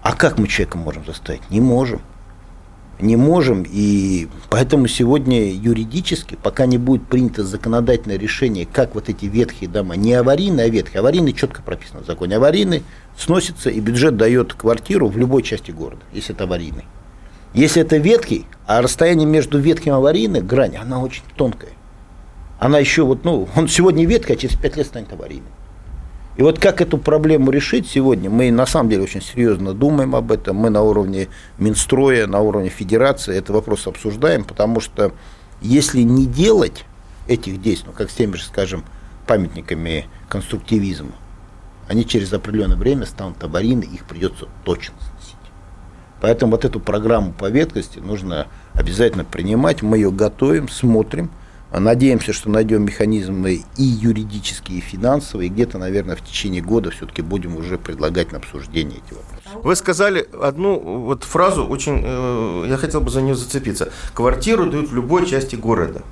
А 0.01 0.13
как 0.13 0.37
мы 0.37 0.47
человека 0.47 0.77
можем 0.77 1.05
заставить? 1.05 1.49
Не 1.49 1.61
можем 1.61 2.01
не 2.99 3.15
можем, 3.15 3.65
и 3.67 4.27
поэтому 4.49 4.87
сегодня 4.87 5.51
юридически, 5.51 6.37
пока 6.41 6.65
не 6.65 6.77
будет 6.77 7.05
принято 7.07 7.43
законодательное 7.43 8.17
решение, 8.17 8.65
как 8.65 8.95
вот 8.95 9.09
эти 9.09 9.25
ветхие 9.25 9.69
дома, 9.69 9.95
не 9.95 10.13
аварийные, 10.13 10.67
а 10.67 10.69
ветхие, 10.69 10.99
аварийные 10.99 11.33
четко 11.33 11.61
прописано 11.61 12.03
в 12.03 12.05
законе, 12.05 12.37
аварийный 12.37 12.83
сносится, 13.17 13.69
и 13.69 13.79
бюджет 13.79 14.17
дает 14.17 14.53
квартиру 14.53 15.07
в 15.07 15.17
любой 15.17 15.43
части 15.43 15.71
города, 15.71 16.03
если 16.13 16.33
это 16.33 16.45
аварийный. 16.45 16.85
Если 17.55 17.81
это 17.81 17.95
ветхий, 17.95 18.45
а 18.67 18.81
расстояние 18.81 19.25
между 19.25 19.57
ветхим 19.59 19.93
и 19.93 19.95
аварийным, 19.95 20.45
грань, 20.45 20.75
она 20.75 20.99
очень 20.99 21.23
тонкая. 21.37 21.71
Она 22.59 22.79
еще 22.79 23.03
вот, 23.03 23.23
ну, 23.23 23.47
он 23.55 23.69
сегодня 23.69 24.05
ветхий, 24.05 24.33
а 24.33 24.35
через 24.35 24.57
пять 24.57 24.75
лет 24.75 24.87
станет 24.87 25.13
аварийным. 25.13 25.47
И 26.35 26.41
вот 26.41 26.59
как 26.59 26.81
эту 26.81 26.97
проблему 26.97 27.51
решить 27.51 27.87
сегодня, 27.87 28.29
мы 28.29 28.51
на 28.51 28.65
самом 28.65 28.89
деле 28.89 29.03
очень 29.03 29.21
серьезно 29.21 29.73
думаем 29.73 30.17
об 30.17 30.33
этом. 30.33 30.57
Мы 30.57 30.69
на 30.69 30.81
уровне 30.81 31.29
Минстроя, 31.57 32.27
на 32.27 32.41
уровне 32.41 32.67
Федерации 32.67 33.37
этот 33.37 33.51
вопрос 33.51 33.87
обсуждаем, 33.87 34.43
потому 34.43 34.81
что 34.81 35.13
если 35.61 36.01
не 36.01 36.25
делать 36.25 36.83
этих 37.25 37.61
действий, 37.61 37.87
ну, 37.87 37.93
как 37.93 38.11
с 38.11 38.15
теми 38.15 38.35
же, 38.35 38.43
скажем, 38.43 38.83
памятниками 39.27 40.07
конструктивизма, 40.27 41.13
они 41.87 42.05
через 42.05 42.33
определенное 42.33 42.75
время 42.75 43.05
станут 43.05 43.41
аварийны, 43.41 43.85
их 43.85 44.03
придется 44.03 44.49
точно 44.65 44.95
сносить. 44.99 45.35
Поэтому 46.21 46.51
вот 46.53 46.65
эту 46.65 46.79
программу 46.79 47.33
по 47.33 47.49
веткости 47.49 47.99
нужно 47.99 48.47
обязательно 48.73 49.25
принимать. 49.25 49.81
Мы 49.81 49.97
ее 49.97 50.11
готовим, 50.11 50.69
смотрим– 50.69 51.29
Надеемся, 51.79 52.31
что 52.31 52.49
найдем 52.49 52.83
механизмы 52.83 53.63
и 53.77 53.83
юридические, 53.83 54.77
и 54.77 54.81
финансовые, 54.81 55.47
и 55.47 55.49
где-то, 55.49 55.77
наверное, 55.77 56.15
в 56.15 56.21
течение 56.21 56.61
года 56.61 56.91
все-таки 56.91 57.21
будем 57.21 57.57
уже 57.57 57.77
предлагать 57.77 58.31
на 58.31 58.37
обсуждение 58.37 58.99
эти 59.05 59.13
вопросы. 59.13 59.65
Вы 59.65 59.75
сказали 59.75 60.27
одну 60.41 60.79
вот 60.79 61.23
фразу, 61.23 61.65
очень, 61.65 62.01
э, 62.03 62.65
я 62.69 62.77
хотел 62.77 63.01
бы 63.01 63.09
за 63.09 63.21
нее 63.21 63.35
зацепиться. 63.35 63.91
Квартиру 64.13 64.69
дают 64.69 64.89
в 64.89 64.95
любой 64.95 65.25
части 65.25 65.55
города. 65.55 66.03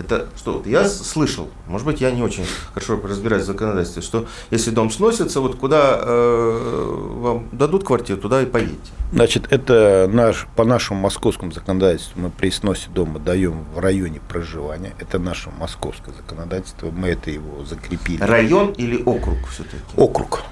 Это 0.00 0.28
что? 0.34 0.54
Вот 0.54 0.66
я 0.66 0.88
слышал, 0.88 1.48
может 1.66 1.86
быть, 1.86 2.00
я 2.00 2.10
не 2.10 2.22
очень 2.22 2.44
хорошо 2.72 2.98
разбираюсь 3.02 3.42
в 3.42 3.46
законодательстве, 3.46 4.00
что 4.00 4.26
если 4.50 4.70
дом 4.70 4.90
сносится, 4.90 5.42
вот 5.42 5.56
куда 5.56 5.98
э, 6.00 6.94
вам 7.18 7.48
дадут 7.52 7.84
квартиру, 7.84 8.18
туда 8.18 8.40
и 8.40 8.46
поедете. 8.46 8.78
Значит, 9.12 9.52
это 9.52 10.08
наш, 10.10 10.46
по 10.56 10.64
нашему 10.64 11.00
московскому 11.00 11.52
законодательству 11.52 12.18
мы 12.18 12.30
при 12.30 12.50
сносе 12.50 12.88
дома 12.88 13.18
даем 13.18 13.66
в 13.74 13.78
районе 13.78 14.20
проживания. 14.26 14.94
Это 14.98 15.18
наше 15.18 15.50
московское 15.50 16.14
законодательство, 16.14 16.90
мы 16.90 17.08
это 17.08 17.30
его 17.30 17.64
закрепили. 17.66 18.22
Район 18.22 18.70
или 18.72 19.02
округ 19.02 19.36
все-таки? 19.50 19.76
Округ. 19.96 20.44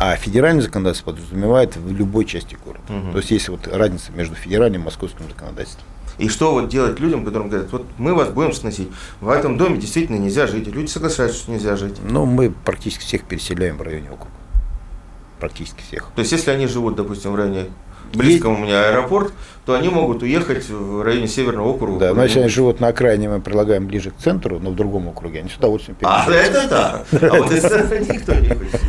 А 0.00 0.16
федеральное 0.16 0.62
законодательство 0.62 1.12
подразумевает 1.12 1.76
в 1.76 1.92
любой 1.92 2.24
части 2.24 2.56
города. 2.64 2.92
Угу. 2.92 3.12
То 3.12 3.18
есть 3.18 3.30
есть 3.30 3.48
вот 3.48 3.68
разница 3.68 4.10
между 4.10 4.34
федеральным 4.34 4.82
и 4.82 4.84
московским 4.86 5.28
законодательством. 5.28 5.84
И 6.18 6.28
что 6.28 6.52
вот 6.52 6.68
делать 6.68 7.00
людям, 7.00 7.24
которым 7.24 7.48
говорят, 7.48 7.72
вот 7.72 7.86
мы 7.98 8.14
вас 8.14 8.28
будем 8.28 8.52
сносить. 8.52 8.88
В 9.20 9.28
этом 9.28 9.56
доме 9.56 9.78
действительно 9.78 10.16
нельзя 10.16 10.46
жить. 10.46 10.68
И 10.68 10.70
люди 10.70 10.88
соглашаются, 10.88 11.38
что 11.38 11.52
нельзя 11.52 11.76
жить. 11.76 11.96
Ну, 12.02 12.26
мы 12.26 12.50
практически 12.50 13.02
всех 13.02 13.24
переселяем 13.24 13.78
в 13.78 13.82
районе 13.82 14.10
округа. 14.10 14.30
Практически 15.40 15.82
всех. 15.82 16.10
То 16.14 16.20
есть, 16.20 16.32
если 16.32 16.50
они 16.50 16.66
живут, 16.66 16.96
допустим, 16.96 17.32
в 17.32 17.36
районе 17.36 17.66
близко 18.14 18.46
у 18.46 18.56
меня 18.56 18.90
аэропорт, 18.90 19.32
то 19.64 19.74
они 19.74 19.88
могут 19.88 20.22
уехать 20.22 20.68
в 20.68 21.02
районе 21.02 21.28
Северного 21.28 21.68
округа. 21.68 21.98
Да, 22.00 22.14
но 22.14 22.24
если 22.24 22.40
они 22.40 22.48
живут 22.48 22.80
на 22.80 22.88
окраине, 22.88 23.28
мы 23.28 23.40
предлагаем 23.40 23.86
ближе 23.86 24.10
к 24.10 24.16
центру, 24.16 24.58
но 24.58 24.70
в 24.70 24.74
другом 24.74 25.08
округе, 25.08 25.40
они 25.40 25.50
с 25.50 25.56
удовольствием 25.56 25.96
А, 26.02 26.26
это 26.28 26.68
да. 26.68 27.04
А 27.12 27.36
вот 27.36 27.50
никто 27.52 28.34
не 28.34 28.48
хочет 28.48 28.80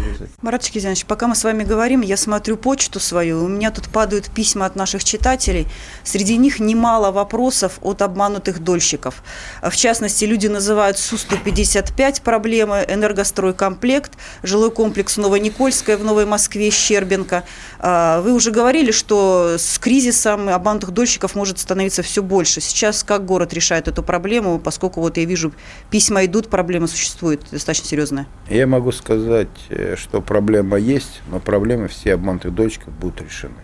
Марат 0.41 0.65
Шкизянович, 0.65 1.05
пока 1.05 1.27
мы 1.27 1.35
с 1.35 1.43
вами 1.43 1.63
говорим, 1.63 2.01
я 2.01 2.17
смотрю 2.17 2.57
почту 2.57 2.99
свою, 2.99 3.43
у 3.43 3.47
меня 3.47 3.71
тут 3.71 3.89
падают 3.89 4.29
письма 4.29 4.65
от 4.65 4.75
наших 4.75 5.03
читателей. 5.03 5.67
Среди 6.03 6.37
них 6.37 6.59
немало 6.59 7.11
вопросов 7.11 7.77
от 7.81 8.01
обманутых 8.01 8.63
дольщиков. 8.63 9.23
В 9.61 9.75
частности, 9.75 10.25
люди 10.25 10.47
называют 10.47 10.97
Су-155 10.97 12.23
проблемы, 12.23 12.83
энергостройкомплект, 12.87 14.13
жилой 14.41 14.71
комплекс 14.71 15.17
Новоникольская 15.17 15.97
в 15.97 16.03
Новой 16.03 16.25
Москве, 16.25 16.71
Щербинка. 16.71 17.43
А, 17.79 18.21
вы 18.21 18.33
уже 18.33 18.51
говорили, 18.51 18.91
что 18.91 19.55
с 19.57 19.77
кризисом 19.77 20.49
обманутых 20.63 20.91
дольщиков 20.91 21.35
может 21.35 21.59
становиться 21.59 22.01
все 22.01 22.23
больше. 22.23 22.61
Сейчас 22.61 23.03
как 23.03 23.25
город 23.25 23.53
решает 23.53 23.89
эту 23.89 24.01
проблему, 24.01 24.59
поскольку 24.59 25.01
вот 25.01 25.17
я 25.17 25.25
вижу, 25.25 25.51
письма 25.89 26.25
идут, 26.25 26.49
проблема 26.49 26.87
существует 26.87 27.41
достаточно 27.51 27.85
серьезная? 27.87 28.27
Я 28.49 28.65
могу 28.65 28.93
сказать, 28.93 29.49
э, 29.69 29.95
что 29.97 30.21
проблема 30.21 30.77
есть, 30.77 31.21
но 31.29 31.41
проблемы 31.41 31.89
все 31.89 32.13
обманутых 32.13 32.55
дольщиков 32.55 32.93
будут 32.93 33.21
решены. 33.21 33.59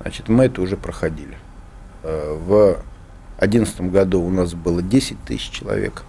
Значит, 0.00 0.28
мы 0.28 0.44
это 0.44 0.62
уже 0.62 0.78
проходили. 0.78 1.36
Э, 2.02 2.34
в 2.38 2.82
2011 3.38 3.80
году 3.92 4.22
у 4.22 4.30
нас 4.30 4.54
было 4.54 4.80
10 4.80 5.22
тысяч 5.26 5.50
человек, 5.50 6.04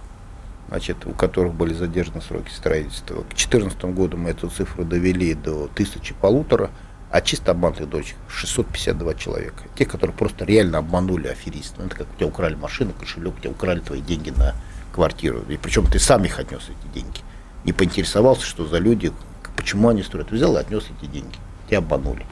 значит, 0.70 1.04
у 1.04 1.10
которых 1.10 1.52
были 1.52 1.74
задержаны 1.74 2.22
сроки 2.22 2.50
строительства. 2.50 3.16
К 3.16 3.28
2014 3.28 3.84
году 3.84 4.16
мы 4.16 4.30
эту 4.30 4.48
цифру 4.48 4.84
довели 4.84 5.34
до 5.34 5.68
тысячи 5.74 6.14
полутора– 6.14 6.70
а 7.10 7.20
чисто 7.20 7.50
обманутых 7.50 7.88
дочек 7.88 8.16
652 8.28 9.14
человека. 9.14 9.64
Те, 9.74 9.84
которые 9.84 10.16
просто 10.16 10.44
реально 10.44 10.78
обманули 10.78 11.26
аферистов. 11.26 11.78
Ну, 11.78 11.86
это 11.86 11.96
как 11.96 12.06
у 12.12 12.16
тебя 12.16 12.26
украли 12.26 12.54
машину, 12.54 12.92
кошелек, 12.98 13.34
у 13.36 13.40
тебя 13.40 13.50
украли 13.50 13.80
твои 13.80 14.00
деньги 14.00 14.30
на 14.30 14.54
квартиру. 14.92 15.44
И 15.48 15.56
причем 15.56 15.86
ты 15.86 15.98
сам 15.98 16.24
их 16.24 16.38
отнес 16.38 16.62
эти 16.68 16.94
деньги. 16.94 17.20
Не 17.64 17.72
поинтересовался, 17.72 18.46
что 18.46 18.66
за 18.66 18.78
люди, 18.78 19.12
почему 19.56 19.88
они 19.88 20.02
строят. 20.02 20.30
Взял 20.30 20.56
и 20.56 20.60
отнес 20.60 20.84
эти 20.98 21.10
деньги. 21.10 21.36
Тебя 21.68 21.78
обманули. 21.78 22.24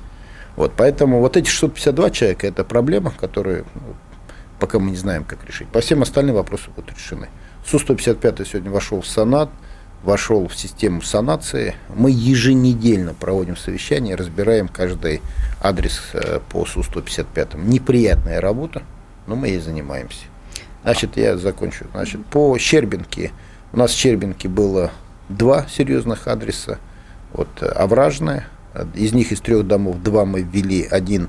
Вот, 0.55 0.73
поэтому 0.77 1.21
вот 1.21 1.37
эти 1.37 1.49
652 1.49 2.11
человека– 2.11 2.47
это 2.49 2.65
проблема, 2.65 3.11
которую 3.11 3.65
ну, 3.75 3.95
пока 4.59 4.79
мы 4.79 4.91
не 4.91 4.97
знаем, 4.97 5.25
как 5.25 5.45
решить. 5.45 5.69
По 5.69 5.81
всем 5.81 6.03
остальным 6.03 6.37
вопросы 6.37 6.71
будут 6.75 6.93
решены. 6.93 7.29
Су-155 7.67 8.45
сегодня 8.45 8.71
вошел 8.71 9.01
в 9.01 9.07
Санат, 9.07 9.51
вошел 10.03 10.49
в 10.49 10.57
систему 10.57 11.03
санации. 11.03 11.75
Мы 11.95 12.11
еженедельно 12.11 13.15
проводим 13.15 13.57
совещания, 13.57 14.15
разбираем 14.15 14.69
каждый 14.69 15.21
адрес 15.61 16.01
э, 16.13 16.41
по 16.51 16.65
СУ-155. 16.65 17.61
Неприятная 17.65 18.41
работа, 18.41 18.83
но 19.27 19.37
мы 19.37 19.49
ей 19.49 19.59
занимаемся. 19.59 20.25
Значит, 20.83 21.17
я 21.17 21.37
закончу. 21.37 21.87
Значит, 21.93 22.25
по 22.27 22.57
Щербинке, 22.59 23.33
у 23.73 23.79
нас 23.79 23.91
в 23.91 23.97
Щербинке 23.97 24.49
было 24.49 24.93
два 25.29 25.67
серьезных 25.69 26.29
адреса. 26.29 26.79
Вот 27.33 27.49
э, 27.61 27.67
Овражная, 27.67 28.47
из 28.95 29.13
них 29.13 29.33
из 29.33 29.41
трех 29.41 29.67
домов 29.67 30.03
два 30.03 30.25
мы 30.25 30.43
ввели, 30.43 30.85
один 30.85 31.29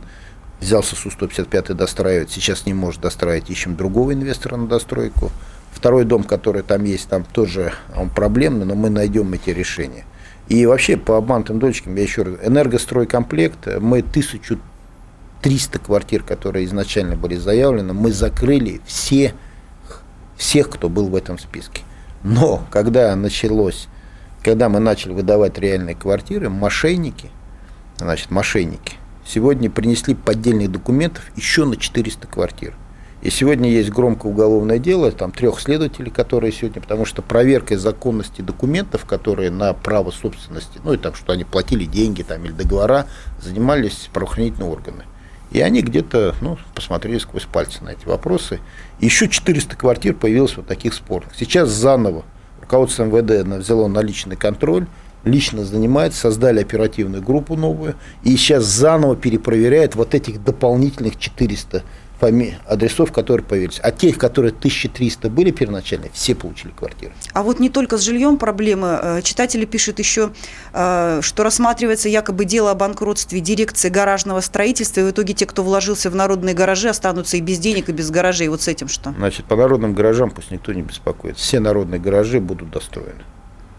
взялся 0.60 0.96
Су-155 0.96 1.74
достраивать, 1.74 2.32
сейчас 2.32 2.66
не 2.66 2.74
может 2.74 3.02
достраивать, 3.02 3.50
ищем 3.50 3.76
другого 3.76 4.14
инвестора 4.14 4.58
на 4.58 4.68
достройку. 4.68 5.32
Второй 5.72 6.04
дом, 6.04 6.24
который 6.24 6.64
там 6.64 6.84
есть, 6.84 7.08
там 7.10 7.24
тоже 7.24 7.74
он 7.96 8.10
проблемный, 8.10 8.66
но 8.66 8.76
мы 8.76 8.90
найдем 8.90 9.32
эти 9.34 9.52
решения. 9.52 10.06
И 10.50 10.66
вообще 10.66 10.98
по 10.98 11.18
обманутым 11.18 11.60
дочкам, 11.60 11.96
я 11.96 12.02
еще 12.02 12.24
раз, 12.24 12.36
энергостройкомплект, 12.44 13.80
мы 13.80 14.00
1300 14.00 15.80
квартир, 15.80 16.24
которые 16.24 16.66
изначально 16.66 17.16
были 17.16 17.36
заявлены, 17.36 17.94
мы 17.94 18.12
закрыли 18.12 18.82
все, 18.86 19.36
всех, 20.38 20.70
кто 20.70 20.90
был 20.90 21.08
в 21.08 21.16
этом 21.16 21.38
списке. 21.38 21.84
Но 22.24 22.64
когда 22.72 23.16
началось, 23.16 23.88
когда 24.44 24.70
мы 24.70 24.80
начали 24.80 25.14
выдавать 25.14 25.58
реальные 25.60 25.96
квартиры, 25.96 26.50
мошенники, 26.50 27.30
значит, 27.98 28.32
мошенники, 28.32 28.96
сегодня 29.26 29.70
принесли 29.70 30.16
поддельных 30.16 30.72
документов 30.72 31.24
еще 31.36 31.66
на 31.66 31.78
400 31.78 32.28
квартир. 32.28 32.76
И 33.22 33.30
сегодня 33.30 33.70
есть 33.70 33.90
громкое 33.90 34.32
уголовное 34.32 34.80
дело, 34.80 35.12
там 35.12 35.32
трех 35.32 35.60
следователей, 35.60 36.10
которые 36.10 36.54
сегодня, 36.54 36.82
потому 36.82 37.06
что 37.06 37.22
проверкой 37.22 37.76
законности 37.76 38.42
документов, 38.42 39.04
которые 39.06 39.52
на 39.52 39.74
право 39.74 40.10
собственности, 40.12 40.80
ну 40.86 40.94
и 40.94 40.98
там, 40.98 41.14
что 41.16 41.34
они 41.34 41.44
платили 41.44 41.84
деньги 41.84 42.22
там 42.22 42.46
или 42.46 42.54
договора, 42.54 43.08
занимались 43.42 44.10
правоохранительные 44.14 44.72
органы. 44.72 45.04
И 45.52 45.60
они 45.60 45.82
где-то 45.82 46.36
ну, 46.42 46.58
посмотрели 46.76 47.18
сквозь 47.18 47.46
пальцы 47.46 47.84
на 47.84 47.90
эти 47.90 48.06
вопросы. 48.06 48.60
Еще 49.02 49.28
400 49.28 49.76
квартир 49.76 50.14
появилось 50.14 50.56
вот 50.56 50.68
таких 50.68 50.94
спорных. 50.94 51.36
Сейчас 51.36 51.70
заново 51.70 52.24
руководство 52.62 53.04
МВД 53.04 53.48
взяло 53.60 53.88
наличный 53.88 54.36
контроль, 54.38 54.86
лично 55.26 55.66
занимается, 55.66 56.22
создали 56.22 56.62
оперативную 56.62 57.22
группу 57.22 57.58
новую, 57.58 57.96
и 58.24 58.38
сейчас 58.38 58.64
заново 58.64 59.16
перепроверяет 59.16 59.96
вот 59.96 60.14
этих 60.14 60.42
дополнительных 60.42 61.18
400 61.18 61.80
фами... 61.80 61.86
адресов, 62.22 63.12
которые 63.12 63.46
появились. 63.46 63.80
А 63.82 63.92
тех, 63.92 64.18
которые 64.18 64.52
1300 64.52 65.30
были 65.30 65.52
первоначально, 65.52 66.08
все 66.14 66.36
получили 66.36 66.72
квартиры. 66.72 67.14
А 67.34 67.44
вот 67.44 67.60
не 67.60 67.70
только 67.70 67.98
с 67.98 68.02
жильем 68.02 68.38
проблемы. 68.38 69.00
Э, 69.02 69.22
читатели 69.22 69.66
пишут 69.66 70.00
еще, 70.00 70.32
э, 70.74 71.20
что 71.22 71.44
рассматривается 71.44 72.10
якобы 72.10 72.46
дело 72.46 72.72
о 72.72 72.76
банкротстве 72.76 73.40
дирекции 73.40 73.90
гаражного 73.90 74.42
строительства, 74.42 75.02
и 75.02 75.04
в 75.04 75.12
итоге 75.12 75.34
те, 75.34 75.46
кто 75.46 75.64
вложился 75.64 76.10
в 76.10 76.16
народные 76.16 76.56
гаражи, 76.56 76.90
останутся 76.90 77.38
и 77.38 77.42
без 77.42 77.60
денег, 77.60 77.90
и 77.90 77.92
без 77.92 78.12
гаражей. 78.12 78.48
Вот 78.48 78.62
с 78.62 78.68
этим 78.68 78.88
что? 78.88 79.14
Значит, 79.18 79.46
по 79.46 79.56
народным 79.56 79.94
гаражам 79.94 80.32
пусть 80.32 80.52
никто 80.52 80.74
не 80.74 80.82
беспокоит. 80.82 81.38
Все 81.38 81.60
народные 81.60 82.00
гаражи 82.00 82.40
будут 82.40 82.72
достроены. 82.72 83.24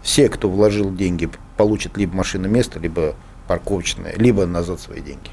Все, 0.01 0.29
кто 0.29 0.49
вложил 0.49 0.93
деньги, 0.93 1.29
получат 1.57 1.97
либо 1.97 2.15
машина 2.15 2.47
место, 2.47 2.79
либо 2.79 3.15
парковочное, 3.47 4.13
либо 4.17 4.45
назад 4.45 4.79
свои 4.79 5.01
деньги. 5.01 5.29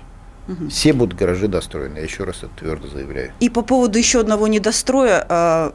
Угу. 0.48 0.68
Все 0.70 0.94
будут 0.94 1.18
гаражи 1.18 1.46
достроены, 1.46 1.98
я 1.98 2.04
еще 2.04 2.24
раз 2.24 2.38
это 2.38 2.50
твердо 2.58 2.88
заявляю. 2.88 3.32
И 3.38 3.50
по 3.50 3.62
поводу 3.62 3.98
еще 3.98 4.20
одного 4.20 4.48
недостроя, 4.48 5.26
э, 5.28 5.70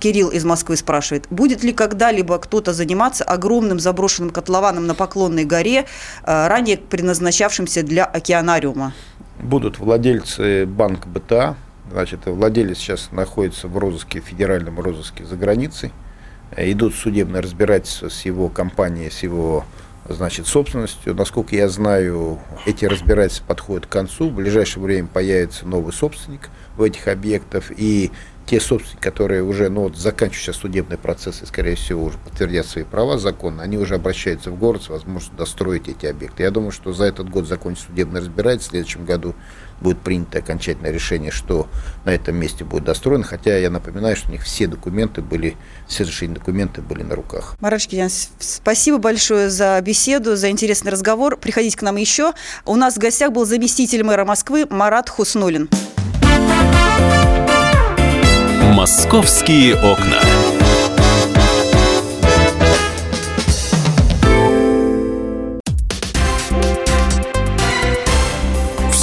Кирилл 0.00 0.28
из 0.30 0.44
Москвы 0.44 0.76
спрашивает, 0.76 1.26
будет 1.30 1.62
ли 1.62 1.72
когда-либо 1.72 2.38
кто-то 2.38 2.72
заниматься 2.72 3.22
огромным 3.22 3.78
заброшенным 3.78 4.30
котлованом 4.30 4.86
на 4.88 4.94
Поклонной 4.94 5.44
горе, 5.44 5.86
э, 6.24 6.48
ранее 6.48 6.78
предназначавшимся 6.78 7.84
для 7.84 8.04
океанариума? 8.04 8.92
Будут 9.38 9.78
владельцы 9.78 10.66
банка 10.66 11.08
БТА, 11.08 11.56
значит, 11.92 12.26
владелец 12.26 12.78
сейчас 12.78 13.12
находится 13.12 13.68
в 13.68 13.78
розыске, 13.78 14.20
федеральном 14.20 14.80
розыске 14.80 15.24
за 15.24 15.36
границей, 15.36 15.92
идут 16.56 16.94
судебные 16.94 17.40
разбирательства 17.40 18.08
с 18.08 18.24
его 18.24 18.48
компанией, 18.48 19.10
с 19.10 19.22
его 19.22 19.64
значит, 20.14 20.46
собственностью. 20.46 21.14
Насколько 21.14 21.56
я 21.56 21.68
знаю, 21.68 22.38
эти 22.66 22.84
разбирательства 22.84 23.44
подходят 23.46 23.86
к 23.86 23.90
концу. 23.90 24.28
В 24.28 24.34
ближайшее 24.34 24.82
время 24.82 25.08
появится 25.08 25.66
новый 25.66 25.92
собственник 25.92 26.50
в 26.76 26.82
этих 26.82 27.08
объектах. 27.08 27.70
И 27.76 28.10
те 28.46 28.58
собственники, 28.58 29.00
которые 29.00 29.44
уже 29.44 29.68
ну, 29.68 29.82
вот, 29.82 29.96
заканчивают 29.96 30.42
сейчас 30.42 30.56
судебный 30.56 30.98
процесс 30.98 31.42
и, 31.42 31.46
скорее 31.46 31.76
всего, 31.76 32.04
уже 32.04 32.18
подтвердят 32.18 32.66
свои 32.66 32.82
права 32.82 33.16
законно, 33.16 33.62
они 33.62 33.78
уже 33.78 33.94
обращаются 33.94 34.50
в 34.50 34.58
город 34.58 34.82
с 34.82 34.88
возможностью 34.88 35.36
достроить 35.36 35.88
эти 35.88 36.06
объекты. 36.06 36.42
Я 36.42 36.50
думаю, 36.50 36.72
что 36.72 36.92
за 36.92 37.04
этот 37.04 37.30
год 37.30 37.46
закончится 37.46 37.88
судебное 37.88 38.20
разбирательство, 38.20 38.70
в 38.70 38.72
следующем 38.72 39.04
году 39.04 39.34
будет 39.80 40.00
принято 40.00 40.38
окончательное 40.38 40.92
решение, 40.92 41.30
что 41.30 41.68
на 42.04 42.10
этом 42.10 42.36
месте 42.36 42.64
будет 42.64 42.84
достроено, 42.84 43.24
хотя 43.24 43.56
я 43.56 43.70
напоминаю, 43.70 44.16
что 44.16 44.28
у 44.28 44.32
них 44.32 44.42
все 44.42 44.66
документы 44.66 45.22
были, 45.22 45.56
все 45.88 46.04
решения 46.04 46.34
документы 46.34 46.82
были 46.82 47.02
на 47.02 47.14
руках. 47.14 47.56
Марат 47.60 47.82
спасибо 48.38 48.98
большое 48.98 49.50
за 49.50 49.80
беседу, 49.80 50.36
за 50.36 50.50
интересный 50.50 50.92
разговор. 50.92 51.36
Приходите 51.36 51.76
к 51.76 51.82
нам 51.82 51.96
еще. 51.96 52.32
У 52.64 52.76
нас 52.76 52.94
в 52.94 52.98
гостях 52.98 53.32
был 53.32 53.46
заместитель 53.46 54.04
мэра 54.04 54.24
Москвы 54.24 54.66
Марат 54.68 55.08
Хуснулин. 55.08 55.68
«Московские 58.74 59.74
окна». 59.76 60.20